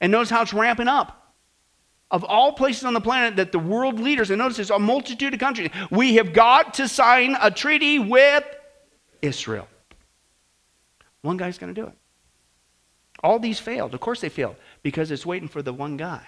And 0.00 0.12
notice 0.12 0.30
how 0.30 0.42
it's 0.42 0.52
ramping 0.52 0.88
up 0.88 1.25
of 2.10 2.24
all 2.24 2.52
places 2.52 2.84
on 2.84 2.94
the 2.94 3.00
planet 3.00 3.36
that 3.36 3.52
the 3.52 3.58
world 3.58 3.98
leaders, 3.98 4.30
and 4.30 4.38
notice 4.38 4.56
there's 4.56 4.70
a 4.70 4.78
multitude 4.78 5.34
of 5.34 5.40
countries, 5.40 5.70
we 5.90 6.16
have 6.16 6.32
got 6.32 6.74
to 6.74 6.88
sign 6.88 7.36
a 7.40 7.50
treaty 7.50 7.98
with 7.98 8.44
Israel. 9.22 9.66
One 11.22 11.36
guy's 11.36 11.58
going 11.58 11.74
to 11.74 11.80
do 11.80 11.86
it. 11.88 11.94
All 13.22 13.38
these 13.38 13.58
failed. 13.58 13.94
Of 13.94 14.00
course 14.00 14.20
they 14.20 14.28
failed 14.28 14.56
because 14.82 15.10
it's 15.10 15.26
waiting 15.26 15.48
for 15.48 15.62
the 15.62 15.72
one 15.72 15.96
guy. 15.96 16.24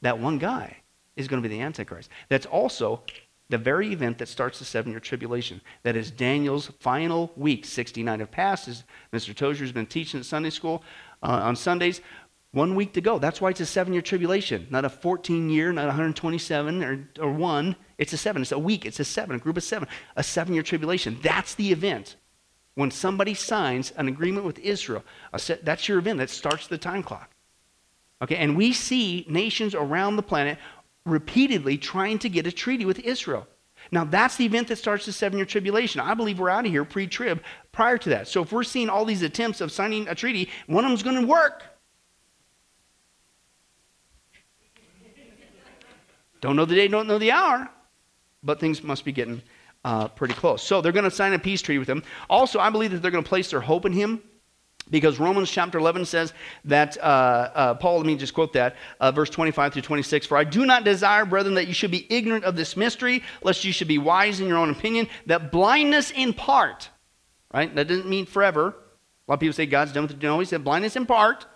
That 0.00 0.18
one 0.18 0.38
guy 0.38 0.78
is 1.16 1.28
going 1.28 1.42
to 1.42 1.48
be 1.48 1.54
the 1.54 1.60
Antichrist. 1.60 2.08
That's 2.28 2.46
also 2.46 3.02
the 3.50 3.58
very 3.58 3.92
event 3.92 4.18
that 4.18 4.28
starts 4.28 4.58
the 4.58 4.64
seven 4.64 4.92
year 4.92 5.00
tribulation. 5.00 5.60
That 5.82 5.96
is 5.96 6.10
Daniel's 6.10 6.70
final 6.80 7.32
week. 7.36 7.64
69 7.64 8.20
have 8.20 8.30
passed, 8.30 8.68
as 8.68 8.84
Mr. 9.12 9.34
Tozier 9.34 9.60
has 9.60 9.72
been 9.72 9.86
teaching 9.86 10.20
at 10.20 10.26
Sunday 10.26 10.50
school 10.50 10.82
uh, 11.22 11.40
on 11.42 11.56
Sundays. 11.56 12.00
One 12.52 12.74
week 12.74 12.94
to 12.94 13.00
go. 13.00 13.18
That's 13.18 13.40
why 13.40 13.50
it's 13.50 13.60
a 13.60 13.66
seven 13.66 13.92
year 13.92 14.00
tribulation, 14.00 14.66
not 14.70 14.84
a 14.84 14.88
14 14.88 15.50
year, 15.50 15.70
not 15.72 15.86
127 15.86 16.82
or, 16.82 17.08
or 17.20 17.32
one. 17.32 17.76
It's 17.98 18.12
a 18.12 18.16
seven. 18.16 18.40
It's 18.42 18.52
a 18.52 18.58
week. 18.58 18.86
It's 18.86 19.00
a 19.00 19.04
seven, 19.04 19.36
a 19.36 19.38
group 19.38 19.58
of 19.58 19.64
seven, 19.64 19.88
a 20.16 20.22
seven 20.22 20.54
year 20.54 20.62
tribulation. 20.62 21.18
That's 21.22 21.54
the 21.54 21.72
event. 21.72 22.16
When 22.74 22.90
somebody 22.90 23.34
signs 23.34 23.90
an 23.92 24.08
agreement 24.08 24.46
with 24.46 24.58
Israel, 24.60 25.02
set, 25.36 25.64
that's 25.64 25.88
your 25.88 25.98
event. 25.98 26.20
That 26.20 26.30
starts 26.30 26.68
the 26.68 26.78
time 26.78 27.02
clock. 27.02 27.30
Okay, 28.22 28.36
and 28.36 28.56
we 28.56 28.72
see 28.72 29.26
nations 29.28 29.74
around 29.74 30.16
the 30.16 30.22
planet 30.22 30.58
repeatedly 31.04 31.76
trying 31.76 32.18
to 32.20 32.28
get 32.28 32.46
a 32.46 32.52
treaty 32.52 32.84
with 32.84 33.00
Israel. 33.00 33.46
Now, 33.90 34.04
that's 34.04 34.36
the 34.36 34.44
event 34.44 34.68
that 34.68 34.76
starts 34.76 35.06
the 35.06 35.12
seven 35.12 35.38
year 35.38 35.46
tribulation. 35.46 36.00
I 36.00 36.14
believe 36.14 36.38
we're 36.38 36.50
out 36.50 36.66
of 36.66 36.70
here 36.70 36.84
pre 36.84 37.06
trib 37.06 37.42
prior 37.72 37.98
to 37.98 38.08
that. 38.10 38.28
So, 38.28 38.42
if 38.42 38.52
we're 38.52 38.64
seeing 38.64 38.88
all 38.88 39.04
these 39.04 39.22
attempts 39.22 39.60
of 39.60 39.70
signing 39.70 40.08
a 40.08 40.14
treaty, 40.14 40.48
one 40.66 40.84
of 40.84 40.90
them's 40.90 41.02
going 41.02 41.20
to 41.20 41.26
work. 41.26 41.62
Don't 46.40 46.56
know 46.56 46.64
the 46.64 46.74
day, 46.74 46.88
don't 46.88 47.06
know 47.06 47.18
the 47.18 47.32
hour, 47.32 47.68
but 48.42 48.60
things 48.60 48.82
must 48.82 49.04
be 49.04 49.12
getting 49.12 49.42
uh, 49.84 50.08
pretty 50.08 50.34
close. 50.34 50.62
So 50.62 50.80
they're 50.80 50.92
going 50.92 51.04
to 51.04 51.10
sign 51.10 51.32
a 51.32 51.38
peace 51.38 51.62
treaty 51.62 51.78
with 51.78 51.88
him. 51.88 52.02
Also, 52.28 52.58
I 52.60 52.70
believe 52.70 52.92
that 52.92 53.02
they're 53.02 53.10
going 53.10 53.24
to 53.24 53.28
place 53.28 53.50
their 53.50 53.60
hope 53.60 53.84
in 53.84 53.92
him 53.92 54.22
because 54.90 55.18
Romans 55.18 55.50
chapter 55.50 55.78
11 55.78 56.04
says 56.04 56.32
that, 56.64 56.96
uh, 56.98 57.00
uh, 57.54 57.74
Paul, 57.74 57.98
let 57.98 58.06
me 58.06 58.16
just 58.16 58.34
quote 58.34 58.52
that, 58.54 58.76
uh, 59.00 59.12
verse 59.12 59.30
25 59.30 59.72
through 59.72 59.82
26. 59.82 60.26
For 60.26 60.36
I 60.36 60.44
do 60.44 60.64
not 60.64 60.84
desire, 60.84 61.24
brethren, 61.24 61.54
that 61.56 61.66
you 61.66 61.74
should 61.74 61.90
be 61.90 62.06
ignorant 62.10 62.44
of 62.44 62.56
this 62.56 62.76
mystery, 62.76 63.22
lest 63.42 63.64
you 63.64 63.72
should 63.72 63.88
be 63.88 63.98
wise 63.98 64.40
in 64.40 64.48
your 64.48 64.58
own 64.58 64.70
opinion, 64.70 65.08
that 65.26 65.52
blindness 65.52 66.10
in 66.10 66.32
part, 66.32 66.88
right? 67.52 67.74
That 67.74 67.88
doesn't 67.88 68.08
mean 68.08 68.26
forever. 68.26 68.68
A 68.68 69.30
lot 69.30 69.34
of 69.34 69.40
people 69.40 69.52
say 69.52 69.66
God's 69.66 69.92
done 69.92 70.04
with 70.04 70.12
it. 70.12 70.22
No, 70.22 70.38
he 70.38 70.46
said 70.46 70.64
blindness 70.64 70.96
in 70.96 71.04
part, 71.04 71.46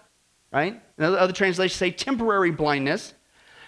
right? 0.52 0.80
And 0.98 1.06
other, 1.06 1.18
other 1.18 1.32
translations 1.32 1.78
say 1.78 1.90
temporary 1.90 2.50
blindness 2.50 3.14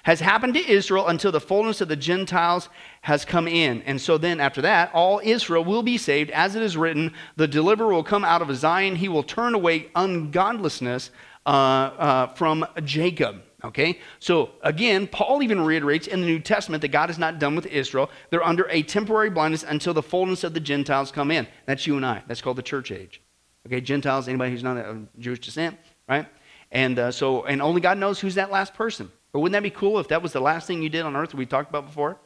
has 0.05 0.21
happened 0.21 0.55
to 0.55 0.71
Israel 0.71 1.09
until 1.09 1.33
the 1.33 1.41
fullness 1.41 1.81
of 1.81 1.89
the 1.89 1.97
Gentiles 1.97 2.69
has 3.01 3.25
come 3.25 3.49
in. 3.49 3.83
And 3.83 4.01
so 4.01 4.17
then, 4.17 4.39
after 4.39 4.63
that, 4.63 4.91
all 4.95 5.21
Israel 5.25 5.65
will 5.65 5.83
be 5.83 5.99
saved. 5.99 6.31
As 6.31 6.55
it 6.55 6.63
is 6.63 6.77
written, 6.77 7.13
the 7.37 7.49
deliverer 7.49 7.93
will 7.93 8.05
come 8.05 8.25
out 8.25 8.43
of 8.43 8.55
Zion. 8.55 8.97
He 8.97 9.09
will 9.09 9.23
turn 9.23 9.55
away 9.55 9.89
ungodlessness 9.97 11.11
uh, 11.47 11.49
uh, 11.49 12.27
from 12.35 12.67
Jacob. 12.85 13.43
Okay? 13.65 13.99
So 14.19 14.51
again, 14.63 15.07
Paul 15.07 15.43
even 15.43 15.63
reiterates 15.63 16.07
in 16.07 16.21
the 16.21 16.27
New 16.27 16.39
Testament 16.39 16.83
that 16.83 16.89
God 16.89 17.09
is 17.09 17.19
not 17.19 17.39
done 17.39 17.57
with 17.57 17.67
Israel. 17.67 18.11
They're 18.29 18.45
under 18.45 18.69
a 18.69 18.83
temporary 18.83 19.31
blindness 19.31 19.63
until 19.63 19.95
the 19.95 20.03
fullness 20.03 20.45
of 20.45 20.53
the 20.53 20.61
Gentiles 20.61 21.11
come 21.11 21.31
in. 21.31 21.47
That's 21.65 21.87
you 21.87 21.97
and 21.97 22.05
I. 22.05 22.23
That's 22.29 22.43
called 22.43 22.57
the 22.57 22.63
church 22.63 22.93
age. 22.93 23.23
Okay, 23.67 23.81
Gentiles, 23.81 24.29
anybody 24.29 24.51
who's 24.51 24.63
not 24.63 24.77
of 24.77 25.07
Jewish 25.19 25.41
descent, 25.41 25.79
right? 26.07 26.27
And 26.71 26.99
uh, 26.99 27.11
so, 27.11 27.45
and 27.45 27.63
only 27.63 27.81
God 27.81 27.97
knows 27.97 28.21
who's 28.21 28.35
that 28.35 28.51
last 28.51 28.75
person. 28.75 29.11
But 29.35 29.41
wouldn't 29.41 29.55
that 29.55 29.65
be 29.65 29.71
cool 29.71 29.99
if 29.99 30.07
that 30.09 30.23
was 30.23 30.33
the 30.33 30.41
last 30.41 30.69
thing 30.69 30.81
you 30.81 30.89
did 30.89 31.03
on 31.03 31.17
earth 31.17 31.35
we 31.35 31.45
talked 31.45 31.69
about 31.69 31.87
before? 31.87 32.19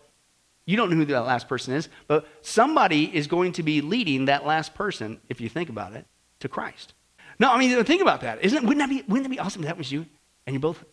You 0.66 0.76
don't 0.76 0.90
know 0.90 0.96
who 0.96 1.06
that 1.06 1.20
last 1.20 1.48
person 1.48 1.72
is, 1.72 1.88
but 2.06 2.26
somebody 2.42 3.04
is 3.16 3.26
going 3.26 3.52
to 3.52 3.62
be 3.62 3.80
leading 3.80 4.26
that 4.26 4.44
last 4.44 4.74
person, 4.74 5.18
if 5.30 5.40
you 5.40 5.48
think 5.48 5.70
about 5.70 5.94
it, 5.94 6.04
to 6.40 6.50
Christ. 6.50 6.92
No, 7.38 7.50
I 7.50 7.58
mean, 7.58 7.82
think 7.84 8.02
about 8.02 8.20
that. 8.20 8.44
Isn't, 8.44 8.62
wouldn't, 8.62 8.80
that 8.80 8.90
be, 8.90 9.02
wouldn't 9.08 9.26
that 9.26 9.30
be 9.30 9.38
awesome 9.38 9.62
if 9.62 9.68
that 9.68 9.78
was 9.78 9.90
you? 9.90 10.04
And 10.46 10.52
you're 10.52 10.60
both 10.60 10.84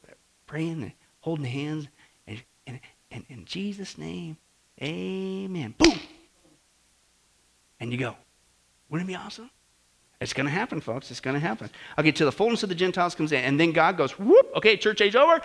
praying 0.48 0.84
and 0.84 0.94
holding 1.20 1.44
hands, 1.44 1.90
and, 2.26 2.42
and, 2.66 2.80
and 3.12 3.26
in 3.28 3.44
Jesus' 3.44 3.98
name, 3.98 4.38
amen. 4.82 5.76
Boom! 5.78 6.00
And 7.82 7.92
you 7.92 7.98
go. 7.98 8.16
Wouldn't 8.90 9.10
it 9.10 9.12
be 9.12 9.18
awesome? 9.18 9.50
It's 10.22 10.32
going 10.32 10.46
to 10.46 10.52
happen, 10.52 10.80
folks. 10.80 11.12
It's 11.12 11.20
going 11.20 11.34
to 11.34 11.40
happen. 11.40 11.70
Okay, 12.00 12.12
till 12.12 12.26
the 12.26 12.32
fullness 12.32 12.64
of 12.64 12.70
the 12.70 12.76
Gentiles 12.76 13.16
comes 13.16 13.34
in, 13.34 13.44
and 13.44 13.60
then 13.60 13.74
God 13.74 13.98
goes, 13.98 14.18
whoop, 14.18 14.50
okay, 14.56 14.78
church 14.78 15.02
age 15.02 15.16
over. 15.16 15.42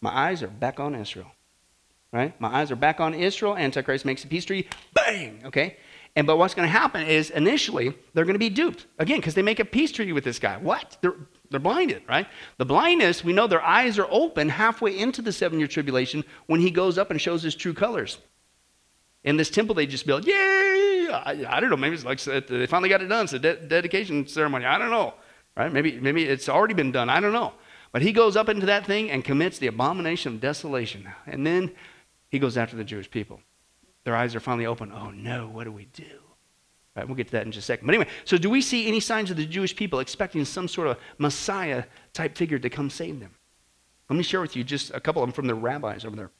My 0.00 0.10
eyes 0.10 0.42
are 0.42 0.48
back 0.48 0.80
on 0.80 0.94
Israel. 0.94 1.30
Right? 2.12 2.38
My 2.40 2.60
eyes 2.60 2.70
are 2.70 2.76
back 2.76 3.00
on 3.00 3.14
Israel. 3.14 3.56
Antichrist 3.56 4.04
makes 4.04 4.22
a 4.24 4.26
peace 4.26 4.44
treaty. 4.44 4.68
Bang! 4.92 5.40
Okay? 5.46 5.78
And 6.14 6.26
but 6.26 6.36
what's 6.36 6.54
going 6.54 6.66
to 6.66 6.72
happen 6.72 7.06
is 7.06 7.30
initially 7.30 7.94
they're 8.12 8.26
going 8.26 8.34
to 8.34 8.38
be 8.38 8.50
duped 8.50 8.86
again 8.98 9.18
because 9.18 9.34
they 9.34 9.42
make 9.42 9.60
a 9.60 9.64
peace 9.64 9.92
treaty 9.92 10.12
with 10.12 10.24
this 10.24 10.38
guy. 10.38 10.58
What? 10.58 10.98
They're 11.00 11.14
they're 11.50 11.60
blinded, 11.60 12.02
right? 12.08 12.26
The 12.58 12.64
blindness, 12.64 13.24
we 13.24 13.32
know 13.32 13.46
their 13.46 13.62
eyes 13.62 13.98
are 13.98 14.06
open 14.10 14.48
halfway 14.48 14.98
into 14.98 15.22
the 15.22 15.32
seven 15.32 15.58
year 15.58 15.68
tribulation 15.68 16.24
when 16.46 16.60
he 16.60 16.70
goes 16.70 16.98
up 16.98 17.10
and 17.10 17.20
shows 17.20 17.42
his 17.42 17.54
true 17.54 17.74
colors. 17.74 18.18
In 19.24 19.36
this 19.36 19.50
temple 19.50 19.74
they 19.74 19.86
just 19.86 20.06
built, 20.06 20.26
yay! 20.26 21.08
I, 21.12 21.44
I 21.48 21.60
don't 21.60 21.70
know. 21.70 21.76
Maybe 21.76 21.94
it's 21.94 22.04
like 22.04 22.20
they 22.46 22.66
finally 22.66 22.88
got 22.88 23.02
it 23.02 23.06
done. 23.06 23.24
It's 23.24 23.32
a 23.32 23.38
de- 23.38 23.56
dedication 23.56 24.26
ceremony. 24.26 24.66
I 24.66 24.78
don't 24.78 24.90
know, 24.90 25.14
right? 25.56 25.72
Maybe 25.72 25.98
maybe 25.98 26.24
it's 26.24 26.48
already 26.48 26.74
been 26.74 26.92
done. 26.92 27.08
I 27.08 27.20
don't 27.20 27.32
know. 27.32 27.52
But 27.92 28.02
he 28.02 28.12
goes 28.12 28.36
up 28.36 28.48
into 28.48 28.66
that 28.66 28.86
thing 28.86 29.10
and 29.10 29.22
commits 29.22 29.58
the 29.58 29.66
abomination 29.66 30.34
of 30.34 30.40
desolation. 30.40 31.08
And 31.26 31.46
then 31.46 31.72
he 32.30 32.38
goes 32.38 32.56
after 32.56 32.74
the 32.74 32.84
Jewish 32.84 33.10
people. 33.10 33.40
Their 34.04 34.16
eyes 34.16 34.34
are 34.34 34.40
finally 34.40 34.66
open. 34.66 34.90
Oh 34.92 35.10
no, 35.10 35.48
what 35.48 35.64
do 35.64 35.72
we 35.72 35.84
do? 35.92 36.04
Right, 36.96 37.06
we'll 37.06 37.16
get 37.16 37.28
to 37.28 37.32
that 37.32 37.46
in 37.46 37.52
just 37.52 37.64
a 37.64 37.66
second. 37.66 37.86
But 37.86 37.94
anyway, 37.94 38.10
so 38.24 38.36
do 38.36 38.50
we 38.50 38.60
see 38.60 38.86
any 38.86 39.00
signs 39.00 39.30
of 39.30 39.36
the 39.36 39.46
Jewish 39.46 39.74
people 39.74 40.00
expecting 40.00 40.44
some 40.44 40.68
sort 40.68 40.88
of 40.88 40.98
Messiah 41.18 41.84
type 42.12 42.36
figure 42.36 42.58
to 42.58 42.68
come 42.68 42.90
save 42.90 43.20
them? 43.20 43.34
Let 44.10 44.16
me 44.16 44.22
share 44.22 44.40
with 44.40 44.56
you 44.56 44.64
just 44.64 44.90
a 44.90 45.00
couple 45.00 45.22
of 45.22 45.28
them 45.28 45.32
from 45.32 45.46
the 45.46 45.54
rabbis 45.54 46.04
over 46.04 46.16
there. 46.16 46.30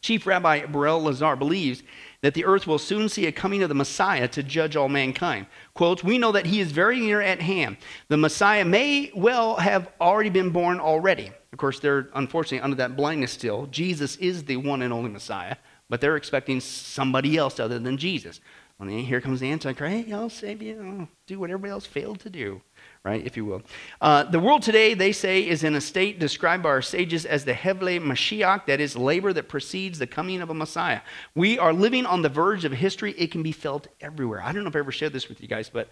Chief 0.00 0.26
Rabbi 0.26 0.62
Berel 0.62 1.02
Lazar 1.02 1.36
believes 1.36 1.82
that 2.22 2.34
the 2.34 2.44
earth 2.44 2.66
will 2.66 2.78
soon 2.78 3.08
see 3.08 3.26
a 3.26 3.32
coming 3.32 3.62
of 3.62 3.68
the 3.68 3.74
Messiah 3.74 4.28
to 4.28 4.42
judge 4.42 4.76
all 4.76 4.88
mankind. 4.88 5.46
Quotes, 5.74 6.02
We 6.02 6.18
know 6.18 6.32
that 6.32 6.46
he 6.46 6.60
is 6.60 6.72
very 6.72 7.00
near 7.00 7.20
at 7.20 7.40
hand. 7.40 7.76
The 8.08 8.16
Messiah 8.16 8.64
may 8.64 9.10
well 9.14 9.56
have 9.56 9.88
already 10.00 10.30
been 10.30 10.50
born 10.50 10.80
already. 10.80 11.32
Of 11.52 11.58
course, 11.58 11.80
they're 11.80 12.08
unfortunately 12.14 12.60
under 12.60 12.76
that 12.76 12.96
blindness 12.96 13.32
still. 13.32 13.66
Jesus 13.66 14.16
is 14.16 14.44
the 14.44 14.56
one 14.56 14.82
and 14.82 14.92
only 14.92 15.10
Messiah, 15.10 15.56
but 15.88 16.00
they're 16.00 16.16
expecting 16.16 16.60
somebody 16.60 17.36
else 17.36 17.58
other 17.58 17.78
than 17.78 17.96
Jesus. 17.96 18.40
The, 18.80 19.02
here 19.02 19.20
comes 19.20 19.40
the 19.40 19.50
Antichrist, 19.50 20.06
hey, 20.06 20.12
I'll 20.12 20.30
save 20.30 20.62
you, 20.62 20.80
I'll 20.80 21.08
do 21.26 21.40
what 21.40 21.50
everybody 21.50 21.72
else 21.72 21.84
failed 21.84 22.20
to 22.20 22.30
do, 22.30 22.62
right, 23.08 23.24
if 23.24 23.36
you 23.36 23.44
will. 23.44 23.62
Uh, 24.00 24.24
the 24.24 24.38
world 24.38 24.62
today, 24.62 24.94
they 24.94 25.12
say, 25.12 25.46
is 25.46 25.64
in 25.64 25.74
a 25.74 25.80
state 25.80 26.18
described 26.18 26.62
by 26.62 26.68
our 26.68 26.82
sages 26.82 27.24
as 27.24 27.44
the 27.44 27.54
Hevle 27.54 28.00
Mashiach, 28.00 28.66
that 28.66 28.80
is, 28.80 28.96
labor 28.96 29.32
that 29.32 29.48
precedes 29.48 29.98
the 29.98 30.06
coming 30.06 30.40
of 30.40 30.50
a 30.50 30.54
Messiah. 30.54 31.00
We 31.34 31.58
are 31.58 31.72
living 31.72 32.06
on 32.06 32.22
the 32.22 32.28
verge 32.28 32.64
of 32.64 32.72
history. 32.72 33.12
It 33.18 33.30
can 33.30 33.42
be 33.42 33.52
felt 33.52 33.88
everywhere. 34.00 34.42
I 34.42 34.52
don't 34.52 34.62
know 34.62 34.70
if 34.70 34.76
I 34.76 34.80
ever 34.80 34.92
shared 34.92 35.12
this 35.12 35.28
with 35.28 35.40
you 35.40 35.48
guys, 35.48 35.68
but 35.68 35.88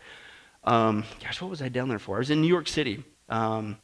um, 0.64 1.04
gosh, 1.22 1.40
what 1.40 1.50
was 1.50 1.62
I 1.62 1.68
down 1.68 1.88
there 1.88 1.98
for? 1.98 2.16
I 2.16 2.18
was 2.18 2.30
in 2.30 2.40
New 2.40 2.48
York 2.48 2.68
City. 2.68 3.04
Um, 3.28 3.78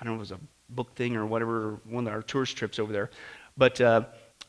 I 0.00 0.04
don't 0.04 0.16
know 0.16 0.22
if 0.22 0.30
it 0.30 0.32
was 0.34 0.40
a 0.40 0.74
book 0.74 0.94
thing 0.94 1.16
or 1.16 1.26
whatever, 1.26 1.80
one 1.84 2.06
of 2.06 2.12
our 2.12 2.22
tourist 2.22 2.56
trips 2.56 2.78
over 2.78 2.92
there. 2.92 3.10
But 3.56 3.80
uh, 3.80 4.04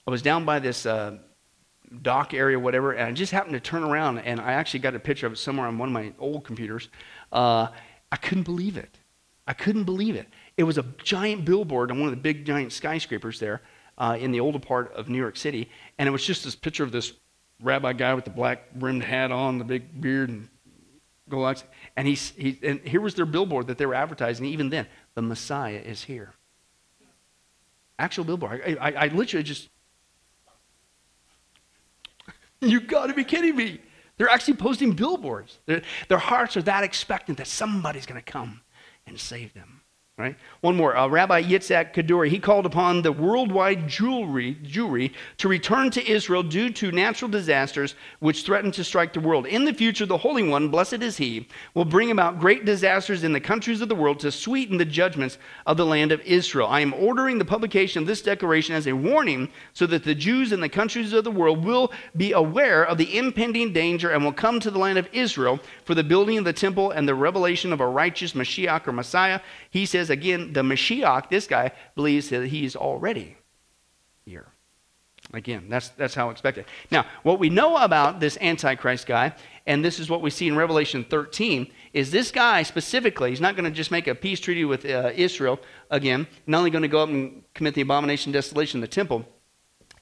I 0.07 0.11
was 0.11 0.21
down 0.21 0.45
by 0.45 0.59
this 0.59 0.85
uh, 0.85 1.17
dock 2.01 2.33
area, 2.33 2.59
whatever, 2.59 2.93
and 2.93 3.09
I 3.09 3.11
just 3.11 3.31
happened 3.31 3.53
to 3.53 3.59
turn 3.59 3.83
around, 3.83 4.19
and 4.19 4.39
I 4.39 4.53
actually 4.53 4.79
got 4.79 4.95
a 4.95 4.99
picture 4.99 5.27
of 5.27 5.33
it 5.33 5.37
somewhere 5.37 5.67
on 5.67 5.77
one 5.77 5.89
of 5.89 5.93
my 5.93 6.13
old 6.19 6.43
computers. 6.43 6.89
Uh, 7.31 7.67
I 8.13 8.15
couldn't 8.15 8.43
believe 8.43 8.77
it. 8.77 8.99
I 9.47 9.53
couldn't 9.53 9.85
believe 9.85 10.15
it. 10.15 10.27
It 10.55 10.65
was 10.65 10.77
a 10.77 10.85
giant 11.03 11.45
billboard 11.45 11.89
on 11.89 11.99
one 11.99 12.09
of 12.09 12.15
the 12.15 12.21
big 12.21 12.45
giant 12.45 12.71
skyscrapers 12.71 13.39
there 13.39 13.63
uh, 13.97 14.15
in 14.19 14.31
the 14.31 14.39
older 14.39 14.59
part 14.59 14.93
of 14.93 15.09
New 15.09 15.17
York 15.17 15.35
City, 15.35 15.67
and 15.97 16.07
it 16.07 16.11
was 16.11 16.23
just 16.23 16.43
this 16.43 16.53
picture 16.53 16.83
of 16.83 16.91
this 16.91 17.13
rabbi 17.59 17.91
guy 17.91 18.13
with 18.13 18.23
the 18.23 18.29
black 18.29 18.67
rimmed 18.75 19.03
hat 19.03 19.31
on, 19.31 19.57
the 19.57 19.63
big 19.63 19.99
beard 19.99 20.29
and 20.29 20.47
gold 21.27 21.63
and 21.97 22.07
he's 22.07 22.29
he, 22.37 22.59
and 22.61 22.81
here 22.81 23.01
was 23.01 23.15
their 23.15 23.25
billboard 23.25 23.65
that 23.65 23.79
they 23.79 23.87
were 23.87 23.95
advertising. 23.95 24.45
Even 24.45 24.69
then, 24.69 24.85
the 25.15 25.23
Messiah 25.23 25.81
is 25.83 26.03
here. 26.03 26.33
Actual 27.97 28.25
billboard. 28.25 28.61
I, 28.63 28.75
I, 28.79 28.91
I 28.91 29.07
literally 29.07 29.43
just 29.43 29.69
You 32.61 32.79
got 32.79 33.07
to 33.07 33.15
be 33.15 33.23
kidding 33.23 33.55
me. 33.55 33.81
They're 34.17 34.29
actually 34.29 34.55
posting 34.55 34.93
billboards. 34.93 35.59
They're, 35.65 35.81
their 36.07 36.19
hearts 36.19 36.55
are 36.57 36.61
that 36.63 36.83
expectant 36.83 37.37
that 37.39 37.47
somebody's 37.47 38.05
going 38.05 38.21
to 38.21 38.31
come 38.31 38.61
and 39.07 39.19
save 39.19 39.53
them. 39.53 39.72
Right? 40.15 40.35
One 40.61 40.75
more. 40.75 40.95
Uh, 40.95 41.07
Rabbi 41.07 41.41
Yitzhak 41.41 41.91
Kaduri, 41.91 42.29
he 42.29 42.37
called 42.37 42.67
upon 42.67 43.01
the 43.01 43.11
worldwide 43.11 43.87
jewelry, 43.87 44.55
Jewry 44.63 45.11
to 45.37 45.47
return 45.47 45.89
to 45.89 46.07
Israel 46.07 46.43
due 46.43 46.69
to 46.69 46.91
natural 46.91 47.31
disasters 47.31 47.95
which 48.19 48.45
threaten 48.45 48.71
to 48.73 48.83
strike 48.83 49.13
the 49.13 49.19
world. 49.19 49.47
In 49.47 49.65
the 49.65 49.73
future, 49.73 50.05
the 50.05 50.19
Holy 50.19 50.47
One, 50.47 50.69
blessed 50.69 51.01
is 51.01 51.17
he, 51.17 51.47
will 51.73 51.83
bring 51.83 52.11
about 52.11 52.39
great 52.39 52.63
disasters 52.63 53.23
in 53.23 53.33
the 53.33 53.39
countries 53.39 53.81
of 53.81 53.89
the 53.89 53.95
world 53.95 54.19
to 54.19 54.31
sweeten 54.31 54.77
the 54.77 54.85
judgments 54.85 55.39
of 55.65 55.77
the 55.77 55.85
land 55.85 56.11
of 56.11 56.21
Israel. 56.21 56.67
I 56.67 56.81
am 56.81 56.93
ordering 56.93 57.39
the 57.39 57.45
publication 57.45 57.99
of 57.99 58.07
this 58.07 58.21
declaration 58.21 58.75
as 58.75 58.85
a 58.85 58.93
warning 58.93 59.49
so 59.73 59.87
that 59.87 60.03
the 60.03 60.13
Jews 60.13 60.51
in 60.51 60.59
the 60.59 60.69
countries 60.69 61.11
of 61.13 61.23
the 61.23 61.31
world 61.31 61.65
will 61.65 61.91
be 62.15 62.33
aware 62.33 62.83
of 62.83 62.99
the 62.99 63.17
impending 63.17 63.73
danger 63.73 64.11
and 64.11 64.23
will 64.23 64.31
come 64.31 64.59
to 64.59 64.69
the 64.69 64.77
land 64.77 64.99
of 64.99 65.09
Israel 65.11 65.59
for 65.85 65.95
the 65.95 66.03
building 66.03 66.37
of 66.37 66.45
the 66.45 66.53
temple 66.53 66.91
and 66.91 67.09
the 67.09 67.15
revelation 67.15 67.73
of 67.73 67.81
a 67.81 67.87
righteous 67.87 68.33
Mashiach 68.33 68.87
or 68.87 68.91
Messiah. 68.91 69.39
He 69.71 69.87
says, 69.87 70.02
again, 70.09 70.53
the 70.53 70.61
Mashiach, 70.61 71.29
this 71.29 71.47
guy, 71.47 71.71
believes 71.95 72.29
that 72.29 72.47
he's 72.47 72.75
already 72.75 73.37
here. 74.25 74.47
Again, 75.33 75.67
that's, 75.69 75.89
that's 75.89 76.13
how 76.13 76.29
expected. 76.29 76.65
Now, 76.91 77.05
what 77.23 77.39
we 77.39 77.49
know 77.49 77.77
about 77.77 78.19
this 78.19 78.37
Antichrist 78.41 79.07
guy, 79.07 79.33
and 79.65 79.83
this 79.83 79.97
is 79.97 80.09
what 80.09 80.21
we 80.21 80.29
see 80.29 80.47
in 80.47 80.55
Revelation 80.55 81.05
13, 81.09 81.71
is 81.93 82.11
this 82.11 82.29
guy 82.29 82.61
specifically, 82.63 83.29
he's 83.29 83.41
not 83.41 83.55
going 83.55 83.65
to 83.65 83.71
just 83.71 83.89
make 83.89 84.07
a 84.07 84.13
peace 84.13 84.39
treaty 84.39 84.65
with 84.65 84.85
uh, 84.85 85.11
Israel 85.15 85.59
again, 85.89 86.27
not 86.45 86.59
only 86.59 86.69
going 86.69 86.81
to 86.81 86.87
go 86.87 87.01
up 87.01 87.09
and 87.09 87.43
commit 87.53 87.73
the 87.73 87.81
abomination 87.81 88.29
of 88.29 88.33
desolation 88.33 88.77
in 88.77 88.81
the 88.81 88.87
temple, 88.87 89.25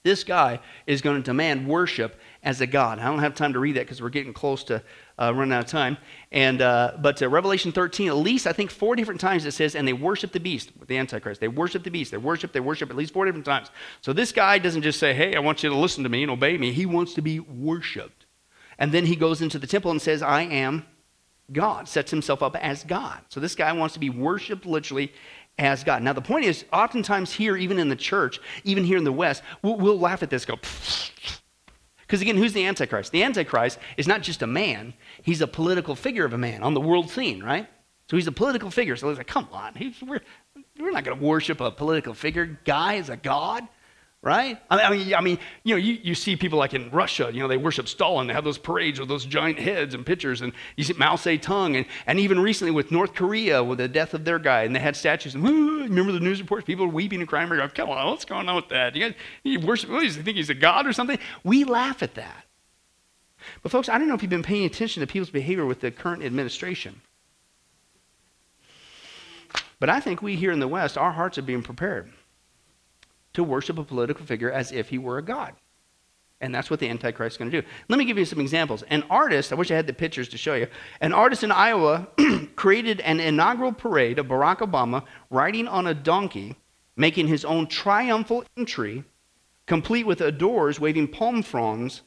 this 0.03 0.23
guy 0.23 0.59
is 0.87 1.01
going 1.01 1.17
to 1.17 1.23
demand 1.23 1.67
worship 1.67 2.19
as 2.43 2.61
a 2.61 2.67
god. 2.67 2.99
I 2.99 3.05
don't 3.05 3.19
have 3.19 3.35
time 3.35 3.53
to 3.53 3.59
read 3.59 3.75
that 3.75 3.81
because 3.81 4.01
we're 4.01 4.09
getting 4.09 4.33
close 4.33 4.63
to 4.65 4.81
uh, 5.19 5.33
running 5.33 5.53
out 5.53 5.65
of 5.65 5.69
time. 5.69 5.97
And 6.31 6.61
uh, 6.61 6.93
but 6.99 7.21
uh, 7.21 7.29
Revelation 7.29 7.71
13, 7.71 8.07
at 8.07 8.17
least 8.17 8.47
I 8.47 8.53
think 8.53 8.71
four 8.71 8.95
different 8.95 9.21
times 9.21 9.45
it 9.45 9.51
says, 9.51 9.75
and 9.75 9.87
they 9.87 9.93
worship 9.93 10.31
the 10.31 10.39
beast, 10.39 10.71
the 10.87 10.97
Antichrist. 10.97 11.39
They 11.39 11.47
worship 11.47 11.83
the 11.83 11.91
beast. 11.91 12.11
They 12.11 12.17
worship. 12.17 12.51
They 12.51 12.59
worship 12.59 12.89
at 12.89 12.95
least 12.95 13.13
four 13.13 13.25
different 13.25 13.45
times. 13.45 13.69
So 14.01 14.13
this 14.13 14.31
guy 14.31 14.57
doesn't 14.57 14.81
just 14.81 14.99
say, 14.99 15.13
"Hey, 15.13 15.35
I 15.35 15.39
want 15.39 15.61
you 15.63 15.69
to 15.69 15.75
listen 15.75 16.03
to 16.03 16.09
me 16.09 16.23
and 16.23 16.31
obey 16.31 16.57
me." 16.57 16.71
He 16.71 16.85
wants 16.85 17.13
to 17.15 17.21
be 17.21 17.39
worshipped. 17.39 18.25
And 18.79 18.91
then 18.91 19.05
he 19.05 19.15
goes 19.15 19.41
into 19.41 19.59
the 19.59 19.67
temple 19.67 19.91
and 19.91 20.01
says, 20.01 20.23
"I 20.23 20.41
am 20.41 20.85
God." 21.51 21.87
Sets 21.87 22.09
himself 22.09 22.41
up 22.41 22.55
as 22.55 22.83
God. 22.83 23.19
So 23.29 23.39
this 23.39 23.55
guy 23.55 23.71
wants 23.73 23.93
to 23.93 23.99
be 23.99 24.09
worshipped 24.09 24.65
literally 24.65 25.13
as 25.59 25.83
God. 25.83 26.01
Now, 26.01 26.13
the 26.13 26.21
point 26.21 26.45
is, 26.45 26.65
oftentimes 26.73 27.33
here, 27.33 27.55
even 27.55 27.77
in 27.77 27.89
the 27.89 27.95
church, 27.95 28.39
even 28.63 28.83
here 28.83 28.97
in 28.97 29.03
the 29.03 29.11
West, 29.11 29.43
we'll, 29.61 29.75
we'll 29.75 29.99
laugh 29.99 30.23
at 30.23 30.29
this, 30.29 30.45
go, 30.45 30.55
because 32.11 32.21
again, 32.21 32.35
who's 32.35 32.51
the 32.51 32.65
Antichrist? 32.65 33.13
The 33.13 33.23
Antichrist 33.23 33.79
is 33.95 34.05
not 34.05 34.21
just 34.21 34.41
a 34.41 34.47
man, 34.47 34.93
he's 35.23 35.39
a 35.39 35.47
political 35.47 35.95
figure 35.95 36.25
of 36.25 36.33
a 36.33 36.37
man 36.37 36.61
on 36.61 36.73
the 36.73 36.81
world 36.81 37.09
scene, 37.09 37.41
right? 37.41 37.69
So 38.09 38.17
he's 38.17 38.27
a 38.27 38.33
political 38.33 38.69
figure. 38.69 38.97
So 38.97 39.07
it's 39.07 39.17
like, 39.17 39.27
come 39.27 39.47
on, 39.53 39.93
we're, 40.05 40.19
we're 40.77 40.91
not 40.91 41.05
going 41.05 41.17
to 41.17 41.23
worship 41.23 41.61
a 41.61 41.71
political 41.71 42.13
figure 42.13 42.59
guy 42.65 42.97
as 42.97 43.07
a 43.07 43.15
god 43.15 43.65
right? 44.23 44.59
I 44.69 44.89
mean, 44.91 45.13
I 45.15 45.21
mean, 45.21 45.39
you 45.63 45.73
know, 45.73 45.79
you, 45.79 45.97
you 46.03 46.13
see 46.13 46.35
people 46.35 46.59
like 46.59 46.75
in 46.75 46.91
Russia, 46.91 47.31
you 47.33 47.39
know, 47.39 47.47
they 47.47 47.57
worship 47.57 47.87
Stalin. 47.87 48.27
They 48.27 48.33
have 48.33 48.43
those 48.43 48.59
parades 48.59 48.99
with 48.99 49.09
those 49.09 49.25
giant 49.25 49.57
heads 49.57 49.95
and 49.95 50.05
pictures, 50.05 50.41
and 50.41 50.53
you 50.75 50.83
see 50.83 50.93
Mao 50.93 51.15
Zedong, 51.15 51.75
and, 51.75 51.85
and 52.05 52.19
even 52.19 52.39
recently 52.39 52.71
with 52.71 52.91
North 52.91 53.15
Korea 53.15 53.63
with 53.63 53.79
the 53.79 53.87
death 53.87 54.13
of 54.13 54.23
their 54.23 54.37
guy, 54.37 54.63
and 54.63 54.75
they 54.75 54.79
had 54.79 54.95
statues. 54.95 55.33
And 55.33 55.43
remember 55.43 56.11
the 56.11 56.19
news 56.19 56.39
reports? 56.39 56.65
People 56.65 56.85
were 56.85 56.93
weeping 56.93 57.19
and 57.19 57.27
crying. 57.27 57.49
Going, 57.49 57.67
Come 57.69 57.89
on, 57.89 58.07
what's 58.07 58.25
going 58.25 58.47
on 58.47 58.55
with 58.55 58.69
that? 58.69 58.95
You 58.95 59.09
guys, 59.09 59.15
you 59.43 59.59
worship? 59.59 59.89
What, 59.89 60.03
you 60.03 60.11
think 60.11 60.37
he's 60.37 60.51
a 60.51 60.55
god 60.55 60.85
or 60.85 60.93
something? 60.93 61.17
We 61.43 61.63
laugh 61.63 62.03
at 62.03 62.13
that. 62.15 62.45
But 63.63 63.71
folks, 63.71 63.89
I 63.89 63.97
don't 63.97 64.07
know 64.07 64.13
if 64.13 64.21
you've 64.21 64.29
been 64.29 64.43
paying 64.43 64.65
attention 64.65 65.01
to 65.01 65.07
people's 65.07 65.31
behavior 65.31 65.65
with 65.65 65.79
the 65.79 65.89
current 65.89 66.23
administration. 66.23 67.01
But 69.79 69.89
I 69.89 69.99
think 69.99 70.21
we 70.21 70.35
here 70.35 70.51
in 70.51 70.59
the 70.59 70.67
West, 70.67 70.95
our 70.95 71.11
hearts 71.11 71.39
are 71.39 71.41
being 71.41 71.63
prepared 71.63 72.13
to 73.33 73.43
worship 73.43 73.77
a 73.77 73.83
political 73.83 74.25
figure 74.25 74.51
as 74.51 74.71
if 74.71 74.89
he 74.89 74.97
were 74.97 75.17
a 75.17 75.23
god. 75.23 75.53
And 76.41 76.53
that's 76.53 76.71
what 76.71 76.79
the 76.79 76.89
Antichrist 76.89 77.35
is 77.35 77.37
going 77.37 77.51
to 77.51 77.61
do. 77.61 77.67
Let 77.87 77.99
me 77.99 78.05
give 78.05 78.17
you 78.17 78.25
some 78.25 78.39
examples. 78.39 78.81
An 78.83 79.03
artist, 79.11 79.51
I 79.51 79.55
wish 79.55 79.69
I 79.69 79.75
had 79.75 79.85
the 79.85 79.93
pictures 79.93 80.27
to 80.29 80.37
show 80.37 80.55
you. 80.55 80.67
An 80.99 81.13
artist 81.13 81.43
in 81.43 81.51
Iowa 81.51 82.07
created 82.55 82.99
an 83.01 83.19
inaugural 83.19 83.71
parade 83.71 84.17
of 84.17 84.25
Barack 84.25 84.57
Obama 84.57 85.03
riding 85.29 85.67
on 85.67 85.85
a 85.85 85.93
donkey, 85.93 86.55
making 86.95 87.27
his 87.27 87.45
own 87.45 87.67
triumphal 87.67 88.43
entry, 88.57 89.03
complete 89.67 90.07
with 90.07 90.19
adorers 90.19 90.79
waving 90.79 91.09
palm 91.09 91.43
fronds 91.43 92.01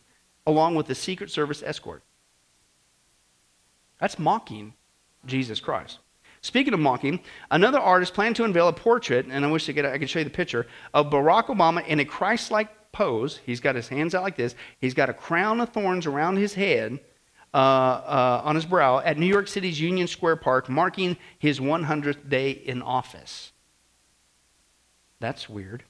along 0.47 0.75
with 0.75 0.87
the 0.87 0.95
Secret 0.97 1.31
Service 1.31 1.63
escort. 1.63 2.03
That's 4.01 4.19
mocking 4.19 4.75
Jesus 5.25 5.61
Christ. 5.61 6.01
Speaking 6.45 6.75
of 6.75 6.81
mocking, 6.81 7.21
another 7.51 7.79
artist 7.79 8.13
planned 8.13 8.37
to 8.37 8.45
unveil 8.45 8.69
a 8.69 8.73
portrait, 8.75 9.25
and 9.31 9.47
I 9.47 9.51
wish 9.51 9.67
I 9.67 9.73
could, 9.73 9.87
I 9.87 9.97
could 9.97 10.11
show 10.11 10.19
you 10.19 10.27
the 10.27 10.31
picture, 10.31 10.67
of 10.93 11.09
Barack 11.09 11.47
Obama 11.47 11.87
in 11.87 12.01
a 12.01 12.05
Christ 12.05 12.51
like 12.51 12.93
pose. 12.93 13.41
He's 13.47 13.61
got 13.61 13.75
his 13.75 13.89
hands 13.89 14.15
out 14.15 14.23
like 14.23 14.37
this, 14.37 14.55
he's 14.79 14.93
got 14.93 15.09
a 15.09 15.15
crown 15.15 15.63
of 15.63 15.71
thorns 15.71 16.05
around 16.05 16.37
his 16.37 16.53
head. 16.53 17.01
Uh, 17.55 17.57
uh, 17.57 18.43
on 18.45 18.57
his 18.57 18.67
brow 18.67 18.99
at 18.99 19.17
New 19.17 19.27
York 19.27 19.47
City's 19.47 19.81
Union 19.81 20.09
Square 20.09 20.37
Park, 20.37 20.69
marking 20.69 21.17
his 21.39 21.61
100th 21.61 22.29
day 22.29 22.51
in 22.51 22.83
office. 22.83 23.53
That's 25.21 25.49
weird. 25.49 25.85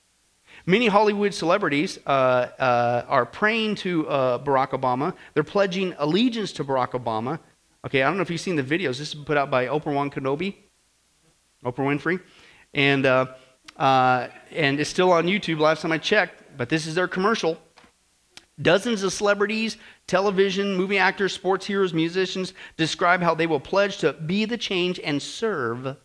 Many 0.67 0.89
Hollywood 0.89 1.33
celebrities 1.33 1.99
uh, 2.07 2.11
uh, 2.11 3.05
are 3.09 3.25
praying 3.25 3.77
to 3.77 4.07
uh, 4.07 4.45
Barack 4.45 4.73
Obama. 4.73 5.15
They're 5.33 5.43
pledging 5.43 5.95
allegiance 5.97 6.53
to 6.53 6.65
Barack 6.65 6.91
Obama. 6.91 7.41
Okay, 7.85 8.03
I 8.03 8.07
don't 8.07 8.17
know 8.17 8.23
if 8.23 8.31
you've 8.31 8.41
seen 8.41 8.57
the 8.57 8.63
videos. 8.63 8.99
This 8.99 9.09
is 9.09 9.15
put 9.15 9.37
out 9.37 9.51
by 9.51 9.67
Oprah 9.67 9.95
Wan 9.95 10.11
Kenobi, 10.11 10.55
Oprah 11.65 11.85
Winfrey, 11.85 12.19
and 12.73 13.05
uh, 13.05 13.27
uh, 13.77 14.29
and 14.51 14.81
it's 14.81 14.89
still 14.89 15.13
on 15.13 15.27
YouTube. 15.27 15.59
Last 15.59 15.83
time 15.83 15.93
I 15.93 15.99
checked, 15.99 16.57
but 16.57 16.71
this 16.71 16.87
is 16.87 16.95
their 16.95 17.09
commercial. 17.09 17.59
Dozens 18.63 19.03
of 19.03 19.13
celebrities, 19.13 19.77
television, 20.07 20.75
movie 20.77 20.97
actors, 20.97 21.35
sports 21.35 21.67
heroes, 21.67 21.93
musicians 21.93 22.55
describe 22.79 23.21
how 23.21 23.35
they 23.35 23.47
will 23.47 23.61
pledge 23.61 23.99
to 23.99 24.15
be 24.15 24.47
the 24.47 24.57
change 24.57 24.99
and 25.01 25.21
serve 25.21 25.97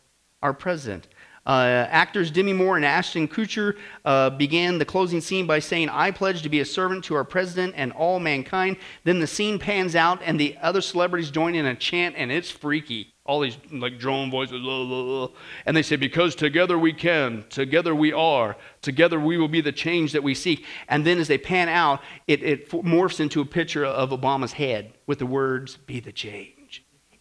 our 0.42 0.54
president. 0.54 1.08
Uh, 1.50 1.88
actors 1.90 2.30
Demi 2.30 2.54
Moore 2.54 2.76
and 2.76 2.86
Ashton 2.86 3.28
Kutcher 3.28 3.76
uh, 4.06 4.30
began 4.30 4.78
the 4.78 4.86
closing 4.86 5.20
scene 5.20 5.48
by 5.48 5.58
saying, 5.58 5.90
I 5.90 6.12
pledge 6.12 6.44
to 6.44 6.50
be 6.50 6.60
a 6.60 6.66
servant 6.66 7.04
to 7.06 7.16
our 7.16 7.24
president 7.24 7.74
and 7.76 7.92
all 7.94 8.20
mankind. 8.20 8.78
Then 9.04 9.20
the 9.20 9.26
scene 9.26 9.58
pans 9.58 9.96
out, 9.96 10.22
and 10.24 10.40
the 10.40 10.56
other 10.62 10.80
celebrities 10.80 11.32
join 11.32 11.56
in 11.56 11.66
a 11.66 11.74
chant, 11.74 12.14
and 12.20 12.32
it's 12.32 12.52
freaky. 12.52 13.16
All 13.26 13.40
these 13.40 13.58
like 13.72 13.98
drone 13.98 14.30
voices, 14.30 14.62
blah, 14.62 14.86
blah, 14.86 15.04
blah. 15.04 15.28
and 15.66 15.76
they 15.76 15.82
say, 15.82 15.96
Because 15.96 16.36
together 16.36 16.78
we 16.78 16.94
can, 16.94 17.44
together 17.50 17.96
we 17.96 18.14
are, 18.14 18.56
together 18.84 19.20
we 19.20 19.40
will 19.40 19.48
be 19.48 19.62
the 19.62 19.72
change 19.72 20.12
that 20.12 20.22
we 20.22 20.36
seek. 20.36 20.66
And 20.88 21.04
then 21.04 21.18
as 21.18 21.28
they 21.28 21.40
pan 21.40 21.68
out, 21.68 22.02
it, 22.28 22.44
it 22.44 22.70
morphs 22.70 23.20
into 23.20 23.42
a 23.42 23.46
picture 23.46 23.86
of 23.86 24.12
Obama's 24.12 24.54
head 24.54 24.94
with 25.08 25.18
the 25.18 25.26
words, 25.26 25.78
Be 25.78 26.00
the 26.00 26.12
change. 26.12 26.59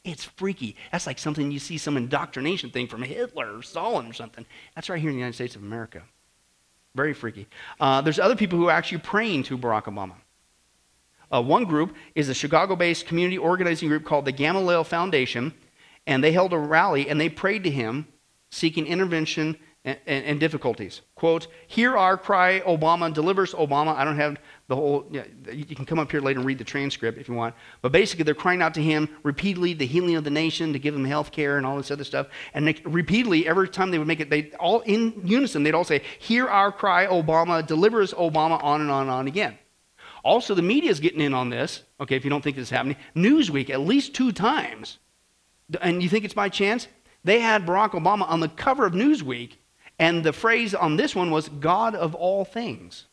It's 0.09 0.24
freaky. 0.24 0.74
That's 0.90 1.06
like 1.06 1.18
something 1.18 1.50
you 1.50 1.59
see 1.59 1.76
some 1.76 1.96
indoctrination 1.96 2.70
thing 2.70 2.86
from 2.86 3.02
Hitler 3.02 3.59
or 3.59 3.62
Stalin 3.62 4.06
or 4.06 4.12
something. 4.14 4.46
That's 4.74 4.88
right 4.88 5.00
here 5.00 5.11
in 5.11 5.16
the 5.16 5.20
United 5.20 5.34
States 5.34 5.54
of 5.54 5.62
America. 5.62 6.02
Very 6.94 7.12
freaky. 7.12 7.46
Uh, 7.78 8.00
there's 8.00 8.18
other 8.18 8.34
people 8.34 8.59
who 8.59 8.68
are 8.68 8.72
actually 8.72 8.98
praying 8.98 9.42
to 9.44 9.59
Barack 9.59 9.84
Obama. 9.84 10.14
Uh, 11.30 11.42
one 11.42 11.64
group 11.64 11.94
is 12.14 12.30
a 12.30 12.34
Chicago 12.34 12.74
based 12.74 13.06
community 13.06 13.36
organizing 13.36 13.88
group 13.88 14.04
called 14.04 14.24
the 14.24 14.32
Gamaliel 14.32 14.82
Foundation, 14.82 15.52
and 16.06 16.24
they 16.24 16.32
held 16.32 16.54
a 16.54 16.59
rally 16.59 17.09
and 17.09 17.20
they 17.20 17.28
prayed 17.28 17.64
to 17.64 17.70
him 17.70 18.06
seeking 18.50 18.86
intervention 18.86 19.59
and, 19.84 19.98
and, 20.06 20.24
and 20.24 20.40
difficulties. 20.40 21.02
Quote, 21.16 21.48
Hear 21.66 21.98
our 21.98 22.16
cry, 22.16 22.61
Obama, 22.61 23.12
delivers 23.12 23.52
Obama. 23.52 23.94
I 23.94 24.04
don't 24.04 24.16
have 24.16 24.38
the 24.68 24.76
whole, 24.76 25.06
yeah, 25.10 25.24
you 25.50 25.64
can 25.64 25.86
come 25.86 25.98
up 25.98 26.10
here 26.10 26.20
later 26.20 26.38
and 26.38 26.46
read 26.46 26.58
the 26.58 26.64
transcript 26.64 27.18
if 27.18 27.26
you 27.26 27.34
want. 27.34 27.54
But 27.80 27.90
basically, 27.90 28.24
they're 28.24 28.34
crying 28.34 28.60
out 28.60 28.74
to 28.74 28.82
him 28.82 29.08
repeatedly, 29.22 29.72
the 29.72 29.86
healing 29.86 30.14
of 30.14 30.24
the 30.24 30.30
nation, 30.30 30.74
to 30.74 30.78
give 30.78 30.92
them 30.94 31.06
health 31.06 31.32
care 31.32 31.56
and 31.56 31.64
all 31.64 31.78
this 31.78 31.90
other 31.90 32.04
stuff. 32.04 32.26
And 32.52 32.68
they, 32.68 32.76
repeatedly, 32.84 33.48
every 33.48 33.68
time 33.68 33.90
they 33.90 33.98
would 33.98 34.06
make 34.06 34.20
it, 34.20 34.28
they 34.28 34.50
all 34.60 34.80
in 34.80 35.22
unison, 35.24 35.62
they'd 35.62 35.74
all 35.74 35.84
say, 35.84 36.02
Hear 36.18 36.46
our 36.48 36.70
cry, 36.70 37.06
Obama, 37.06 37.66
deliver 37.66 38.02
us, 38.02 38.12
Obama, 38.12 38.62
on 38.62 38.82
and 38.82 38.90
on 38.90 39.02
and 39.02 39.10
on 39.10 39.26
again. 39.26 39.58
Also, 40.22 40.54
the 40.54 40.62
media 40.62 40.90
is 40.90 41.00
getting 41.00 41.22
in 41.22 41.32
on 41.32 41.48
this, 41.48 41.82
okay, 42.00 42.16
if 42.16 42.24
you 42.24 42.30
don't 42.30 42.42
think 42.42 42.56
this 42.56 42.64
is 42.64 42.70
happening. 42.70 42.96
Newsweek, 43.16 43.70
at 43.70 43.80
least 43.80 44.14
two 44.14 44.32
times. 44.32 44.98
And 45.80 46.02
you 46.02 46.08
think 46.08 46.24
it's 46.24 46.34
by 46.34 46.50
chance? 46.50 46.88
They 47.24 47.40
had 47.40 47.64
Barack 47.64 47.90
Obama 47.90 48.28
on 48.28 48.40
the 48.40 48.48
cover 48.48 48.84
of 48.84 48.92
Newsweek 48.92 49.52
and 49.98 50.22
the 50.22 50.32
phrase 50.32 50.74
on 50.74 50.96
this 50.96 51.14
one 51.14 51.30
was 51.30 51.48
God 51.48 51.94
of 51.94 52.14
all 52.14 52.44
things. 52.44 53.06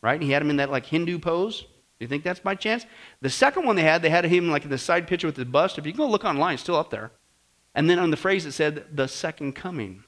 Right? 0.00 0.20
He 0.20 0.30
had 0.30 0.42
him 0.42 0.50
in 0.50 0.56
that 0.56 0.70
like 0.70 0.86
Hindu 0.86 1.18
pose. 1.18 1.62
Do 1.62 2.04
you 2.04 2.06
think 2.06 2.22
that's 2.22 2.40
by 2.40 2.54
chance? 2.54 2.86
The 3.20 3.30
second 3.30 3.66
one 3.66 3.74
they 3.74 3.82
had, 3.82 4.02
they 4.02 4.10
had 4.10 4.24
him 4.24 4.50
like 4.50 4.64
in 4.64 4.70
the 4.70 4.78
side 4.78 5.08
picture 5.08 5.26
with 5.26 5.36
his 5.36 5.46
bust. 5.46 5.78
If 5.78 5.86
you 5.86 5.92
go 5.92 6.08
look 6.08 6.24
online, 6.24 6.54
it's 6.54 6.62
still 6.62 6.76
up 6.76 6.90
there. 6.90 7.10
And 7.74 7.90
then 7.90 7.98
on 7.98 8.10
the 8.10 8.16
phrase 8.16 8.46
it 8.46 8.52
said, 8.52 8.84
the 8.92 9.08
second 9.08 9.54
coming. 9.54 10.04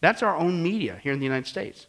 That's 0.00 0.22
our 0.22 0.36
own 0.36 0.62
media 0.62 1.00
here 1.02 1.12
in 1.12 1.18
the 1.18 1.24
United 1.24 1.46
States. 1.46 1.86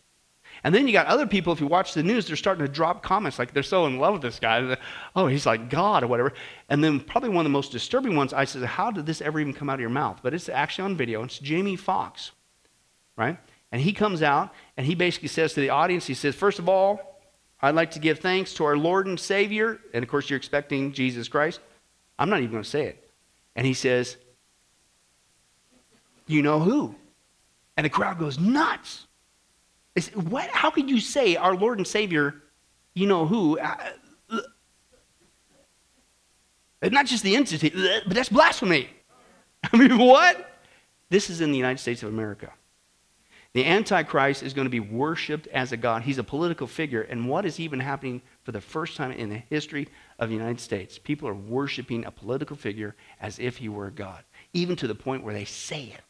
And 0.63 0.73
then 0.73 0.87
you 0.87 0.93
got 0.93 1.07
other 1.07 1.27
people, 1.27 1.51
if 1.51 1.59
you 1.59 1.67
watch 1.67 1.93
the 1.93 2.03
news, 2.03 2.27
they're 2.27 2.37
starting 2.37 2.65
to 2.65 2.71
drop 2.71 3.03
comments 3.03 3.37
like 3.37 3.53
they're 3.53 3.61
so 3.61 3.85
in 3.87 3.99
love 3.99 4.13
with 4.13 4.21
this 4.21 4.39
guy. 4.39 4.77
Oh, 5.15 5.27
he's 5.27 5.45
like 5.45 5.69
God 5.69 6.03
or 6.03 6.07
whatever. 6.07 6.31
And 6.69 6.81
then 6.81 7.01
probably 7.01 7.29
one 7.29 7.45
of 7.45 7.51
the 7.51 7.57
most 7.57 7.73
disturbing 7.73 8.15
ones, 8.15 8.31
I 8.31 8.45
said, 8.45 8.63
How 8.63 8.89
did 8.89 9.05
this 9.05 9.21
ever 9.21 9.39
even 9.41 9.53
come 9.53 9.69
out 9.69 9.75
of 9.75 9.81
your 9.81 9.89
mouth? 9.89 10.21
But 10.23 10.33
it's 10.33 10.47
actually 10.47 10.85
on 10.85 10.95
video. 10.95 11.23
It's 11.23 11.39
Jamie 11.39 11.75
Foxx 11.75 12.31
right? 13.15 13.37
And 13.71 13.81
he 13.81 13.93
comes 13.93 14.21
out 14.21 14.53
and 14.77 14.85
he 14.85 14.95
basically 14.95 15.27
says 15.27 15.53
to 15.53 15.59
the 15.59 15.69
audience, 15.69 16.05
he 16.05 16.13
says, 16.13 16.35
First 16.35 16.59
of 16.59 16.69
all, 16.69 17.19
I'd 17.61 17.75
like 17.75 17.91
to 17.91 17.99
give 17.99 18.19
thanks 18.19 18.53
to 18.55 18.65
our 18.65 18.77
Lord 18.77 19.07
and 19.07 19.19
Savior. 19.19 19.79
And 19.93 20.03
of 20.03 20.09
course, 20.09 20.29
you're 20.29 20.37
expecting 20.37 20.93
Jesus 20.93 21.27
Christ. 21.27 21.59
I'm 22.19 22.29
not 22.29 22.39
even 22.39 22.51
going 22.51 22.63
to 22.63 22.69
say 22.69 22.85
it. 22.85 23.09
And 23.55 23.65
he 23.65 23.73
says, 23.73 24.17
You 26.27 26.41
know 26.41 26.59
who? 26.59 26.95
And 27.77 27.85
the 27.85 27.89
crowd 27.89 28.19
goes 28.19 28.39
nuts. 28.39 29.07
It's, 29.95 30.09
what? 30.09 30.49
How 30.49 30.69
could 30.69 30.89
you 30.89 30.99
say 30.99 31.35
our 31.35 31.55
Lord 31.55 31.77
and 31.77 31.87
Savior, 31.87 32.35
you 32.93 33.07
know 33.07 33.25
who? 33.25 33.57
Uh, 33.59 33.75
uh, 34.29 34.39
not 36.89 37.05
just 37.05 37.23
the 37.23 37.35
entity, 37.35 37.69
but 37.69 38.13
that's 38.13 38.29
blasphemy. 38.29 38.89
I 39.73 39.77
mean, 39.77 39.97
what? 39.97 40.51
This 41.09 41.29
is 41.29 41.41
in 41.41 41.51
the 41.51 41.57
United 41.57 41.79
States 41.79 42.03
of 42.03 42.09
America. 42.09 42.51
The 43.55 43.65
Antichrist 43.65 44.43
is 44.43 44.53
going 44.53 44.65
to 44.65 44.69
be 44.69 44.81
worshiped 44.81 45.47
as 45.47 45.71
a 45.71 45.77
God. 45.77 46.01
He's 46.01 46.17
a 46.17 46.25
political 46.25 46.67
figure. 46.67 47.03
And 47.03 47.29
what 47.29 47.45
is 47.45 47.57
even 47.57 47.79
happening 47.79 48.21
for 48.43 48.51
the 48.51 48.59
first 48.59 48.97
time 48.97 49.13
in 49.13 49.29
the 49.29 49.37
history 49.49 49.87
of 50.19 50.27
the 50.27 50.35
United 50.35 50.59
States? 50.59 50.99
People 50.99 51.29
are 51.29 51.33
worshiping 51.33 52.03
a 52.03 52.11
political 52.11 52.57
figure 52.57 52.95
as 53.21 53.39
if 53.39 53.55
he 53.55 53.69
were 53.69 53.87
a 53.87 53.91
God, 53.91 54.25
even 54.51 54.75
to 54.75 54.87
the 54.87 54.93
point 54.93 55.23
where 55.23 55.33
they 55.33 55.45
say 55.45 55.83
it. 55.83 56.01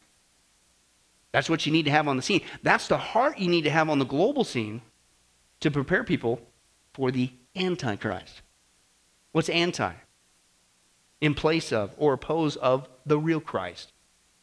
That's 1.30 1.48
what 1.48 1.64
you 1.66 1.70
need 1.70 1.84
to 1.84 1.90
have 1.92 2.08
on 2.08 2.16
the 2.16 2.22
scene. 2.22 2.40
That's 2.64 2.88
the 2.88 2.98
heart 2.98 3.38
you 3.38 3.46
need 3.46 3.62
to 3.62 3.70
have 3.70 3.88
on 3.88 4.00
the 4.00 4.04
global 4.04 4.42
scene 4.42 4.82
to 5.60 5.70
prepare 5.70 6.02
people 6.02 6.40
for 6.94 7.12
the 7.12 7.30
Antichrist. 7.54 8.42
What's 9.30 9.50
anti? 9.50 9.92
In 11.20 11.34
place 11.34 11.72
of 11.72 11.94
or 11.96 12.14
oppose 12.14 12.56
of 12.56 12.88
the 13.06 13.20
real 13.20 13.40
Christ, 13.40 13.92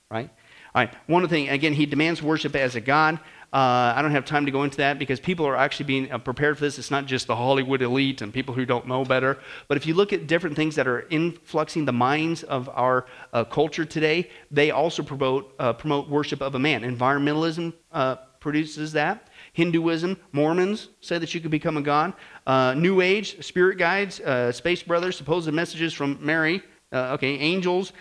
right? 0.09 0.29
All 0.75 0.81
right, 0.81 0.93
one 1.05 1.27
thing, 1.27 1.49
again, 1.49 1.73
he 1.73 1.85
demands 1.85 2.23
worship 2.23 2.55
as 2.55 2.75
a 2.75 2.81
God. 2.81 3.19
Uh, 3.53 3.93
I 3.95 4.01
don't 4.01 4.09
have 4.09 4.25
time 4.25 4.47
to 4.47 4.51
go 4.51 4.63
into 4.63 4.77
that 4.77 4.97
because 4.97 5.19
people 5.19 5.45
are 5.45 5.55
actually 5.55 5.85
being 5.85 6.11
uh, 6.11 6.17
prepared 6.17 6.57
for 6.57 6.63
this. 6.63 6.79
It's 6.79 6.89
not 6.89 7.05
just 7.05 7.27
the 7.27 7.35
Hollywood 7.35 7.83
elite 7.83 8.23
and 8.23 8.33
people 8.33 8.55
who 8.55 8.65
don't 8.65 8.87
know 8.87 9.05
better. 9.05 9.37
But 9.67 9.77
if 9.77 9.85
you 9.85 9.93
look 9.93 10.11
at 10.11 10.25
different 10.25 10.55
things 10.55 10.73
that 10.75 10.87
are 10.87 11.05
influxing 11.11 11.85
the 11.85 11.91
minds 11.91 12.41
of 12.41 12.67
our 12.69 13.05
uh, 13.31 13.43
culture 13.43 13.85
today, 13.85 14.31
they 14.49 14.71
also 14.71 15.03
promote, 15.03 15.53
uh, 15.59 15.73
promote 15.73 16.09
worship 16.09 16.41
of 16.41 16.55
a 16.55 16.59
man. 16.59 16.81
Environmentalism 16.81 17.73
uh, 17.91 18.15
produces 18.39 18.93
that. 18.93 19.29
Hinduism, 19.53 20.17
Mormons 20.31 20.89
say 21.01 21.19
that 21.19 21.35
you 21.35 21.39
could 21.39 21.51
become 21.51 21.77
a 21.77 21.83
god. 21.83 22.13
Uh, 22.47 22.73
New 22.73 23.01
Age, 23.01 23.45
spirit 23.45 23.77
guides, 23.77 24.19
space 24.57 24.81
brothers, 24.81 25.15
supposed 25.15 25.51
messages 25.53 25.93
from 25.93 26.17
Mary, 26.19 26.63
okay, 26.91 27.35
angels, 27.35 27.93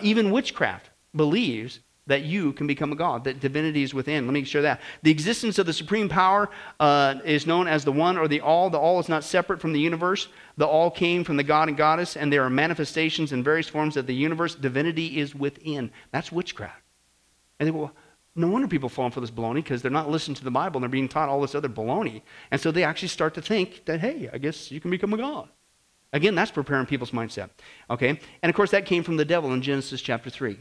even 0.00 0.30
witchcraft 0.30 0.90
believes 1.16 1.80
that 2.10 2.24
you 2.24 2.52
can 2.52 2.66
become 2.66 2.90
a 2.90 2.96
God, 2.96 3.22
that 3.22 3.38
divinity 3.38 3.84
is 3.84 3.94
within. 3.94 4.26
Let 4.26 4.32
me 4.32 4.42
share 4.42 4.62
that. 4.62 4.80
The 5.02 5.12
existence 5.12 5.60
of 5.60 5.66
the 5.66 5.72
supreme 5.72 6.08
power 6.08 6.50
uh, 6.80 7.14
is 7.24 7.46
known 7.46 7.68
as 7.68 7.84
the 7.84 7.92
one 7.92 8.18
or 8.18 8.26
the 8.26 8.40
all. 8.40 8.68
The 8.68 8.78
all 8.78 8.98
is 8.98 9.08
not 9.08 9.22
separate 9.22 9.60
from 9.60 9.72
the 9.72 9.78
universe. 9.78 10.26
The 10.56 10.66
all 10.66 10.90
came 10.90 11.22
from 11.22 11.36
the 11.36 11.44
God 11.44 11.68
and 11.68 11.76
goddess, 11.76 12.16
and 12.16 12.32
there 12.32 12.42
are 12.42 12.50
manifestations 12.50 13.30
in 13.30 13.44
various 13.44 13.68
forms 13.68 13.96
of 13.96 14.08
the 14.08 14.14
universe. 14.14 14.56
Divinity 14.56 15.20
is 15.20 15.36
within. 15.36 15.92
That's 16.10 16.32
witchcraft. 16.32 16.82
And 17.60 17.68
they 17.68 17.70
well, 17.70 17.92
no 18.34 18.48
wonder 18.48 18.66
people 18.66 18.88
fall 18.88 19.10
for 19.10 19.20
this 19.20 19.30
baloney 19.30 19.56
because 19.56 19.82
they're 19.82 19.90
not 19.90 20.10
listening 20.10 20.34
to 20.36 20.44
the 20.44 20.50
Bible 20.50 20.78
and 20.78 20.82
they're 20.82 20.88
being 20.88 21.08
taught 21.08 21.28
all 21.28 21.40
this 21.40 21.54
other 21.54 21.68
baloney. 21.68 22.22
And 22.50 22.60
so 22.60 22.72
they 22.72 22.82
actually 22.82 23.08
start 23.08 23.34
to 23.34 23.42
think 23.42 23.84
that, 23.84 24.00
hey, 24.00 24.28
I 24.32 24.38
guess 24.38 24.72
you 24.72 24.80
can 24.80 24.90
become 24.90 25.12
a 25.12 25.16
God. 25.16 25.48
Again, 26.12 26.34
that's 26.34 26.50
preparing 26.50 26.86
people's 26.86 27.12
mindset. 27.12 27.50
Okay? 27.88 28.18
And 28.42 28.50
of 28.50 28.56
course, 28.56 28.72
that 28.72 28.84
came 28.84 29.04
from 29.04 29.16
the 29.16 29.24
devil 29.24 29.52
in 29.52 29.62
Genesis 29.62 30.02
chapter 30.02 30.28
3. 30.28 30.58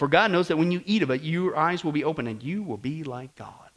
For 0.00 0.08
God 0.08 0.30
knows 0.30 0.48
that 0.48 0.56
when 0.56 0.72
you 0.72 0.80
eat 0.86 1.02
of 1.02 1.10
it, 1.10 1.20
your 1.20 1.54
eyes 1.58 1.84
will 1.84 1.92
be 1.92 2.04
open 2.04 2.26
and 2.26 2.42
you 2.42 2.62
will 2.62 2.78
be 2.78 3.04
like 3.04 3.36
God. 3.36 3.68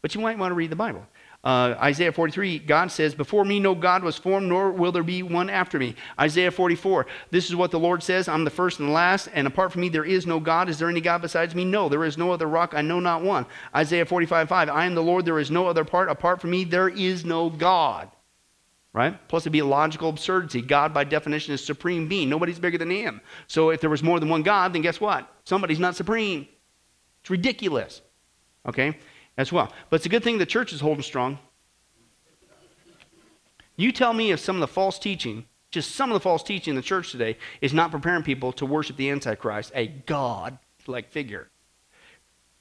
But 0.00 0.12
you 0.12 0.20
might 0.20 0.36
want 0.36 0.50
to 0.50 0.56
read 0.56 0.70
the 0.70 0.76
Bible. 0.76 1.06
Uh, 1.44 1.76
Isaiah 1.78 2.10
43, 2.10 2.58
God 2.58 2.90
says, 2.90 3.14
Before 3.14 3.44
me 3.44 3.60
no 3.60 3.76
God 3.76 4.02
was 4.02 4.16
formed, 4.16 4.48
nor 4.48 4.72
will 4.72 4.90
there 4.90 5.04
be 5.04 5.22
one 5.22 5.48
after 5.48 5.78
me. 5.78 5.94
Isaiah 6.18 6.50
44, 6.50 7.06
this 7.30 7.48
is 7.48 7.54
what 7.54 7.70
the 7.70 7.78
Lord 7.78 8.02
says 8.02 8.26
I'm 8.26 8.42
the 8.42 8.50
first 8.50 8.80
and 8.80 8.88
the 8.88 8.92
last, 8.92 9.28
and 9.34 9.46
apart 9.46 9.70
from 9.70 9.82
me 9.82 9.88
there 9.88 10.04
is 10.04 10.26
no 10.26 10.40
God. 10.40 10.68
Is 10.68 10.80
there 10.80 10.88
any 10.88 11.00
God 11.00 11.22
besides 11.22 11.54
me? 11.54 11.64
No, 11.64 11.88
there 11.88 12.04
is 12.04 12.18
no 12.18 12.32
other 12.32 12.48
rock. 12.48 12.74
I 12.74 12.82
know 12.82 12.98
not 12.98 13.22
one. 13.22 13.46
Isaiah 13.72 14.04
45, 14.04 14.48
5, 14.48 14.68
I 14.68 14.84
am 14.84 14.96
the 14.96 15.00
Lord, 15.00 15.24
there 15.24 15.38
is 15.38 15.52
no 15.52 15.68
other 15.68 15.84
part. 15.84 16.10
Apart 16.10 16.40
from 16.40 16.50
me 16.50 16.64
there 16.64 16.88
is 16.88 17.24
no 17.24 17.48
God 17.48 18.10
right? 18.92 19.16
Plus, 19.28 19.42
it'd 19.42 19.52
be 19.52 19.60
a 19.60 19.64
logical 19.64 20.08
absurdity. 20.08 20.60
God, 20.60 20.92
by 20.92 21.04
definition, 21.04 21.54
is 21.54 21.64
supreme 21.64 22.08
being. 22.08 22.28
Nobody's 22.28 22.58
bigger 22.58 22.78
than 22.78 22.90
him. 22.90 23.20
So, 23.46 23.70
if 23.70 23.80
there 23.80 23.90
was 23.90 24.02
more 24.02 24.20
than 24.20 24.28
one 24.28 24.42
God, 24.42 24.72
then 24.72 24.82
guess 24.82 25.00
what? 25.00 25.30
Somebody's 25.44 25.80
not 25.80 25.96
supreme. 25.96 26.46
It's 27.20 27.30
ridiculous. 27.30 28.02
Okay? 28.66 28.98
As 29.36 29.52
well. 29.52 29.72
But 29.88 29.96
it's 29.96 30.06
a 30.06 30.10
good 30.10 30.22
thing 30.22 30.38
the 30.38 30.46
church 30.46 30.72
is 30.72 30.80
holding 30.80 31.02
strong. 31.02 31.38
You 33.76 33.92
tell 33.92 34.12
me 34.12 34.30
if 34.30 34.40
some 34.40 34.56
of 34.56 34.60
the 34.60 34.68
false 34.68 34.98
teaching, 34.98 35.46
just 35.70 35.94
some 35.94 36.10
of 36.10 36.14
the 36.14 36.20
false 36.20 36.42
teaching 36.42 36.72
in 36.72 36.76
the 36.76 36.82
church 36.82 37.10
today, 37.10 37.38
is 37.62 37.72
not 37.72 37.90
preparing 37.90 38.22
people 38.22 38.52
to 38.52 38.66
worship 38.66 38.96
the 38.96 39.10
Antichrist, 39.10 39.72
a 39.74 39.86
God 39.86 40.58
like 40.86 41.10
figure. 41.10 41.48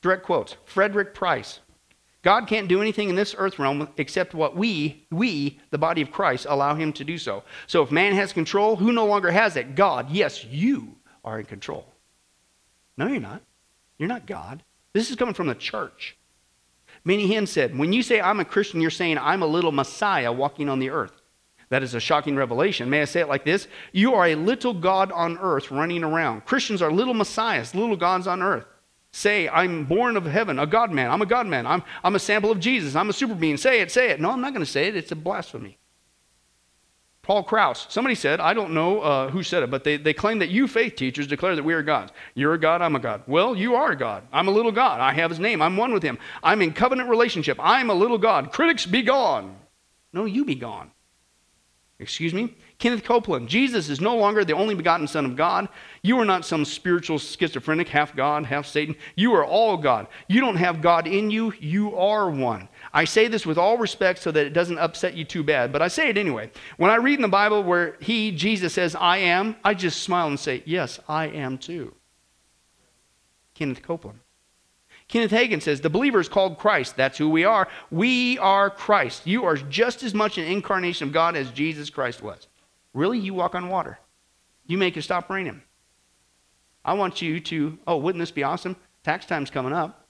Direct 0.02 0.24
quotes 0.24 0.56
Frederick 0.66 1.14
Price, 1.14 1.60
God 2.24 2.48
can't 2.48 2.68
do 2.68 2.82
anything 2.82 3.10
in 3.10 3.16
this 3.16 3.34
earth 3.38 3.58
realm 3.58 3.90
except 3.98 4.36
what 4.36 4.56
we, 4.56 5.08
we, 5.10 5.60
the 5.72 5.78
body 5.78 6.02
of 6.02 6.12
Christ, 6.12 6.46
allow 6.48 6.76
him 6.76 6.94
to 6.94 7.04
do 7.04 7.18
so. 7.18 7.44
So 7.66 7.82
if 7.82 7.92
man 7.92 8.14
has 8.14 8.32
control, 8.32 8.76
who 8.76 8.92
no 8.92 9.08
longer 9.08 9.32
has 9.32 9.56
it? 9.56 9.76
God. 9.76 10.12
Yes, 10.12 10.46
you 10.46 10.96
are 11.26 11.40
in 11.40 11.46
control. 11.46 11.88
No, 12.96 13.08
you're 13.08 13.20
not. 13.20 13.42
You're 13.98 14.10
not 14.10 14.28
God. 14.28 14.64
This 14.94 15.10
is 15.10 15.16
coming 15.16 15.34
from 15.34 15.48
the 15.48 15.56
church. 15.56 16.16
Benny 17.04 17.28
Hinn 17.28 17.48
said, 17.48 17.76
When 17.76 17.92
you 17.92 18.04
say 18.04 18.22
I'm 18.22 18.40
a 18.40 18.46
Christian, 18.46 18.82
you're 18.82 18.92
saying 18.92 19.18
I'm 19.18 19.42
a 19.42 19.48
little 19.48 19.72
Messiah 19.72 20.32
walking 20.32 20.70
on 20.70 20.78
the 20.78 20.92
earth. 20.92 21.14
That 21.70 21.82
is 21.82 21.96
a 21.96 22.00
shocking 22.00 22.36
revelation. 22.36 22.90
May 22.90 23.02
I 23.02 23.06
say 23.06 23.22
it 23.22 23.30
like 23.30 23.46
this? 23.46 23.68
You 23.94 24.14
are 24.14 24.28
a 24.28 24.36
little 24.36 24.74
God 24.74 25.12
on 25.12 25.40
earth 25.40 25.72
running 25.72 26.04
around. 26.04 26.46
Christians 26.46 26.82
are 26.82 26.92
little 26.92 27.14
messiahs, 27.14 27.74
little 27.74 27.96
gods 27.96 28.28
on 28.28 28.44
earth 28.44 28.66
say, 29.12 29.50
I'm 29.50 29.86
born 29.86 30.16
of 30.18 30.26
heaven, 30.26 30.58
a 30.60 30.66
God 30.66 30.92
man. 30.92 31.12
I'm 31.12 31.22
a 31.22 31.26
God 31.26 31.48
man. 31.48 31.68
I'm, 31.68 31.84
I'm 32.04 32.16
a 32.16 32.20
sample 32.20 32.52
of 32.52 32.60
Jesus. 32.60 32.96
I'm 32.96 33.10
a 33.10 33.14
super 33.14 33.36
being. 33.36 33.58
Say 33.58 33.82
it, 33.82 33.92
say 33.92 34.10
it. 34.10 34.22
No, 34.22 34.32
I'm 34.32 34.42
not 34.42 34.54
going 34.54 34.66
to 34.66 34.72
say 34.72 34.88
it. 34.88 34.96
It's 34.96 35.12
a 35.12 35.16
blasphemy. 35.16 35.78
Paul 37.24 37.44
Crouch, 37.44 37.90
somebody 37.92 38.16
said, 38.16 38.40
I 38.40 38.54
don't 38.54 38.74
know 38.74 39.02
uh, 39.02 39.30
who 39.30 39.44
said 39.44 39.62
it, 39.62 39.70
but 39.70 39.84
they, 39.84 39.98
they 39.98 40.14
claim 40.14 40.40
that 40.40 40.50
you 40.50 40.68
faith 40.68 40.96
teachers 40.96 41.28
declare 41.28 41.56
that 41.56 41.64
we 41.64 41.74
are 41.74 41.84
gods. 41.84 42.12
You're 42.34 42.56
a 42.56 42.60
God, 42.60 42.82
I'm 42.82 42.96
a 42.96 43.00
God. 43.00 43.22
Well, 43.28 43.56
you 43.56 43.76
are 43.76 43.92
a 43.92 43.96
God. 43.96 44.24
I'm 44.34 44.48
a 44.48 44.52
little 44.52 44.72
God. 44.72 45.00
I 45.00 45.14
have 45.14 45.30
his 45.30 45.40
name. 45.40 45.62
I'm 45.62 45.78
one 45.78 45.94
with 45.94 46.02
him. 46.02 46.18
I'm 46.42 46.64
in 46.64 46.74
covenant 46.74 47.10
relationship. 47.10 47.58
I'm 47.62 47.92
a 47.92 47.94
little 47.94 48.18
God. 48.18 48.52
Critics 48.52 48.88
be 48.88 49.04
gone. 49.04 49.56
No, 50.14 50.26
you 50.26 50.46
be 50.46 50.56
gone. 50.56 50.92
Excuse 52.00 52.34
me? 52.34 52.56
Kenneth 52.82 53.04
Copeland, 53.04 53.48
Jesus 53.48 53.90
is 53.90 54.02
no 54.02 54.18
longer 54.18 54.44
the 54.44 54.56
only 54.56 54.74
begotten 54.74 55.08
Son 55.08 55.24
of 55.24 55.36
God. 55.36 55.70
You 56.02 56.20
are 56.20 56.26
not 56.26 56.48
some 56.48 56.66
spiritual 56.66 57.20
schizophrenic, 57.20 57.88
half 57.88 58.16
God, 58.16 58.44
half 58.44 58.66
Satan. 58.66 58.96
You 59.16 59.36
are 59.36 59.46
all 59.46 59.78
God. 59.78 60.08
You 60.28 60.42
don't 60.42 60.56
have 60.56 60.82
God 60.82 61.06
in 61.06 61.30
you, 61.30 61.54
you 61.60 61.96
are 61.96 62.32
one. 62.32 62.68
I 62.92 63.06
say 63.06 63.28
this 63.28 63.46
with 63.46 63.60
all 63.60 63.78
respect 63.78 64.18
so 64.18 64.32
that 64.32 64.48
it 64.48 64.54
doesn't 64.54 64.80
upset 64.80 65.14
you 65.14 65.24
too 65.24 65.44
bad, 65.44 65.72
but 65.72 65.84
I 65.84 65.90
say 65.90 66.10
it 66.10 66.18
anyway. 66.18 66.50
When 66.78 66.90
I 66.90 66.96
read 66.96 67.20
in 67.20 67.22
the 67.22 67.28
Bible 67.28 67.62
where 67.62 67.98
he, 68.00 68.32
Jesus, 68.32 68.74
says, 68.74 68.96
I 68.96 69.18
am, 69.18 69.58
I 69.64 69.76
just 69.76 70.02
smile 70.02 70.26
and 70.26 70.40
say, 70.40 70.64
Yes, 70.66 71.00
I 71.08 71.28
am 71.28 71.60
too. 71.60 71.94
Kenneth 73.54 73.84
Copeland. 73.84 74.22
Kenneth 75.08 75.30
Hagin 75.30 75.62
says, 75.62 75.82
The 75.82 75.90
believer 75.92 76.20
is 76.20 76.30
called 76.30 76.58
Christ. 76.58 76.96
That's 76.98 77.20
who 77.20 77.30
we 77.30 77.46
are. 77.46 77.68
We 77.92 78.40
are 78.40 78.72
Christ. 78.72 79.28
You 79.28 79.46
are 79.46 79.56
just 79.56 80.02
as 80.02 80.16
much 80.16 80.40
an 80.40 80.46
incarnation 80.46 81.10
of 81.10 81.14
God 81.14 81.36
as 81.36 81.52
Jesus 81.52 81.92
Christ 81.92 82.24
was. 82.24 82.48
Really? 82.94 83.20
You 83.20 83.34
walk 83.34 83.56
on 83.56 83.70
water. 83.70 84.00
You 84.66 84.78
make 84.78 84.98
it 84.98 85.02
stop 85.02 85.30
raining. 85.30 85.62
I 86.84 86.94
want 86.94 87.22
you 87.22 87.40
to, 87.40 87.78
oh, 87.88 87.98
wouldn't 87.98 88.22
this 88.22 88.32
be 88.32 88.44
awesome? 88.44 88.76
Tax 89.04 89.26
time's 89.26 89.50
coming 89.50 89.74
up. 89.74 90.08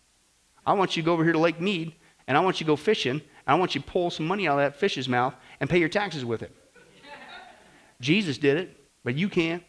I 0.65 0.73
want 0.73 0.95
you 0.95 1.03
to 1.03 1.05
go 1.05 1.13
over 1.13 1.23
here 1.23 1.33
to 1.33 1.39
Lake 1.39 1.59
Mead 1.59 1.95
and 2.27 2.37
I 2.37 2.41
want 2.41 2.59
you 2.59 2.65
to 2.65 2.71
go 2.71 2.75
fishing. 2.75 3.11
And 3.11 3.21
I 3.47 3.55
want 3.55 3.75
you 3.75 3.81
to 3.81 3.87
pull 3.87 4.09
some 4.09 4.27
money 4.27 4.47
out 4.47 4.59
of 4.59 4.65
that 4.65 4.79
fish's 4.79 5.09
mouth 5.09 5.33
and 5.59 5.69
pay 5.69 5.79
your 5.79 5.89
taxes 5.89 6.23
with 6.23 6.43
it. 6.43 6.55
Jesus 8.01 8.37
did 8.37 8.57
it, 8.57 8.77
but 9.03 9.15
you 9.15 9.29
can't. 9.29 9.63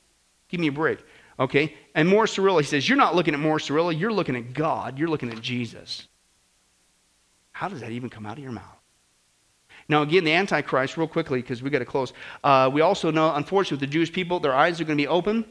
Give 0.49 0.61
me 0.61 0.69
a 0.69 0.73
break. 0.73 0.99
Okay? 1.41 1.75
And 1.95 2.09
Morris 2.09 2.37
Cerullo, 2.37 2.61
he 2.61 2.67
says, 2.67 2.89
You're 2.89 2.99
not 2.99 3.15
looking 3.15 3.35
at 3.35 3.41
Morris 3.41 3.69
Cerullo, 3.69 3.99
you're 3.99 4.13
looking 4.13 4.37
at 4.37 4.53
God, 4.53 4.99
you're 4.99 5.09
looking 5.09 5.31
at 5.31 5.41
Jesus. 5.41 6.07
How 7.53 7.69
does 7.69 7.81
that 7.81 7.91
even 7.91 8.11
come 8.11 8.27
out 8.27 8.37
of 8.37 8.43
your 8.45 8.53
mouth? 8.53 8.82
Now, 9.89 10.03
again, 10.03 10.25
the 10.25 10.33
Antichrist, 10.33 10.97
real 10.97 11.09
quickly, 11.09 11.41
because 11.41 11.63
we 11.63 11.71
got 11.71 11.81
to 11.81 11.85
close. 11.85 12.13
Uh, 12.43 12.71
we 12.73 12.81
also 12.81 13.11
know, 13.11 13.35
unfortunately, 13.35 13.87
the 13.87 13.93
Jewish 13.93 14.13
people, 14.13 14.41
their 14.41 14.55
eyes 14.55 14.81
are 14.81 14.85
going 14.85 14.97
to 14.97 15.03
be 15.03 15.09
open 15.09 15.45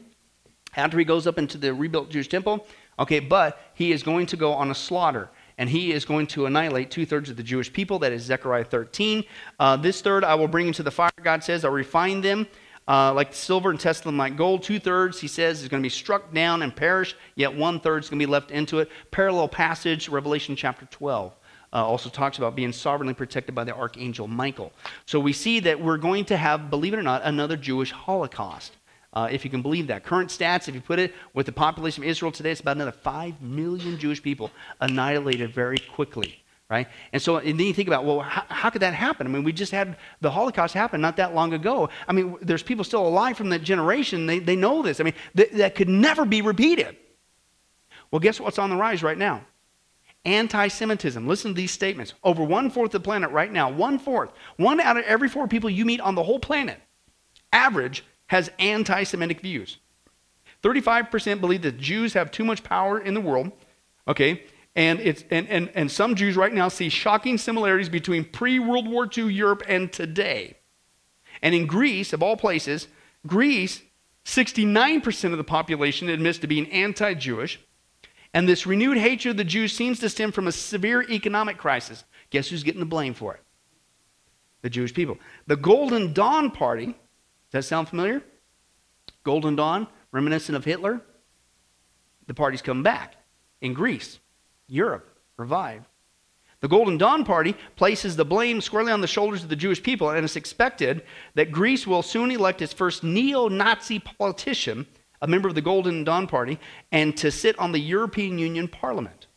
after 0.76 0.98
he 0.98 1.04
goes 1.04 1.26
up 1.26 1.38
into 1.38 1.58
the 1.58 1.72
rebuilt 1.72 2.10
Jewish 2.10 2.28
temple. 2.28 2.66
Okay, 2.98 3.20
but 3.20 3.60
he 3.74 3.92
is 3.92 4.02
going 4.02 4.26
to 4.26 4.36
go 4.36 4.52
on 4.52 4.70
a 4.70 4.74
slaughter 4.74 5.30
and 5.58 5.68
he 5.68 5.92
is 5.92 6.04
going 6.04 6.26
to 6.26 6.46
annihilate 6.46 6.90
two 6.90 7.06
thirds 7.06 7.30
of 7.30 7.36
the 7.36 7.42
Jewish 7.42 7.72
people. 7.72 7.98
That 7.98 8.12
is 8.12 8.22
Zechariah 8.22 8.64
13. 8.64 9.24
Uh, 9.58 9.76
this 9.76 10.00
third 10.00 10.24
I 10.24 10.34
will 10.34 10.48
bring 10.48 10.66
into 10.66 10.82
the 10.82 10.90
fire, 10.90 11.10
God 11.22 11.44
says. 11.44 11.64
I'll 11.64 11.70
refine 11.70 12.20
them 12.20 12.46
uh, 12.88 13.12
like 13.12 13.32
silver 13.32 13.70
and 13.70 13.78
test 13.78 14.04
them 14.04 14.16
like 14.16 14.36
gold. 14.36 14.62
Two 14.62 14.78
thirds, 14.78 15.20
he 15.20 15.28
says, 15.28 15.62
is 15.62 15.68
going 15.68 15.82
to 15.82 15.86
be 15.86 15.90
struck 15.90 16.32
down 16.32 16.62
and 16.62 16.74
perish, 16.74 17.14
yet 17.36 17.54
one 17.54 17.80
third 17.80 18.04
is 18.04 18.10
going 18.10 18.18
to 18.18 18.26
be 18.26 18.30
left 18.30 18.50
into 18.50 18.80
it. 18.80 18.90
Parallel 19.10 19.48
passage, 19.48 20.08
Revelation 20.08 20.56
chapter 20.56 20.86
12. 20.86 21.34
Uh, 21.72 21.86
also 21.86 22.10
talks 22.10 22.36
about 22.36 22.54
being 22.54 22.72
sovereignly 22.72 23.14
protected 23.14 23.54
by 23.54 23.64
the 23.64 23.74
archangel 23.74 24.28
Michael. 24.28 24.72
So 25.06 25.18
we 25.18 25.32
see 25.32 25.60
that 25.60 25.80
we're 25.80 25.96
going 25.96 26.26
to 26.26 26.36
have, 26.36 26.68
believe 26.68 26.92
it 26.92 26.98
or 26.98 27.02
not, 27.02 27.22
another 27.24 27.56
Jewish 27.56 27.92
Holocaust. 27.92 28.76
Uh, 29.14 29.28
if 29.30 29.44
you 29.44 29.50
can 29.50 29.60
believe 29.60 29.88
that. 29.88 30.04
Current 30.04 30.30
stats, 30.30 30.68
if 30.68 30.74
you 30.74 30.80
put 30.80 30.98
it 30.98 31.14
with 31.34 31.44
the 31.44 31.52
population 31.52 32.02
of 32.02 32.08
Israel 32.08 32.32
today, 32.32 32.50
it's 32.50 32.62
about 32.62 32.76
another 32.76 32.92
5 32.92 33.42
million 33.42 33.98
Jewish 33.98 34.22
people 34.22 34.50
annihilated 34.80 35.52
very 35.52 35.76
quickly, 35.76 36.42
right? 36.70 36.88
And 37.12 37.20
so 37.20 37.36
and 37.36 37.60
then 37.60 37.66
you 37.66 37.74
think 37.74 37.88
about, 37.88 38.06
well, 38.06 38.20
how, 38.20 38.44
how, 38.48 38.70
could 38.70 38.80
that 38.80 38.94
happen? 38.94 39.26
I 39.26 39.30
mean, 39.30 39.44
we 39.44 39.52
just 39.52 39.70
had 39.70 39.98
the 40.22 40.30
Holocaust 40.30 40.72
happen 40.72 41.02
not 41.02 41.18
that 41.18 41.34
long 41.34 41.52
ago. 41.52 41.90
I 42.08 42.12
mean, 42.12 42.38
there's 42.40 42.62
people 42.62 42.84
still 42.84 43.06
alive 43.06 43.36
from 43.36 43.50
that 43.50 43.62
generation. 43.62 44.24
They, 44.24 44.38
they 44.38 44.56
know 44.56 44.80
this. 44.80 44.98
I 44.98 45.04
mean, 45.04 45.14
th- 45.36 45.50
that 45.52 45.74
could 45.74 45.90
never 45.90 46.24
be 46.24 46.40
repeated. 46.40 46.96
Well, 48.10 48.20
guess 48.20 48.40
what's 48.40 48.58
on 48.58 48.70
the 48.70 48.76
rise 48.76 49.02
right 49.02 49.18
now? 49.18 49.44
Anti 50.24 50.68
Semitism. 50.68 51.26
Listen 51.26 51.50
to 51.50 51.56
these 51.56 51.72
statements. 51.72 52.14
Over 52.22 52.44
one 52.44 52.70
fourth 52.70 52.94
of 52.94 53.02
the 53.02 53.04
planet 53.04 53.30
right 53.30 53.52
now, 53.52 53.70
one 53.70 53.98
fourth, 53.98 54.30
one 54.56 54.80
out 54.80 54.96
of 54.96 55.04
every 55.04 55.28
four 55.28 55.48
people 55.48 55.68
you 55.68 55.84
meet 55.84 56.00
on 56.00 56.14
the 56.14 56.22
whole 56.22 56.38
planet, 56.38 56.80
average 57.52 58.04
has 58.28 58.50
anti 58.58 59.02
Semitic 59.02 59.40
views. 59.40 59.78
35% 60.62 61.40
believe 61.40 61.62
that 61.62 61.78
Jews 61.78 62.14
have 62.14 62.30
too 62.30 62.44
much 62.44 62.62
power 62.62 62.98
in 62.98 63.14
the 63.14 63.20
world. 63.20 63.52
Okay? 64.06 64.44
And, 64.74 65.00
it's, 65.00 65.24
and, 65.30 65.48
and, 65.48 65.70
and 65.74 65.90
some 65.90 66.14
Jews 66.14 66.36
right 66.36 66.52
now 66.52 66.68
see 66.68 66.88
shocking 66.88 67.36
similarities 67.36 67.88
between 67.88 68.24
pre 68.24 68.58
World 68.58 68.88
War 68.88 69.08
II 69.14 69.32
Europe 69.32 69.62
and 69.68 69.92
today. 69.92 70.56
And 71.42 71.54
in 71.54 71.66
Greece, 71.66 72.12
of 72.12 72.22
all 72.22 72.36
places, 72.36 72.88
Greece, 73.26 73.82
69% 74.24 75.32
of 75.32 75.38
the 75.38 75.44
population 75.44 76.08
admits 76.08 76.38
to 76.38 76.46
being 76.46 76.70
anti 76.70 77.14
Jewish. 77.14 77.60
And 78.34 78.48
this 78.48 78.66
renewed 78.66 78.96
hatred 78.96 79.32
of 79.32 79.36
the 79.36 79.44
Jews 79.44 79.72
seems 79.72 80.00
to 80.00 80.08
stem 80.08 80.32
from 80.32 80.48
a 80.48 80.52
severe 80.52 81.02
economic 81.02 81.58
crisis. 81.58 82.04
Guess 82.30 82.48
who's 82.48 82.62
getting 82.62 82.80
the 82.80 82.86
blame 82.86 83.14
for 83.14 83.34
it? 83.34 83.40
The 84.62 84.70
Jewish 84.70 84.94
people. 84.94 85.18
The 85.46 85.56
Golden 85.56 86.12
Dawn 86.12 86.50
Party 86.50 86.94
does 87.52 87.66
that 87.66 87.68
sound 87.68 87.88
familiar? 87.88 88.22
Golden 89.24 89.56
Dawn, 89.56 89.86
reminiscent 90.10 90.56
of 90.56 90.64
Hitler. 90.64 91.02
The 92.26 92.34
party's 92.34 92.62
come 92.62 92.82
back 92.82 93.14
in 93.60 93.74
Greece, 93.74 94.18
Europe, 94.68 95.06
revived. 95.36 95.84
The 96.60 96.68
Golden 96.68 96.96
Dawn 96.96 97.24
Party 97.24 97.54
places 97.76 98.16
the 98.16 98.24
blame 98.24 98.62
squarely 98.62 98.90
on 98.90 99.02
the 99.02 99.06
shoulders 99.06 99.42
of 99.42 99.50
the 99.50 99.56
Jewish 99.56 99.82
people, 99.82 100.08
and 100.10 100.24
it's 100.24 100.36
expected 100.36 101.02
that 101.34 101.52
Greece 101.52 101.86
will 101.86 102.02
soon 102.02 102.30
elect 102.30 102.62
its 102.62 102.72
first 102.72 103.04
neo 103.04 103.48
Nazi 103.48 103.98
politician, 103.98 104.86
a 105.22 105.26
member 105.26 105.48
of 105.48 105.54
the 105.54 105.62
Golden 105.62 106.04
Dawn 106.04 106.26
Party, 106.26 106.58
and 106.90 107.16
to 107.16 107.30
sit 107.30 107.58
on 107.58 107.72
the 107.72 107.78
European 107.78 108.38
Union 108.38 108.68
Parliament. 108.68 109.28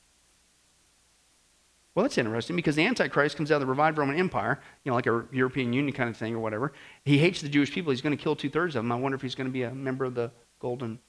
Well, 1.93 2.03
that's 2.03 2.17
interesting 2.17 2.57
because 2.57 2.75
the 2.75 2.85
Antichrist 2.85 3.37
comes 3.37 3.51
out 3.51 3.55
of 3.55 3.61
the 3.61 3.67
revived 3.67 3.97
Roman 3.97 4.17
Empire, 4.17 4.59
you 4.83 4.89
know, 4.89 4.95
like 4.95 5.07
a 5.07 5.25
European 5.31 5.71
Union 5.71 5.95
kind 5.95 6.09
of 6.09 6.17
thing 6.17 6.35
or 6.35 6.39
whatever. 6.39 6.73
He 7.05 7.17
hates 7.17 7.39
the 7.39 7.47
Jewish 7.47 7.71
people. 7.71 7.91
He's 7.91 8.01
going 8.01 8.17
to 8.17 8.21
kill 8.21 8.35
two 8.35 8.49
thirds 8.49 8.75
of 8.75 8.83
them. 8.83 8.91
I 8.91 8.95
wonder 8.95 9.15
if 9.15 9.21
he's 9.21 9.35
going 9.35 9.47
to 9.47 9.53
be 9.53 9.63
a 9.63 9.73
member 9.73 10.03
of 10.03 10.13
the 10.13 10.31
Golden 10.59 10.99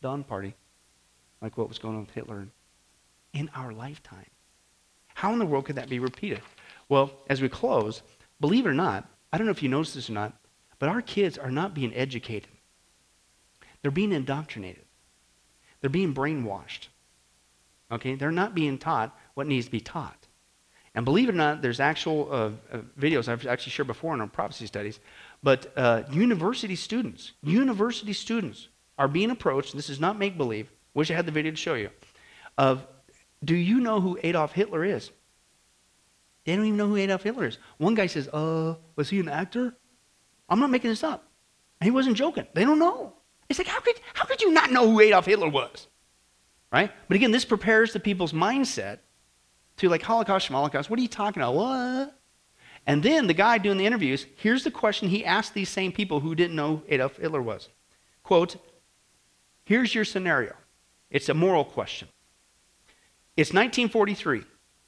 Dawn 0.00 0.24
Party, 0.24 0.54
like 1.40 1.56
what 1.56 1.68
was 1.68 1.78
going 1.78 1.94
on 1.94 2.00
with 2.00 2.10
Hitler 2.10 2.48
in 3.34 3.50
our 3.54 3.72
lifetime. 3.72 4.26
How 5.14 5.32
in 5.32 5.38
the 5.38 5.46
world 5.46 5.66
could 5.66 5.76
that 5.76 5.88
be 5.88 6.00
repeated? 6.00 6.40
Well, 6.88 7.12
as 7.28 7.40
we 7.40 7.48
close, 7.48 8.02
believe 8.40 8.66
it 8.66 8.70
or 8.70 8.74
not, 8.74 9.08
I 9.32 9.38
don't 9.38 9.46
know 9.46 9.52
if 9.52 9.62
you 9.62 9.68
noticed 9.68 9.94
this 9.94 10.10
or 10.10 10.14
not, 10.14 10.32
but 10.78 10.88
our 10.88 11.02
kids 11.02 11.38
are 11.38 11.50
not 11.50 11.74
being 11.74 11.94
educated. 11.94 12.48
They're 13.82 13.90
being 13.90 14.12
indoctrinated. 14.12 14.84
They're 15.80 15.90
being 15.90 16.14
brainwashed. 16.14 16.88
Okay? 17.90 18.14
They're 18.14 18.30
not 18.30 18.54
being 18.54 18.78
taught 18.78 19.16
what 19.34 19.46
needs 19.46 19.66
to 19.66 19.72
be 19.72 19.80
taught. 19.80 20.26
And 20.94 21.04
believe 21.04 21.28
it 21.28 21.32
or 21.32 21.38
not, 21.38 21.62
there's 21.62 21.80
actual 21.80 22.28
uh, 22.30 22.50
uh, 22.72 22.80
videos 22.98 23.26
I've 23.28 23.46
actually 23.46 23.72
shared 23.72 23.86
before 23.86 24.14
in 24.14 24.20
our 24.20 24.26
prophecy 24.26 24.66
studies. 24.66 25.00
But 25.42 25.72
uh, 25.76 26.02
university 26.10 26.76
students, 26.76 27.32
university 27.42 28.12
students 28.12 28.68
are 28.98 29.08
being 29.08 29.30
approached. 29.30 29.74
This 29.74 29.88
is 29.88 30.00
not 30.00 30.18
make 30.18 30.36
believe. 30.36 30.70
Wish 30.94 31.10
I 31.10 31.14
had 31.14 31.26
the 31.26 31.32
video 31.32 31.50
to 31.50 31.56
show 31.56 31.74
you. 31.74 31.90
Of, 32.58 32.86
do 33.42 33.56
you 33.56 33.80
know 33.80 34.00
who 34.00 34.18
Adolf 34.22 34.52
Hitler 34.52 34.84
is? 34.84 35.10
They 36.44 36.54
don't 36.54 36.66
even 36.66 36.76
know 36.76 36.88
who 36.88 36.96
Adolf 36.96 37.22
Hitler 37.22 37.46
is. 37.46 37.58
One 37.78 37.94
guy 37.94 38.06
says, 38.06 38.28
"Uh, 38.28 38.74
was 38.96 39.08
he 39.08 39.20
an 39.20 39.28
actor?" 39.28 39.74
I'm 40.48 40.60
not 40.60 40.70
making 40.70 40.90
this 40.90 41.04
up. 41.04 41.24
And 41.80 41.86
he 41.86 41.90
wasn't 41.90 42.16
joking. 42.16 42.46
They 42.52 42.64
don't 42.64 42.78
know. 42.78 43.14
It's 43.52 43.58
like, 43.58 43.68
how 43.68 43.80
could, 43.80 44.00
how 44.14 44.24
could 44.24 44.40
you 44.40 44.50
not 44.50 44.72
know 44.72 44.90
who 44.90 44.98
Adolf 45.00 45.26
Hitler 45.26 45.48
was? 45.50 45.86
Right? 46.72 46.90
But 47.06 47.16
again, 47.16 47.32
this 47.32 47.44
prepares 47.44 47.92
the 47.92 48.00
people's 48.00 48.32
mindset 48.32 49.00
to 49.76 49.90
like 49.90 50.00
Holocaust, 50.00 50.48
Holocaust. 50.48 50.88
What 50.88 50.98
are 50.98 51.02
you 51.02 51.08
talking 51.08 51.42
about? 51.42 51.54
What? 51.54 52.18
And 52.86 53.02
then 53.02 53.26
the 53.26 53.34
guy 53.34 53.58
doing 53.58 53.76
the 53.76 53.84
interviews, 53.84 54.24
here's 54.36 54.64
the 54.64 54.70
question 54.70 55.10
he 55.10 55.22
asked 55.22 55.52
these 55.52 55.68
same 55.68 55.92
people 55.92 56.20
who 56.20 56.34
didn't 56.34 56.56
know 56.56 56.82
Adolf 56.88 57.18
Hitler 57.18 57.42
was. 57.42 57.68
Quote, 58.22 58.56
here's 59.66 59.94
your 59.94 60.06
scenario. 60.06 60.54
It's 61.10 61.28
a 61.28 61.34
moral 61.34 61.66
question. 61.66 62.08
It's 63.36 63.50
1943. 63.50 64.44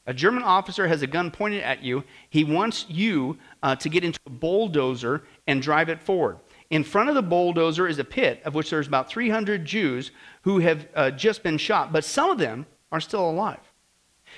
A 0.07 0.15
German 0.15 0.43
officer 0.43 0.89
has 0.89 1.03
a 1.03 1.07
gun 1.07 1.31
pointed 1.31 1.63
at 1.63 1.83
you. 1.83 2.03
He 2.31 2.45
wants 2.45 2.87
you 2.89 3.37
uh, 3.63 3.77
to 3.77 3.91
get 3.91 4.05
into 4.05 4.21
a 4.27 4.31
bulldozer 4.31 5.25
and 5.47 5.61
drive 5.61 5.91
it 5.91 6.01
forward. 6.01 6.39
In 6.75 6.83
front 6.83 7.09
of 7.09 7.15
the 7.15 7.23
bulldozer 7.23 7.87
is 7.87 8.01
a 8.01 8.05
pit 8.05 8.43
of 8.45 8.57
which 8.57 8.71
there's 8.71 8.89
about 8.89 9.09
300 9.09 9.65
Jews 9.65 10.11
who 10.43 10.59
have 10.59 10.89
uh, 10.97 11.13
just 11.13 11.45
been 11.45 11.57
shot, 11.57 11.93
but 11.93 12.05
some 12.05 12.31
of 12.31 12.39
them 12.39 12.67
are 12.91 13.01
still 13.01 13.31
alive. 13.31 13.61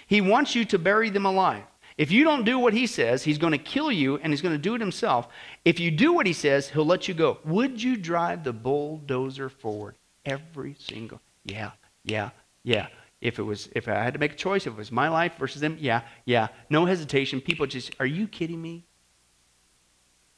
He 0.06 0.20
wants 0.20 0.54
you 0.54 0.66
to 0.66 0.78
bury 0.78 1.08
them 1.08 1.24
alive. 1.24 1.62
If 1.96 2.10
you 2.10 2.24
don't 2.24 2.44
do 2.44 2.58
what 2.58 2.74
he 2.74 2.86
says, 2.86 3.22
he's 3.22 3.38
going 3.38 3.52
to 3.52 3.58
kill 3.58 3.90
you 3.90 4.18
and 4.18 4.34
he's 4.34 4.42
going 4.42 4.54
to 4.54 4.58
do 4.58 4.74
it 4.74 4.82
himself. 4.82 5.28
If 5.64 5.80
you 5.80 5.90
do 5.90 6.12
what 6.12 6.26
he 6.26 6.34
says, 6.34 6.68
he'll 6.68 6.84
let 6.84 7.08
you 7.08 7.14
go. 7.14 7.38
Would 7.46 7.82
you 7.82 7.96
drive 7.96 8.44
the 8.44 8.52
bulldozer 8.52 9.48
forward? 9.48 9.94
Every 10.26 10.76
single. 10.78 11.22
Yeah, 11.46 11.70
yeah, 12.04 12.32
yeah. 12.64 12.88
If 13.22 13.38
it 13.38 13.44
was 13.44 13.70
if 13.74 13.88
I 13.88 13.94
had 13.94 14.12
to 14.12 14.20
make 14.20 14.32
a 14.32 14.36
choice, 14.36 14.66
if 14.66 14.74
it 14.74 14.76
was 14.76 14.92
my 14.92 15.08
life 15.08 15.38
versus 15.38 15.62
them, 15.62 15.78
yeah, 15.80 16.02
yeah. 16.26 16.48
No 16.68 16.84
hesitation. 16.84 17.40
People 17.40 17.66
just, 17.66 17.92
are 17.98 18.04
you 18.04 18.28
kidding 18.28 18.60
me? 18.60 18.84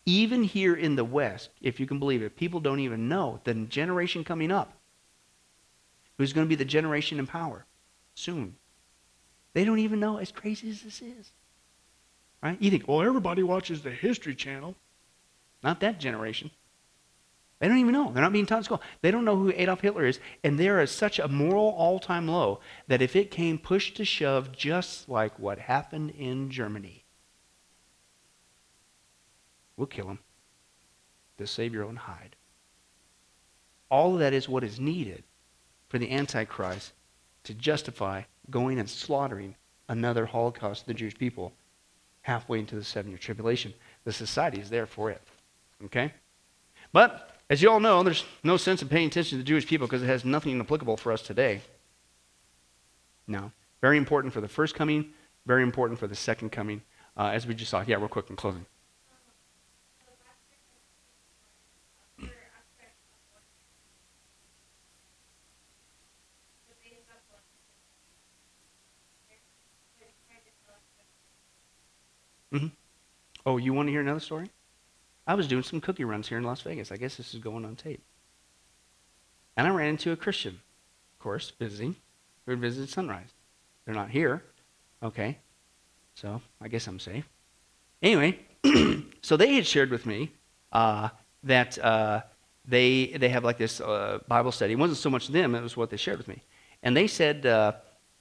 Even 0.08 0.42
here 0.42 0.74
in 0.74 0.96
the 0.96 1.04
West, 1.04 1.50
if 1.60 1.78
you 1.78 1.84
can 1.84 1.98
believe 1.98 2.22
it, 2.22 2.34
people 2.34 2.60
don't 2.60 2.80
even 2.80 3.10
know 3.10 3.42
the 3.44 3.52
generation 3.52 4.24
coming 4.24 4.50
up 4.50 4.72
who's 6.16 6.32
going 6.32 6.46
to 6.46 6.48
be 6.48 6.54
the 6.54 6.64
generation 6.64 7.18
in 7.18 7.26
power 7.26 7.66
soon. 8.14 8.56
They 9.52 9.66
don't 9.66 9.80
even 9.80 10.00
know, 10.00 10.16
as 10.16 10.32
crazy 10.32 10.70
as 10.70 10.80
this 10.80 11.02
is. 11.02 11.30
Right? 12.42 12.56
You 12.58 12.70
think, 12.70 12.88
well, 12.88 13.02
everybody 13.02 13.42
watches 13.42 13.82
the 13.82 13.90
History 13.90 14.34
Channel. 14.34 14.74
Not 15.62 15.80
that 15.80 16.00
generation. 16.00 16.50
They 17.58 17.68
don't 17.68 17.76
even 17.76 17.92
know. 17.92 18.10
They're 18.10 18.22
not 18.22 18.32
being 18.32 18.46
taught 18.46 18.58
in 18.58 18.64
school. 18.64 18.80
They 19.02 19.10
don't 19.10 19.26
know 19.26 19.36
who 19.36 19.52
Adolf 19.54 19.82
Hitler 19.82 20.06
is. 20.06 20.20
And 20.42 20.58
they're 20.58 20.80
at 20.80 20.88
such 20.88 21.18
a 21.18 21.28
moral 21.28 21.74
all 21.76 21.98
time 21.98 22.26
low 22.26 22.60
that 22.86 23.02
if 23.02 23.14
it 23.14 23.30
came 23.30 23.58
push 23.58 23.92
to 23.92 24.06
shove, 24.06 24.52
just 24.52 25.06
like 25.06 25.38
what 25.38 25.58
happened 25.58 26.12
in 26.12 26.50
Germany, 26.50 27.04
we'll 29.78 29.86
kill 29.86 30.08
him 30.08 30.18
to 31.38 31.46
save 31.46 31.72
your 31.72 31.84
own 31.84 31.96
hide. 31.96 32.36
All 33.90 34.12
of 34.12 34.20
that 34.20 34.34
is 34.34 34.48
what 34.48 34.64
is 34.64 34.78
needed 34.78 35.22
for 35.88 35.98
the 35.98 36.10
Antichrist 36.12 36.92
to 37.44 37.54
justify 37.54 38.22
going 38.50 38.78
and 38.78 38.90
slaughtering 38.90 39.54
another 39.88 40.26
Holocaust 40.26 40.82
of 40.82 40.88
the 40.88 40.94
Jewish 40.94 41.16
people 41.16 41.52
halfway 42.22 42.58
into 42.58 42.74
the 42.74 42.84
seven 42.84 43.10
year 43.10 43.18
tribulation. 43.18 43.72
The 44.04 44.12
society 44.12 44.60
is 44.60 44.68
there 44.68 44.84
for 44.84 45.10
it. 45.10 45.22
Okay? 45.86 46.12
But, 46.92 47.36
as 47.48 47.62
you 47.62 47.70
all 47.70 47.80
know, 47.80 48.02
there's 48.02 48.24
no 48.42 48.58
sense 48.58 48.82
in 48.82 48.88
paying 48.88 49.06
attention 49.06 49.38
to 49.38 49.44
the 49.44 49.48
Jewish 49.48 49.66
people 49.66 49.86
because 49.86 50.02
it 50.02 50.06
has 50.06 50.24
nothing 50.24 50.60
applicable 50.60 50.98
for 50.98 51.12
us 51.12 51.22
today. 51.22 51.62
No. 53.26 53.52
Very 53.80 53.96
important 53.96 54.34
for 54.34 54.40
the 54.40 54.48
first 54.48 54.74
coming, 54.74 55.12
very 55.46 55.62
important 55.62 55.98
for 55.98 56.06
the 56.06 56.16
second 56.16 56.50
coming, 56.50 56.82
uh, 57.16 57.30
as 57.32 57.46
we 57.46 57.54
just 57.54 57.70
saw. 57.70 57.82
Yeah, 57.86 57.96
real 57.96 58.08
quick 58.08 58.28
in 58.28 58.36
closing. 58.36 58.66
Mm-hmm. 72.52 72.68
Oh, 73.46 73.56
you 73.56 73.72
want 73.72 73.88
to 73.88 73.92
hear 73.92 74.00
another 74.00 74.20
story? 74.20 74.50
I 75.26 75.34
was 75.34 75.46
doing 75.46 75.62
some 75.62 75.80
cookie 75.80 76.04
runs 76.04 76.28
here 76.28 76.38
in 76.38 76.44
Las 76.44 76.62
Vegas. 76.62 76.90
I 76.90 76.96
guess 76.96 77.16
this 77.16 77.34
is 77.34 77.40
going 77.40 77.64
on 77.64 77.76
tape. 77.76 78.02
And 79.56 79.66
I 79.66 79.70
ran 79.70 79.90
into 79.90 80.12
a 80.12 80.16
Christian, 80.16 80.60
of 81.14 81.18
course, 81.18 81.52
visiting, 81.58 81.96
who 82.44 82.52
had 82.52 82.60
visited 82.60 82.88
Sunrise. 82.88 83.30
They're 83.84 83.94
not 83.94 84.10
here. 84.10 84.42
Okay. 85.02 85.38
So 86.14 86.40
I 86.60 86.68
guess 86.68 86.86
I'm 86.86 86.98
safe. 86.98 87.28
Anyway, 88.02 88.38
so 89.22 89.36
they 89.36 89.54
had 89.54 89.66
shared 89.66 89.90
with 89.90 90.06
me 90.06 90.32
uh, 90.72 91.10
that 91.42 91.78
uh, 91.78 92.22
they, 92.66 93.06
they 93.18 93.28
have 93.28 93.44
like 93.44 93.58
this 93.58 93.80
uh, 93.80 94.20
Bible 94.28 94.52
study. 94.52 94.72
It 94.72 94.78
wasn't 94.78 94.98
so 94.98 95.10
much 95.10 95.28
them, 95.28 95.54
it 95.54 95.62
was 95.62 95.76
what 95.76 95.90
they 95.90 95.96
shared 95.96 96.18
with 96.18 96.28
me. 96.28 96.42
And 96.82 96.96
they 96.96 97.06
said, 97.06 97.44
uh, 97.44 97.72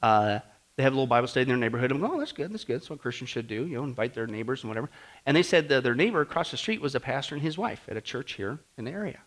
uh, 0.01 0.39
they 0.77 0.83
have 0.83 0.93
a 0.93 0.95
little 0.95 1.07
Bible 1.07 1.27
study 1.27 1.41
in 1.41 1.47
their 1.47 1.57
neighborhood. 1.57 1.91
I'm 1.91 1.99
going, 1.99 2.11
oh, 2.13 2.19
that's 2.19 2.31
good, 2.31 2.53
that's 2.53 2.63
good. 2.63 2.75
That's 2.75 2.89
what 2.89 3.01
Christians 3.01 3.31
should 3.31 3.47
do, 3.47 3.65
you 3.65 3.77
know, 3.77 3.83
invite 3.83 4.13
their 4.13 4.27
neighbors 4.27 4.61
and 4.61 4.69
whatever. 4.69 4.89
And 5.25 5.35
they 5.35 5.41
said 5.41 5.67
their 5.67 5.95
neighbor 5.95 6.21
across 6.21 6.51
the 6.51 6.57
street 6.57 6.81
was 6.81 6.93
a 6.93 6.99
pastor 6.99 7.33
and 7.33 7.43
his 7.43 7.57
wife 7.57 7.81
at 7.89 7.97
a 7.97 8.01
church 8.01 8.33
here 8.33 8.59
in 8.77 8.85
the 8.85 8.91
area. 8.91 9.19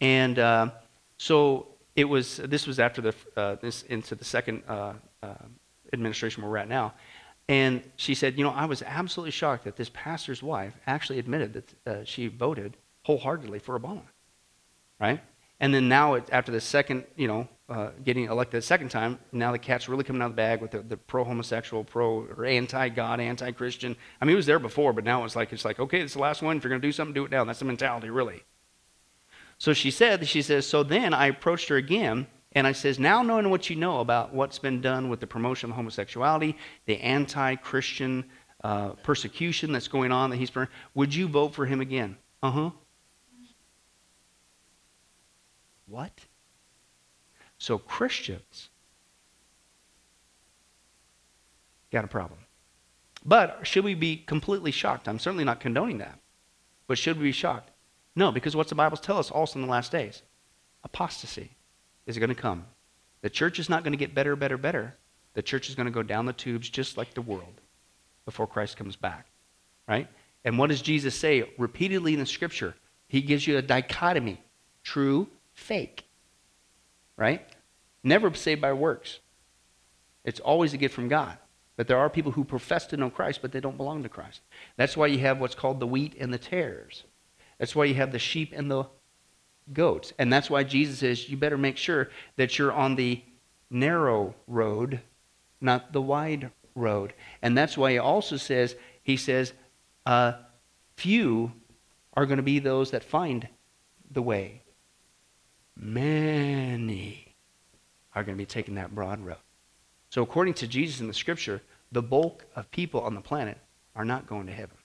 And 0.00 0.40
uh, 0.40 0.70
so 1.18 1.68
it 1.94 2.04
was, 2.04 2.38
this 2.38 2.66
was 2.66 2.80
after 2.80 3.00
the, 3.00 3.14
uh, 3.36 3.56
this, 3.62 3.82
into 3.84 4.16
the 4.16 4.24
second 4.24 4.64
uh, 4.68 4.94
uh, 5.22 5.34
administration 5.92 6.42
we're 6.42 6.56
at 6.56 6.68
now. 6.68 6.94
And 7.48 7.82
she 7.94 8.16
said, 8.16 8.36
you 8.36 8.42
know, 8.42 8.50
I 8.50 8.64
was 8.64 8.82
absolutely 8.82 9.30
shocked 9.30 9.64
that 9.64 9.76
this 9.76 9.90
pastor's 9.94 10.42
wife 10.42 10.74
actually 10.88 11.20
admitted 11.20 11.52
that 11.52 11.86
uh, 11.86 12.04
she 12.04 12.26
voted 12.26 12.76
wholeheartedly 13.02 13.60
for 13.60 13.78
Obama, 13.78 14.02
right? 15.00 15.20
And 15.58 15.72
then 15.72 15.88
now, 15.88 16.14
it, 16.14 16.28
after 16.30 16.52
the 16.52 16.60
second, 16.60 17.04
you 17.16 17.28
know, 17.28 17.48
uh, 17.68 17.90
getting 18.04 18.26
elected 18.26 18.58
a 18.58 18.62
second 18.62 18.90
time, 18.90 19.18
now 19.32 19.52
the 19.52 19.58
cat's 19.58 19.88
really 19.88 20.04
coming 20.04 20.22
out 20.22 20.26
of 20.26 20.32
the 20.32 20.36
bag 20.36 20.60
with 20.60 20.70
the, 20.70 20.80
the 20.80 20.96
pro-homosexual, 20.96 21.82
pro 21.82 22.26
or 22.36 22.44
anti-God, 22.44 23.20
anti-Christian. 23.20 23.96
I 24.20 24.24
mean, 24.24 24.34
it 24.34 24.36
was 24.36 24.46
there 24.46 24.58
before, 24.58 24.92
but 24.92 25.04
now 25.04 25.24
it's 25.24 25.34
like 25.34 25.52
it's 25.52 25.64
like 25.64 25.80
okay, 25.80 26.00
it's 26.00 26.12
the 26.12 26.20
last 26.20 26.42
one. 26.42 26.56
If 26.56 26.62
you're 26.62 26.70
going 26.70 26.82
to 26.82 26.86
do 26.86 26.92
something, 26.92 27.14
do 27.14 27.24
it 27.24 27.30
now. 27.30 27.44
That's 27.44 27.58
the 27.58 27.64
mentality, 27.64 28.10
really. 28.10 28.42
So 29.58 29.72
she 29.72 29.90
said, 29.90 30.28
she 30.28 30.42
says, 30.42 30.66
so 30.66 30.82
then 30.82 31.14
I 31.14 31.28
approached 31.28 31.68
her 31.70 31.76
again, 31.76 32.26
and 32.52 32.66
I 32.66 32.72
says, 32.72 32.98
now 32.98 33.22
knowing 33.22 33.48
what 33.48 33.70
you 33.70 33.76
know 33.76 34.00
about 34.00 34.34
what's 34.34 34.58
been 34.58 34.82
done 34.82 35.08
with 35.08 35.20
the 35.20 35.26
promotion 35.26 35.70
of 35.70 35.76
homosexuality, 35.76 36.56
the 36.84 37.00
anti-Christian 37.00 38.24
uh, 38.62 38.90
persecution 39.02 39.72
that's 39.72 39.88
going 39.88 40.12
on 40.12 40.30
that 40.30 40.36
he's, 40.36 40.52
would 40.94 41.14
you 41.14 41.26
vote 41.26 41.54
for 41.54 41.64
him 41.64 41.80
again? 41.80 42.18
Uh 42.42 42.50
huh. 42.50 42.70
What? 45.86 46.12
So 47.58 47.78
Christians 47.78 48.68
got 51.90 52.04
a 52.04 52.08
problem. 52.08 52.40
But 53.24 53.66
should 53.66 53.84
we 53.84 53.94
be 53.94 54.16
completely 54.16 54.70
shocked? 54.70 55.08
I'm 55.08 55.18
certainly 55.18 55.44
not 55.44 55.60
condoning 55.60 55.98
that. 55.98 56.18
But 56.86 56.98
should 56.98 57.18
we 57.18 57.24
be 57.24 57.32
shocked? 57.32 57.70
No, 58.14 58.30
because 58.30 58.54
what's 58.54 58.68
the 58.68 58.76
Bible 58.76 58.96
tell 58.96 59.18
us 59.18 59.30
also 59.30 59.58
in 59.58 59.64
the 59.64 59.70
last 59.70 59.90
days? 59.90 60.22
Apostasy 60.84 61.50
is 62.06 62.18
going 62.18 62.28
to 62.28 62.34
come. 62.34 62.64
The 63.22 63.30
church 63.30 63.58
is 63.58 63.68
not 63.68 63.82
going 63.82 63.92
to 63.92 63.98
get 63.98 64.14
better, 64.14 64.36
better, 64.36 64.56
better. 64.56 64.94
The 65.34 65.42
church 65.42 65.68
is 65.68 65.74
going 65.74 65.86
to 65.86 65.92
go 65.92 66.02
down 66.02 66.26
the 66.26 66.32
tubes 66.32 66.70
just 66.70 66.96
like 66.96 67.14
the 67.14 67.22
world 67.22 67.60
before 68.24 68.46
Christ 68.46 68.76
comes 68.76 68.96
back. 68.96 69.26
Right? 69.88 70.08
And 70.44 70.58
what 70.58 70.70
does 70.70 70.82
Jesus 70.82 71.14
say 71.14 71.50
repeatedly 71.58 72.14
in 72.14 72.20
the 72.20 72.26
scripture? 72.26 72.74
He 73.08 73.20
gives 73.20 73.46
you 73.46 73.58
a 73.58 73.62
dichotomy 73.62 74.40
true, 74.84 75.26
fake 75.56 76.06
right? 77.16 77.46
Never 78.02 78.32
saved 78.34 78.60
by 78.60 78.72
works. 78.72 79.20
It's 80.24 80.40
always 80.40 80.74
a 80.74 80.78
gift 80.78 80.94
from 80.94 81.08
God. 81.08 81.38
But 81.76 81.88
there 81.88 81.98
are 81.98 82.08
people 82.08 82.32
who 82.32 82.44
profess 82.44 82.86
to 82.86 82.96
know 82.96 83.10
Christ, 83.10 83.40
but 83.42 83.52
they 83.52 83.60
don't 83.60 83.76
belong 83.76 84.02
to 84.02 84.08
Christ. 84.08 84.40
That's 84.76 84.96
why 84.96 85.08
you 85.08 85.18
have 85.18 85.38
what's 85.38 85.54
called 85.54 85.80
the 85.80 85.86
wheat 85.86 86.14
and 86.18 86.32
the 86.32 86.38
tares. 86.38 87.04
That's 87.58 87.74
why 87.74 87.84
you 87.84 87.94
have 87.94 88.12
the 88.12 88.18
sheep 88.18 88.52
and 88.54 88.70
the 88.70 88.84
goats. 89.72 90.12
And 90.18 90.32
that's 90.32 90.48
why 90.48 90.64
Jesus 90.64 91.00
says 91.00 91.28
you 91.28 91.36
better 91.36 91.58
make 91.58 91.76
sure 91.76 92.08
that 92.36 92.58
you're 92.58 92.72
on 92.72 92.96
the 92.96 93.22
narrow 93.70 94.34
road, 94.46 95.00
not 95.60 95.92
the 95.92 96.00
wide 96.00 96.50
road. 96.74 97.12
And 97.42 97.56
that's 97.56 97.76
why 97.76 97.92
he 97.92 97.98
also 97.98 98.36
says, 98.36 98.74
he 99.02 99.16
says, 99.16 99.52
uh, 100.06 100.32
few 100.96 101.52
are 102.14 102.26
going 102.26 102.38
to 102.38 102.42
be 102.42 102.58
those 102.58 102.92
that 102.92 103.04
find 103.04 103.48
the 104.10 104.22
way. 104.22 104.62
Many 105.76 107.34
are 108.14 108.24
going 108.24 108.36
to 108.36 108.42
be 108.42 108.46
taking 108.46 108.76
that 108.76 108.94
broad 108.94 109.24
road. 109.24 109.36
So, 110.10 110.22
according 110.22 110.54
to 110.54 110.66
Jesus 110.66 111.00
in 111.00 111.08
the 111.08 111.14
scripture, 111.14 111.60
the 111.92 112.02
bulk 112.02 112.44
of 112.54 112.70
people 112.70 113.00
on 113.02 113.14
the 113.14 113.20
planet 113.20 113.58
are 113.94 114.04
not 114.04 114.26
going 114.26 114.46
to 114.46 114.52
heaven. 114.52 114.76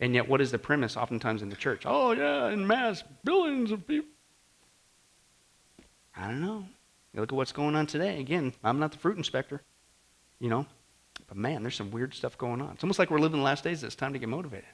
And 0.00 0.14
yet, 0.14 0.28
what 0.28 0.40
is 0.40 0.52
the 0.52 0.58
premise 0.58 0.96
oftentimes 0.96 1.42
in 1.42 1.48
the 1.48 1.56
church? 1.56 1.82
Oh, 1.84 2.12
yeah, 2.12 2.50
in 2.50 2.66
mass, 2.66 3.02
billions 3.24 3.72
of 3.72 3.86
people. 3.86 4.10
I 6.16 6.28
don't 6.28 6.40
know. 6.40 6.64
You 7.12 7.20
look 7.20 7.32
at 7.32 7.36
what's 7.36 7.52
going 7.52 7.74
on 7.74 7.86
today. 7.86 8.20
Again, 8.20 8.52
I'm 8.62 8.78
not 8.78 8.92
the 8.92 8.98
fruit 8.98 9.16
inspector, 9.16 9.62
you 10.38 10.48
know, 10.48 10.66
but 11.26 11.36
man, 11.36 11.62
there's 11.62 11.74
some 11.74 11.90
weird 11.90 12.14
stuff 12.14 12.38
going 12.38 12.60
on. 12.60 12.72
It's 12.72 12.84
almost 12.84 12.98
like 12.98 13.10
we're 13.10 13.18
living 13.18 13.38
the 13.38 13.44
last 13.44 13.64
days. 13.64 13.82
It's 13.82 13.94
time 13.94 14.12
to 14.12 14.18
get 14.18 14.28
motivated. 14.28 14.68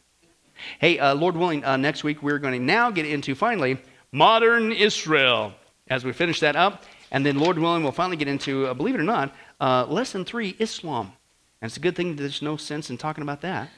Hey, 0.78 0.99
uh, 0.99 1.14
Lord 1.14 1.37
willing, 1.37 1.64
uh, 1.64 1.76
next 1.76 2.05
week 2.05 2.22
we're 2.22 2.39
going 2.39 2.59
to 2.59 2.64
now 2.64 2.91
get 2.91 3.07
into 3.07 3.35
finally 3.35 3.78
modern 4.15 4.71
Israel. 4.71 5.53
As 5.89 6.05
we 6.05 6.12
finish 6.12 6.41
that 6.41 6.57
up, 6.57 6.85
and 7.11 7.27
then 7.27 7.39
Lord 7.39 7.59
willing, 7.59 7.83
we'll 7.83 7.93
finally 7.93 8.17
get 8.17 8.29
into, 8.29 8.67
uh, 8.67 8.73
believe 8.73 8.95
it 8.95 9.01
or 9.01 9.05
not, 9.05 9.35
uh, 9.61 9.85
lesson 9.87 10.25
three 10.25 10.57
Islam. 10.59 11.12
And 11.61 11.69
it's 11.69 11.77
a 11.77 11.81
good 11.81 11.97
thing 11.97 12.17
there's 12.17 12.41
no 12.41 12.57
sense 12.57 12.89
in 12.89 12.97
talking 12.97 13.23
about 13.23 13.41
that. 13.43 13.69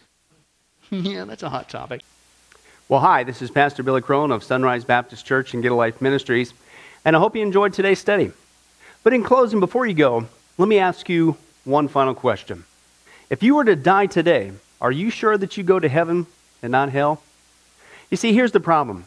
yeah, 0.90 1.24
that's 1.24 1.42
a 1.42 1.48
hot 1.48 1.68
topic. 1.68 2.02
Well, 2.88 3.00
hi, 3.00 3.24
this 3.24 3.42
is 3.42 3.50
Pastor 3.50 3.82
Billy 3.82 4.02
Crone 4.02 4.30
of 4.30 4.44
Sunrise 4.44 4.84
Baptist 4.84 5.26
Church 5.26 5.54
and 5.54 5.62
Get 5.62 5.72
a 5.72 5.74
Life 5.74 6.00
Ministries, 6.00 6.52
and 7.04 7.16
I 7.16 7.18
hope 7.18 7.34
you 7.34 7.42
enjoyed 7.42 7.72
today's 7.72 7.98
study. 7.98 8.30
But 9.02 9.14
in 9.14 9.24
closing, 9.24 9.58
before 9.58 9.86
you 9.86 9.94
go, 9.94 10.26
let 10.58 10.68
me 10.68 10.78
ask 10.78 11.08
you 11.08 11.36
one 11.64 11.88
final 11.88 12.14
question. 12.14 12.64
If 13.30 13.42
you 13.42 13.56
were 13.56 13.64
to 13.64 13.74
die 13.74 14.06
today, 14.06 14.52
are 14.80 14.92
you 14.92 15.10
sure 15.10 15.38
that 15.38 15.56
you 15.56 15.64
go 15.64 15.80
to 15.80 15.88
heaven 15.88 16.26
and 16.62 16.70
not 16.70 16.90
hell? 16.90 17.22
You 18.10 18.16
see, 18.16 18.32
here's 18.34 18.52
the 18.52 18.60
problem 18.60 19.06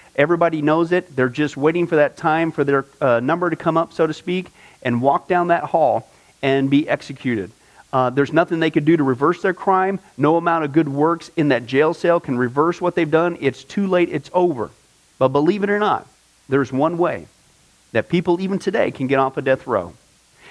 Everybody 0.15 0.61
knows 0.61 0.91
it. 0.91 1.15
They're 1.15 1.29
just 1.29 1.55
waiting 1.57 1.87
for 1.87 1.95
that 1.97 2.17
time 2.17 2.51
for 2.51 2.63
their 2.63 2.85
uh, 2.99 3.19
number 3.19 3.49
to 3.49 3.55
come 3.55 3.77
up, 3.77 3.93
so 3.93 4.05
to 4.07 4.13
speak, 4.13 4.47
and 4.83 5.01
walk 5.01 5.27
down 5.27 5.47
that 5.47 5.63
hall 5.63 6.09
and 6.41 6.69
be 6.69 6.87
executed. 6.87 7.51
Uh, 7.93 8.09
there's 8.09 8.31
nothing 8.31 8.59
they 8.59 8.71
could 8.71 8.85
do 8.85 8.95
to 8.95 9.03
reverse 9.03 9.41
their 9.41 9.53
crime. 9.53 9.99
No 10.17 10.37
amount 10.37 10.63
of 10.63 10.71
good 10.71 10.87
works 10.87 11.29
in 11.35 11.49
that 11.49 11.65
jail 11.65 11.93
cell 11.93 12.19
can 12.19 12.37
reverse 12.37 12.79
what 12.79 12.95
they've 12.95 13.09
done. 13.09 13.37
It's 13.41 13.63
too 13.63 13.87
late. 13.87 14.09
It's 14.09 14.29
over. 14.33 14.71
But 15.19 15.29
believe 15.29 15.63
it 15.63 15.69
or 15.69 15.79
not, 15.79 16.07
there's 16.47 16.71
one 16.71 16.97
way 16.97 17.27
that 17.91 18.09
people 18.09 18.39
even 18.39 18.59
today 18.59 18.91
can 18.91 19.07
get 19.07 19.19
off 19.19 19.37
a 19.37 19.41
death 19.41 19.67
row. 19.67 19.93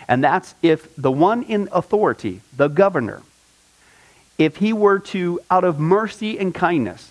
And 0.06 0.22
that's 0.22 0.54
if 0.62 0.94
the 0.96 1.10
one 1.10 1.42
in 1.42 1.68
authority, 1.72 2.40
the 2.56 2.68
governor, 2.68 3.22
if 4.38 4.56
he 4.56 4.72
were 4.72 4.98
to, 4.98 5.40
out 5.50 5.64
of 5.64 5.78
mercy 5.78 6.38
and 6.38 6.54
kindness, 6.54 7.10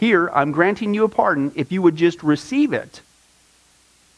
here, 0.00 0.30
I'm 0.30 0.50
granting 0.50 0.94
you 0.94 1.04
a 1.04 1.10
pardon. 1.10 1.52
If 1.54 1.70
you 1.70 1.82
would 1.82 1.94
just 1.94 2.22
receive 2.22 2.72
it, 2.72 3.02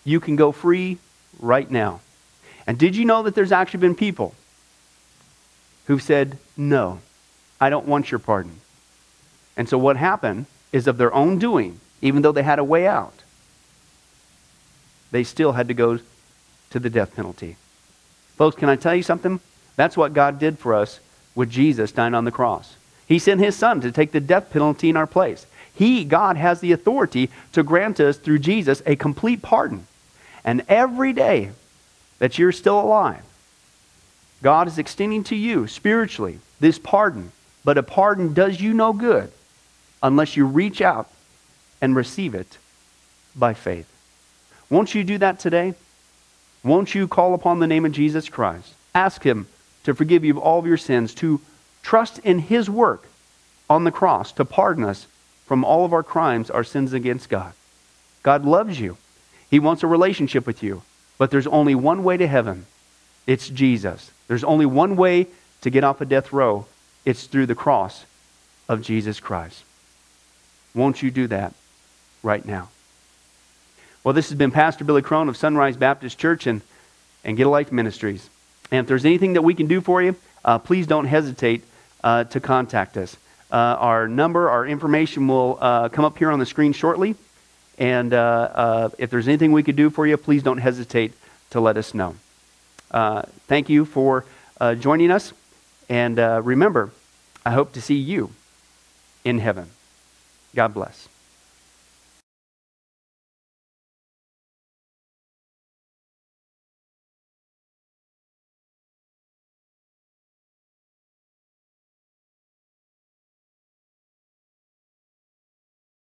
you 0.04 0.20
can 0.20 0.36
go 0.36 0.52
free 0.52 0.98
right 1.40 1.68
now. 1.68 2.00
And 2.68 2.78
did 2.78 2.94
you 2.94 3.04
know 3.04 3.24
that 3.24 3.34
there's 3.34 3.50
actually 3.50 3.80
been 3.80 3.96
people 3.96 4.36
who've 5.86 6.00
said, 6.00 6.38
No, 6.56 7.00
I 7.60 7.68
don't 7.68 7.86
want 7.86 8.12
your 8.12 8.20
pardon? 8.20 8.60
And 9.56 9.68
so 9.68 9.76
what 9.76 9.96
happened 9.96 10.46
is 10.70 10.86
of 10.86 10.98
their 10.98 11.12
own 11.12 11.40
doing, 11.40 11.80
even 12.00 12.22
though 12.22 12.30
they 12.30 12.44
had 12.44 12.60
a 12.60 12.64
way 12.64 12.86
out, 12.86 13.14
they 15.10 15.24
still 15.24 15.50
had 15.50 15.66
to 15.66 15.74
go 15.74 15.98
to 16.70 16.78
the 16.78 16.90
death 16.90 17.16
penalty. 17.16 17.56
Folks, 18.36 18.54
can 18.54 18.68
I 18.68 18.76
tell 18.76 18.94
you 18.94 19.02
something? 19.02 19.40
That's 19.74 19.96
what 19.96 20.14
God 20.14 20.38
did 20.38 20.60
for 20.60 20.74
us 20.74 21.00
with 21.34 21.50
Jesus 21.50 21.90
dying 21.90 22.14
on 22.14 22.24
the 22.24 22.30
cross. 22.30 22.76
He 23.08 23.18
sent 23.18 23.40
his 23.40 23.56
son 23.56 23.80
to 23.80 23.90
take 23.90 24.12
the 24.12 24.20
death 24.20 24.50
penalty 24.52 24.88
in 24.88 24.96
our 24.96 25.08
place. 25.08 25.44
He, 25.74 26.04
God, 26.04 26.36
has 26.36 26.60
the 26.60 26.72
authority 26.72 27.30
to 27.52 27.62
grant 27.62 27.98
us 28.00 28.16
through 28.16 28.40
Jesus 28.40 28.82
a 28.84 28.96
complete 28.96 29.42
pardon. 29.42 29.86
And 30.44 30.64
every 30.68 31.12
day 31.12 31.50
that 32.18 32.38
you're 32.38 32.52
still 32.52 32.80
alive, 32.80 33.22
God 34.42 34.68
is 34.68 34.78
extending 34.78 35.24
to 35.24 35.36
you 35.36 35.66
spiritually 35.66 36.40
this 36.60 36.78
pardon. 36.78 37.32
But 37.64 37.78
a 37.78 37.82
pardon 37.82 38.34
does 38.34 38.60
you 38.60 38.74
no 38.74 38.92
good 38.92 39.30
unless 40.02 40.36
you 40.36 40.44
reach 40.46 40.80
out 40.80 41.08
and 41.80 41.94
receive 41.94 42.34
it 42.34 42.58
by 43.36 43.54
faith. 43.54 43.88
Won't 44.68 44.94
you 44.94 45.04
do 45.04 45.18
that 45.18 45.38
today? 45.38 45.74
Won't 46.64 46.94
you 46.94 47.08
call 47.08 47.34
upon 47.34 47.58
the 47.58 47.66
name 47.66 47.84
of 47.84 47.92
Jesus 47.92 48.28
Christ? 48.28 48.74
Ask 48.94 49.22
Him 49.22 49.46
to 49.84 49.94
forgive 49.94 50.24
you 50.24 50.32
of 50.32 50.38
all 50.38 50.58
of 50.58 50.66
your 50.66 50.76
sins, 50.76 51.14
to 51.14 51.40
trust 51.82 52.18
in 52.20 52.38
His 52.38 52.70
work 52.70 53.06
on 53.68 53.84
the 53.84 53.90
cross 53.90 54.32
to 54.32 54.44
pardon 54.44 54.84
us 54.84 55.06
from 55.52 55.66
all 55.66 55.84
of 55.84 55.92
our 55.92 56.02
crimes, 56.02 56.48
our 56.48 56.64
sins 56.64 56.94
against 56.94 57.28
God. 57.28 57.52
God 58.22 58.46
loves 58.46 58.80
you. 58.80 58.96
He 59.50 59.58
wants 59.58 59.82
a 59.82 59.86
relationship 59.86 60.46
with 60.46 60.62
you. 60.62 60.80
But 61.18 61.30
there's 61.30 61.46
only 61.46 61.74
one 61.74 62.04
way 62.04 62.16
to 62.16 62.26
heaven 62.26 62.64
it's 63.26 63.50
Jesus. 63.50 64.10
There's 64.28 64.44
only 64.44 64.64
one 64.64 64.96
way 64.96 65.26
to 65.60 65.68
get 65.68 65.84
off 65.84 66.00
a 66.00 66.06
death 66.06 66.32
row 66.32 66.64
it's 67.04 67.26
through 67.26 67.44
the 67.44 67.54
cross 67.54 68.06
of 68.66 68.80
Jesus 68.80 69.20
Christ. 69.20 69.62
Won't 70.74 71.02
you 71.02 71.10
do 71.10 71.26
that 71.26 71.52
right 72.22 72.46
now? 72.46 72.70
Well, 74.04 74.14
this 74.14 74.30
has 74.30 74.38
been 74.38 74.52
Pastor 74.52 74.84
Billy 74.84 75.02
Crone 75.02 75.28
of 75.28 75.36
Sunrise 75.36 75.76
Baptist 75.76 76.18
Church 76.18 76.46
and, 76.46 76.62
and 77.24 77.36
Get 77.36 77.46
a 77.46 77.50
Life 77.50 77.70
Ministries. 77.70 78.30
And 78.70 78.80
if 78.80 78.86
there's 78.86 79.04
anything 79.04 79.34
that 79.34 79.42
we 79.42 79.52
can 79.52 79.66
do 79.66 79.82
for 79.82 80.00
you, 80.00 80.16
uh, 80.46 80.60
please 80.60 80.86
don't 80.86 81.04
hesitate 81.04 81.62
uh, 82.02 82.24
to 82.24 82.40
contact 82.40 82.96
us. 82.96 83.18
Uh, 83.52 83.76
our 83.78 84.08
number, 84.08 84.48
our 84.48 84.66
information 84.66 85.28
will 85.28 85.58
uh, 85.60 85.90
come 85.90 86.06
up 86.06 86.16
here 86.16 86.30
on 86.30 86.38
the 86.38 86.46
screen 86.46 86.72
shortly. 86.72 87.14
And 87.76 88.14
uh, 88.14 88.88
if 88.96 89.10
there's 89.10 89.28
anything 89.28 89.52
we 89.52 89.62
could 89.62 89.76
do 89.76 89.90
for 89.90 90.06
you, 90.06 90.16
please 90.16 90.42
don't 90.42 90.58
hesitate 90.58 91.12
to 91.50 91.60
let 91.60 91.76
us 91.76 91.92
know. 91.92 92.14
thank 93.46 93.68
you 93.68 93.84
for 93.84 94.24
joining 94.78 95.10
us. 95.10 95.34
And 95.90 96.16
remember, 96.16 96.92
I 97.44 97.50
hope 97.50 97.72
to 97.74 97.82
see 97.82 97.96
you 97.96 98.30
in 99.22 99.38
heaven. 99.38 99.68
God 100.54 100.72
bless. 100.72 101.11